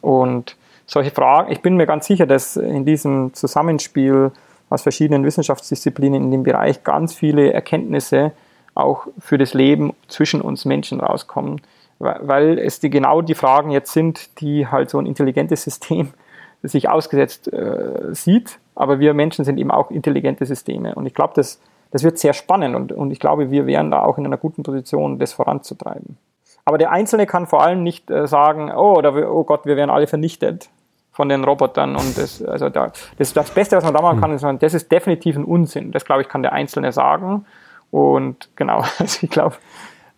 [0.00, 0.56] Und
[0.86, 1.50] solche Fragen.
[1.52, 4.30] Ich bin mir ganz sicher, dass in diesem Zusammenspiel
[4.70, 8.32] aus verschiedenen Wissenschaftsdisziplinen in dem Bereich ganz viele Erkenntnisse
[8.74, 11.60] auch für das Leben zwischen uns Menschen rauskommen,
[11.98, 16.12] weil es die, genau die Fragen jetzt sind, die halt so ein intelligentes System
[16.62, 18.58] sich ausgesetzt äh, sieht.
[18.74, 20.94] Aber wir Menschen sind eben auch intelligente Systeme.
[20.94, 21.60] Und ich glaube, das,
[21.90, 24.62] das wird sehr spannend und, und ich glaube, wir wären da auch in einer guten
[24.62, 26.18] Position, das voranzutreiben.
[26.66, 29.88] Aber der Einzelne kann vor allem nicht äh, sagen, oh, oder, oh Gott, wir werden
[29.88, 30.68] alle vernichtet,
[31.12, 31.94] von den Robotern.
[31.94, 34.90] Und das, also da, das, das Beste, was man da machen kann, ist, das ist
[34.90, 35.92] definitiv ein Unsinn.
[35.92, 37.46] Das, glaube ich, kann der Einzelne sagen.
[37.92, 39.54] Und genau, also ich glaube.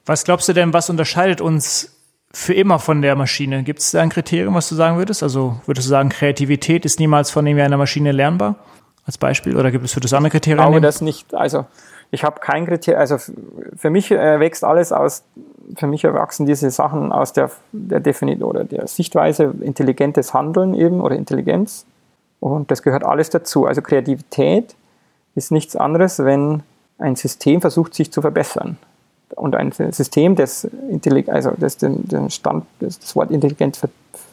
[0.07, 1.94] Was glaubst du denn, was unterscheidet uns
[2.32, 3.62] für immer von der Maschine?
[3.62, 5.22] Gibt es da ein Kriterium, was du sagen würdest?
[5.22, 8.57] Also würdest du sagen, Kreativität ist niemals von einer Maschine lernbar?
[9.05, 9.55] Als Beispiel?
[9.55, 10.61] Oder gibt es für das andere Kriterien?
[10.61, 11.34] Ich glaube das nicht.
[11.34, 11.66] Also
[12.11, 13.01] ich habe kein Kriterium.
[13.01, 13.18] Also
[13.76, 15.24] für mich äh, wächst alles aus
[15.77, 21.01] für mich erwachsen diese Sachen aus der, der Definition oder der Sichtweise intelligentes Handeln eben
[21.01, 21.87] oder Intelligenz.
[22.41, 23.66] Und das gehört alles dazu.
[23.66, 24.75] Also Kreativität
[25.35, 26.62] ist nichts anderes, wenn
[26.99, 28.77] ein System versucht, sich zu verbessern.
[29.37, 30.66] Und ein System, das,
[31.27, 33.81] also das den, den Stand, das, das Wort Intelligenz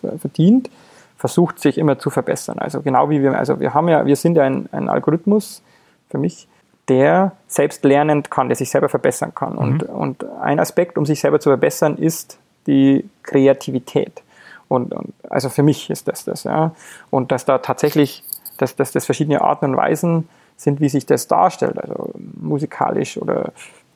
[0.01, 0.69] verdient,
[1.17, 2.59] versucht sich immer zu verbessern.
[2.59, 5.61] Also genau wie wir, also wir haben ja, wir sind ja ein, ein Algorithmus
[6.09, 6.47] für mich,
[6.87, 9.53] der selbst lernend kann, der sich selber verbessern kann.
[9.53, 9.59] Mhm.
[9.59, 14.21] Und, und ein Aspekt, um sich selber zu verbessern, ist die Kreativität.
[14.67, 16.71] Und, und, also für mich ist das das, ja.
[17.11, 18.23] Und dass da tatsächlich,
[18.57, 20.27] dass, dass das verschiedene Arten und Weisen
[20.57, 23.51] sind, wie sich das darstellt, also musikalisch oder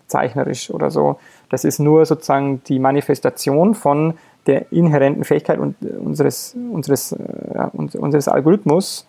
[0.08, 1.20] zeichnerisch oder so.
[1.50, 4.16] Das ist nur sozusagen die Manifestation von
[4.48, 9.08] der inhärenten Fähigkeit unseres, unseres, äh, unseres Algorithmus,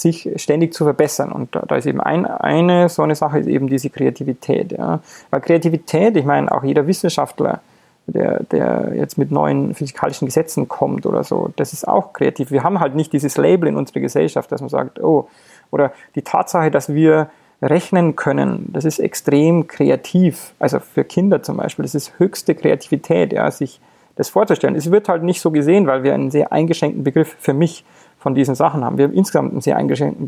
[0.00, 1.32] sich ständig zu verbessern.
[1.32, 4.72] Und da, da ist eben ein, eine so eine Sache ist eben diese Kreativität.
[4.72, 5.00] Ja.
[5.30, 7.60] Weil Kreativität, ich meine, auch jeder Wissenschaftler,
[8.06, 12.50] der, der jetzt mit neuen physikalischen Gesetzen kommt oder so, das ist auch kreativ.
[12.50, 15.28] Wir haben halt nicht dieses Label in unserer Gesellschaft, dass man sagt, oh,
[15.70, 17.30] oder die Tatsache, dass wir
[17.62, 20.52] rechnen können, das ist extrem kreativ.
[20.58, 23.80] Also für Kinder zum Beispiel, das ist höchste Kreativität, ja, sich
[24.14, 24.74] das vorzustellen.
[24.74, 27.84] Es wird halt nicht so gesehen, weil wir einen sehr eingeschränkten Begriff für mich
[28.18, 28.98] von diesen Sachen haben.
[28.98, 30.26] Wir haben insgesamt einen sehr eingeschränkten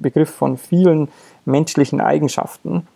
[0.00, 1.08] Begriff von vielen
[1.44, 2.86] menschlichen Eigenschaften.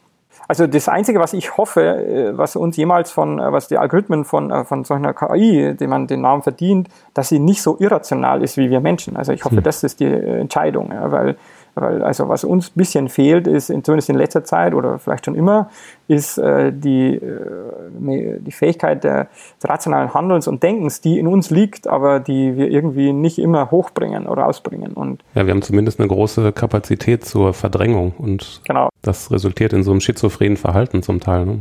[0.50, 4.24] Also das Einzige, was ich hoffe, äh, was uns jemals von, äh, was die Algorithmen
[4.24, 8.42] von, äh, von solcher KI, die man den Namen verdient, dass sie nicht so irrational
[8.42, 9.16] ist wie wir Menschen.
[9.16, 9.62] Also ich hoffe, hm.
[9.62, 11.36] das ist die Entscheidung, ja, weil
[11.74, 15.34] weil also was uns ein bisschen fehlt, ist zumindest in letzter Zeit oder vielleicht schon
[15.34, 15.70] immer,
[16.08, 19.26] ist äh, die, äh, die Fähigkeit des
[19.64, 24.26] rationalen Handelns und Denkens, die in uns liegt, aber die wir irgendwie nicht immer hochbringen
[24.26, 24.92] oder ausbringen.
[24.92, 28.88] Und ja, wir haben zumindest eine große Kapazität zur Verdrängung und genau.
[29.02, 31.46] das resultiert in so einem schizophrenen Verhalten zum Teil.
[31.46, 31.58] Ne?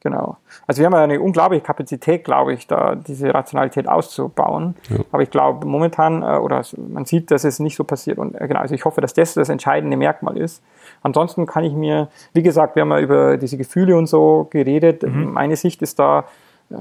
[0.00, 0.36] Genau.
[0.66, 4.76] Also wir haben ja eine unglaubliche Kapazität, glaube ich, da diese Rationalität auszubauen.
[4.90, 4.98] Ja.
[5.10, 8.18] Aber ich glaube momentan, äh, oder man sieht, dass es nicht so passiert.
[8.18, 10.62] Und äh, genau, also ich hoffe, dass das das entscheidende Merkmal ist.
[11.02, 15.02] Ansonsten kann ich mir, wie gesagt, wir haben ja über diese Gefühle und so geredet.
[15.02, 15.32] Mhm.
[15.32, 16.24] Meine Sicht ist da,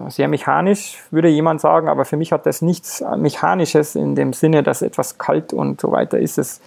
[0.09, 4.61] sehr mechanisch, würde jemand sagen, aber für mich hat das nichts Mechanisches in dem Sinne,
[4.61, 6.37] dass etwas kalt und so weiter ist.
[6.37, 6.59] Es,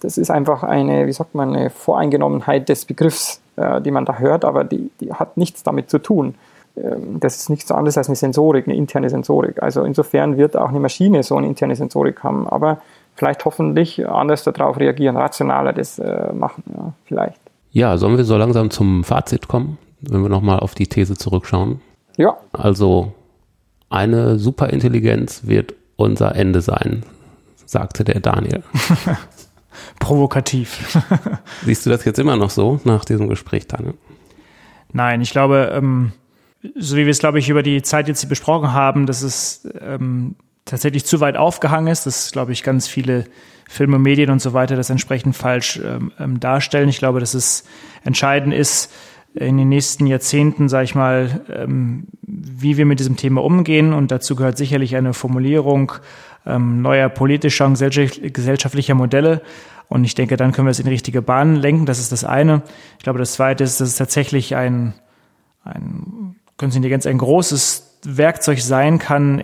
[0.00, 4.18] das ist einfach eine, wie sagt man, eine Voreingenommenheit des Begriffs, äh, die man da
[4.18, 6.34] hört, aber die, die hat nichts damit zu tun.
[6.76, 9.62] Ähm, das ist nichts anderes als eine Sensorik, eine interne Sensorik.
[9.62, 12.80] Also insofern wird auch eine Maschine so eine interne Sensorik haben, aber
[13.14, 17.40] vielleicht hoffentlich anders darauf reagieren, rationaler das äh, machen, ja, vielleicht.
[17.70, 21.80] Ja, sollen wir so langsam zum Fazit kommen, wenn wir nochmal auf die These zurückschauen?
[22.16, 22.36] Ja.
[22.52, 23.12] Also
[23.90, 27.02] eine Superintelligenz wird unser Ende sein,
[27.66, 28.62] sagte der Daniel.
[29.98, 30.98] Provokativ.
[31.64, 33.94] Siehst du das jetzt immer noch so nach diesem Gespräch, Daniel?
[34.92, 36.12] Nein, ich glaube, ähm,
[36.76, 40.36] so wie wir es, glaube ich, über die Zeit jetzt besprochen haben, dass es ähm,
[40.64, 43.24] tatsächlich zu weit aufgehangen ist, dass, glaube ich, ganz viele
[43.68, 46.88] Filme, Medien und so weiter das entsprechend falsch ähm, ähm darstellen.
[46.88, 47.64] Ich glaube, dass es
[48.02, 48.90] entscheidend ist,
[49.34, 53.92] in den nächsten Jahrzehnten, sage ich mal, ähm, wie wir mit diesem Thema umgehen.
[53.92, 55.92] Und dazu gehört sicherlich eine Formulierung
[56.46, 59.42] ähm, neuer politischer und gesellschaftlicher Modelle.
[59.88, 61.86] Und ich denke, dann können wir es in die richtige Bahn lenken.
[61.86, 62.62] Das ist das eine.
[62.98, 64.94] Ich glaube, das zweite ist, dass es tatsächlich ein,
[65.64, 69.40] ein Künstliche Intelligenz ein großes Werkzeug sein kann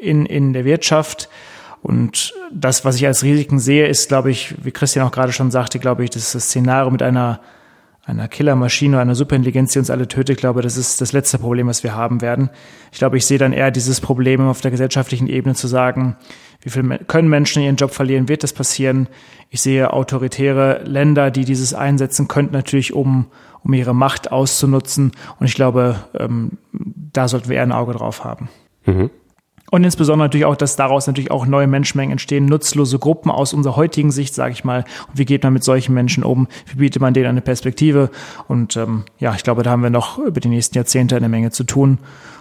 [0.00, 1.28] in, in der Wirtschaft.
[1.82, 5.50] Und das, was ich als Risiken sehe, ist, glaube ich, wie Christian auch gerade schon
[5.50, 7.40] sagte, glaube ich, das, das Szenario mit einer
[8.06, 11.66] einer Killermaschine oder einer Superintelligenz, die uns alle tötet, glaube, das ist das letzte Problem,
[11.66, 12.50] was wir haben werden.
[12.92, 16.16] Ich glaube, ich sehe dann eher dieses Problem auf der gesellschaftlichen Ebene zu sagen,
[16.60, 19.08] wie viel können Menschen ihren Job verlieren, wird das passieren?
[19.50, 23.26] Ich sehe autoritäre Länder, die dieses einsetzen könnten, natürlich um,
[23.62, 25.12] um ihre Macht auszunutzen.
[25.38, 28.48] Und ich glaube, ähm, da sollten wir eher ein Auge drauf haben.
[28.86, 29.10] Mhm.
[29.74, 33.74] Und insbesondere natürlich auch, dass daraus natürlich auch neue Menschenmengen entstehen, nutzlose Gruppen aus unserer
[33.74, 34.84] heutigen Sicht, sage ich mal.
[35.08, 36.46] Und wie geht man mit solchen Menschen um?
[36.66, 38.10] Wie bietet man denen eine Perspektive?
[38.46, 41.50] Und ähm, ja, ich glaube, da haben wir noch über die nächsten Jahrzehnte eine Menge
[41.50, 41.98] zu tun.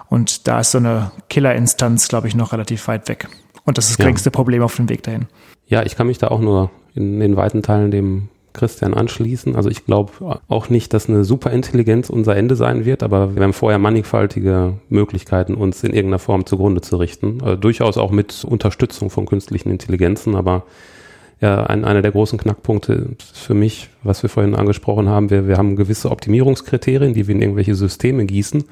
[0.10, 3.28] Und da ist so eine Killerinstanz, glaube ich, noch relativ weit weg.
[3.66, 4.06] Und das ist das ja.
[4.06, 5.26] geringste Problem auf dem Weg dahin.
[5.66, 9.56] Ja, ich kann mich da auch nur in den weiten Teilen dem Christian anschließen.
[9.56, 13.54] Also ich glaube auch nicht, dass eine Superintelligenz unser Ende sein wird, aber wir haben
[13.54, 17.40] vorher mannigfaltige Möglichkeiten, uns in irgendeiner Form zugrunde zu richten.
[17.42, 20.64] Also durchaus auch mit Unterstützung von künstlichen Intelligenzen, aber
[21.42, 25.58] ja, ein, einer der großen Knackpunkte für mich, was wir vorhin angesprochen haben, wir, wir
[25.58, 28.64] haben gewisse Optimierungskriterien, die wir in irgendwelche Systeme gießen.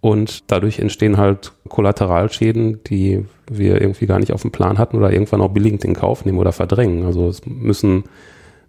[0.00, 5.12] Und dadurch entstehen halt Kollateralschäden, die wir irgendwie gar nicht auf dem Plan hatten oder
[5.12, 7.04] irgendwann auch billigend in Kauf nehmen oder verdrängen.
[7.04, 8.04] Also es müssen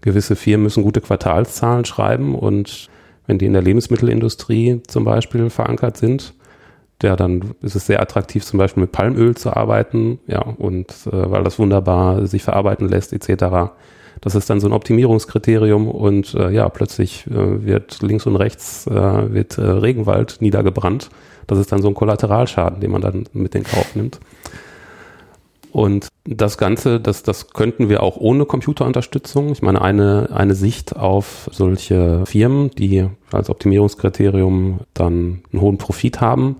[0.01, 2.89] gewisse Firmen müssen gute Quartalszahlen schreiben und
[3.27, 6.33] wenn die in der Lebensmittelindustrie zum Beispiel verankert sind,
[7.03, 11.31] ja, dann ist es sehr attraktiv, zum Beispiel mit Palmöl zu arbeiten, ja, und äh,
[11.31, 13.71] weil das wunderbar sich verarbeiten lässt, etc.
[14.21, 18.85] Das ist dann so ein Optimierungskriterium und äh, ja, plötzlich äh, wird links und rechts
[18.87, 21.09] äh, wird äh, Regenwald niedergebrannt.
[21.47, 24.19] Das ist dann so ein Kollateralschaden, den man dann mit in Kauf nimmt.
[25.71, 29.51] Und das Ganze, das, das könnten wir auch ohne Computerunterstützung.
[29.51, 36.21] Ich meine, eine, eine Sicht auf solche Firmen, die als Optimierungskriterium dann einen hohen Profit
[36.21, 36.57] haben,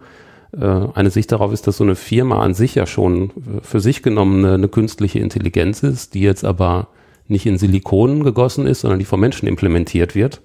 [0.51, 3.31] äh, eine Sicht darauf ist, dass so eine Firma an sich ja schon
[3.61, 6.87] für sich genommen eine, eine künstliche Intelligenz ist, die jetzt aber
[7.27, 10.41] nicht in Silikon gegossen ist, sondern die vom Menschen implementiert wird.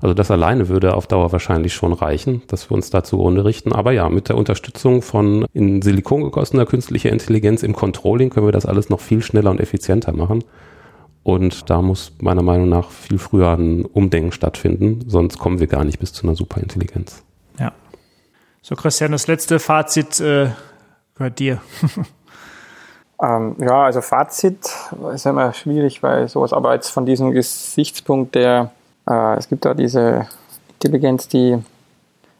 [0.00, 3.72] Also das alleine würde auf Dauer wahrscheinlich schon reichen, dass wir uns da zugrunde richten.
[3.72, 8.52] Aber ja, mit der Unterstützung von in Silikon gegossener künstlicher Intelligenz im Controlling können wir
[8.52, 10.44] das alles noch viel schneller und effizienter machen.
[11.24, 15.84] Und da muss meiner Meinung nach viel früher ein Umdenken stattfinden, sonst kommen wir gar
[15.84, 17.22] nicht bis zu einer Superintelligenz.
[17.58, 17.72] Ja.
[18.62, 20.50] So, Christian, das letzte Fazit äh,
[21.16, 21.60] gehört dir.
[23.22, 24.70] ähm, ja, also Fazit
[25.12, 28.70] ist immer schwierig bei sowas, aber jetzt von diesem Gesichtspunkt der
[29.08, 30.26] es gibt da diese
[30.74, 31.58] Intelligenz, die,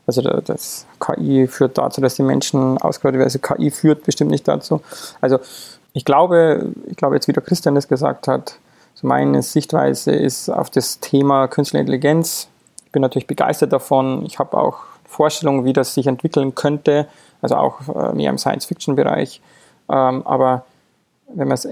[0.06, 3.26] also das KI führt dazu, dass die Menschen ausgerottet werden.
[3.26, 4.80] Also KI führt bestimmt nicht dazu.
[5.20, 5.38] Also
[5.92, 8.58] ich glaube, ich glaube jetzt, wie der Christian das gesagt hat,
[8.94, 12.48] so meine Sichtweise ist auf das Thema künstliche Intelligenz.
[12.84, 14.24] Ich bin natürlich begeistert davon.
[14.26, 17.06] Ich habe auch Vorstellungen, wie das sich entwickeln könnte,
[17.40, 19.40] also auch äh, mehr im Science-Fiction-Bereich.
[19.88, 20.64] Ähm, aber
[21.28, 21.66] wenn man es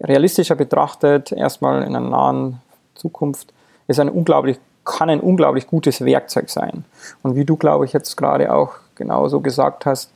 [0.00, 2.60] realistischer betrachtet, erstmal in einer nahen
[2.94, 3.52] Zukunft,
[3.88, 6.84] ist ein unglaublich, kann ein unglaublich gutes Werkzeug sein.
[7.22, 10.10] Und wie du, glaube ich, jetzt gerade auch genauso gesagt hast,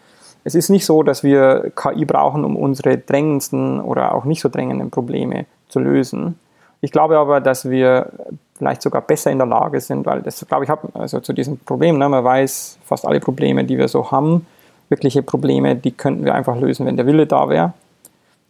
[0.45, 4.51] es ist nicht so, dass wir KI brauchen, um unsere drängendsten oder auch nicht so
[4.51, 6.39] drängenden Probleme zu lösen.
[6.83, 8.13] Ich glaube aber, dass wir
[8.57, 11.59] vielleicht sogar besser in der Lage sind, weil das, glaube ich, habe also zu diesem
[11.59, 14.47] Problem, ne, man weiß fast alle Probleme, die wir so haben,
[14.91, 17.73] wirkliche Probleme, die könnten wir einfach lösen, wenn der Wille da wäre.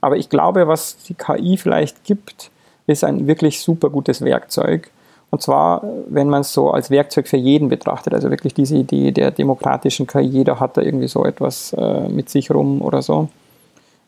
[0.00, 2.50] Aber ich glaube, was die KI vielleicht gibt,
[2.86, 4.90] ist ein wirklich super gutes Werkzeug.
[5.30, 9.10] Und zwar, wenn man es so als Werkzeug für jeden betrachtet, also wirklich diese Idee
[9.10, 13.28] der demokratischen KI, jeder hat da irgendwie so etwas äh, mit sich rum oder so.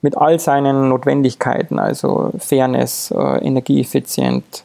[0.02, 4.62] Mit all seinen Notwendigkeiten, also Fairness, äh, energieeffizient,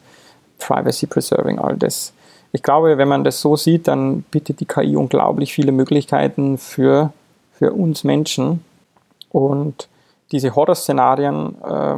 [0.59, 2.13] Privacy Preserving, all das.
[2.51, 7.11] Ich glaube, wenn man das so sieht, dann bietet die KI unglaublich viele Möglichkeiten für,
[7.53, 8.63] für uns Menschen.
[9.31, 9.87] Und
[10.31, 11.95] diese Horrorszenarien, äh,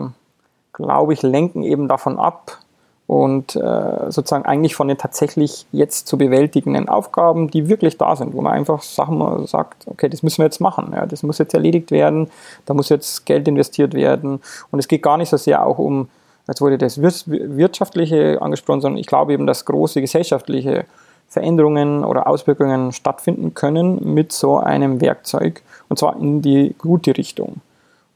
[0.73, 2.59] glaube ich, lenken eben davon ab
[3.05, 8.33] und äh, sozusagen eigentlich von den tatsächlich jetzt zu bewältigenden Aufgaben, die wirklich da sind,
[8.33, 11.53] wo man einfach Sachen sagt, okay, das müssen wir jetzt machen, ja, das muss jetzt
[11.53, 12.29] erledigt werden,
[12.65, 14.41] da muss jetzt Geld investiert werden
[14.71, 16.07] und es geht gar nicht so sehr auch um
[16.47, 20.85] Jetzt wurde das Wirtschaftliche angesprochen, sondern ich glaube eben, dass große gesellschaftliche
[21.29, 27.61] Veränderungen oder Auswirkungen stattfinden können mit so einem Werkzeug und zwar in die gute Richtung.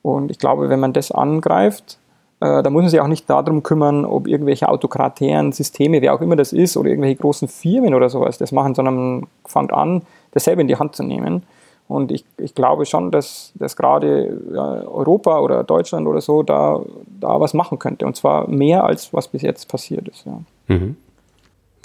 [0.01, 1.97] Und ich glaube, wenn man das angreift,
[2.39, 6.35] da muss man sich auch nicht darum kümmern, ob irgendwelche autokratären Systeme, wer auch immer
[6.35, 10.43] das ist, oder irgendwelche großen Firmen oder sowas das machen, sondern man fängt an, das
[10.43, 11.43] selber in die Hand zu nehmen
[11.87, 16.81] und ich, ich glaube schon, dass, dass gerade Europa oder Deutschland oder so da,
[17.19, 18.05] da was machen könnte.
[18.05, 20.25] Und zwar mehr als was bis jetzt passiert ist.
[20.25, 20.41] Ja.
[20.67, 20.97] Mhm.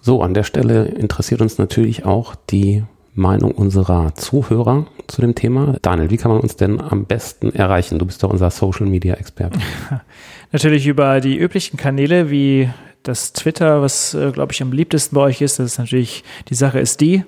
[0.03, 2.83] So, an der Stelle interessiert uns natürlich auch die
[3.15, 5.77] Meinung unserer Zuhörer zu dem Thema.
[5.83, 7.99] Daniel, wie kann man uns denn am besten erreichen?
[7.99, 9.59] Du bist doch unser Social Media Experte.
[10.53, 12.71] Natürlich über die üblichen Kanäle wie
[13.03, 15.59] das Twitter, was, äh, glaube ich, am beliebtesten bei euch ist.
[15.59, 17.25] Das ist natürlich, die Sache ist die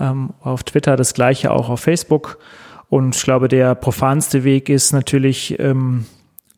[0.00, 2.38] ähm, auf Twitter, das gleiche auch auf Facebook.
[2.88, 6.06] Und ich glaube, der profanste Weg ist natürlich ähm,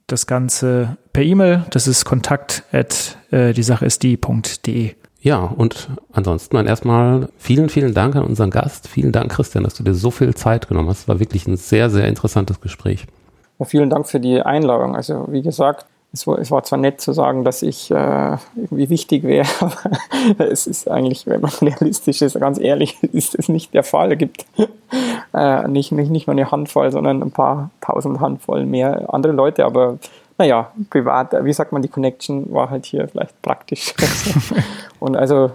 [0.06, 1.64] das Ganze per E-Mail.
[1.70, 4.94] Das ist kontakt at äh, die Sache ist die.de.
[5.22, 8.88] Ja, und ansonsten dann erstmal vielen, vielen Dank an unseren Gast.
[8.88, 11.02] Vielen Dank, Christian, dass du dir so viel Zeit genommen hast.
[11.02, 13.06] Es war wirklich ein sehr, sehr interessantes Gespräch.
[13.60, 14.96] Ja, vielen Dank für die Einladung.
[14.96, 18.90] Also, wie gesagt, es war, es war zwar nett zu sagen, dass ich äh, irgendwie
[18.90, 23.72] wichtig wäre, aber es ist eigentlich, wenn man realistisch ist, ganz ehrlich, ist es nicht
[23.74, 24.12] der Fall.
[24.12, 24.44] Es gibt
[25.32, 29.64] äh, nicht, nicht, nicht nur eine Handvoll, sondern ein paar tausend Handvoll mehr andere Leute,
[29.64, 29.98] aber
[30.42, 33.94] naja, privat, wie sagt man, die Connection war halt hier vielleicht praktisch.
[34.98, 35.52] Und also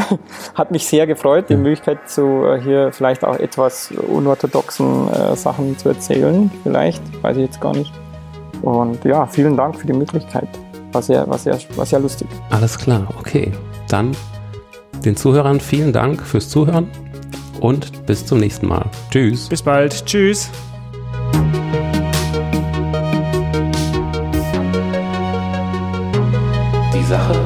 [0.54, 5.76] hat mich sehr gefreut, die Möglichkeit zu äh, hier vielleicht auch etwas unorthodoxen äh, Sachen
[5.76, 6.50] zu erzählen.
[6.62, 7.92] Vielleicht, weiß ich jetzt gar nicht.
[8.62, 10.48] Und ja, vielen Dank für die Möglichkeit.
[10.92, 12.28] War sehr, war sehr, war sehr lustig.
[12.48, 13.52] Alles klar, okay.
[13.90, 14.12] Dann
[15.04, 16.88] den Zuhörern vielen Dank fürs Zuhören
[17.60, 18.86] und bis zum nächsten Mal.
[19.10, 19.50] Tschüss.
[19.50, 20.06] Bis bald.
[20.06, 20.50] Tschüss.
[27.10, 27.39] 在喝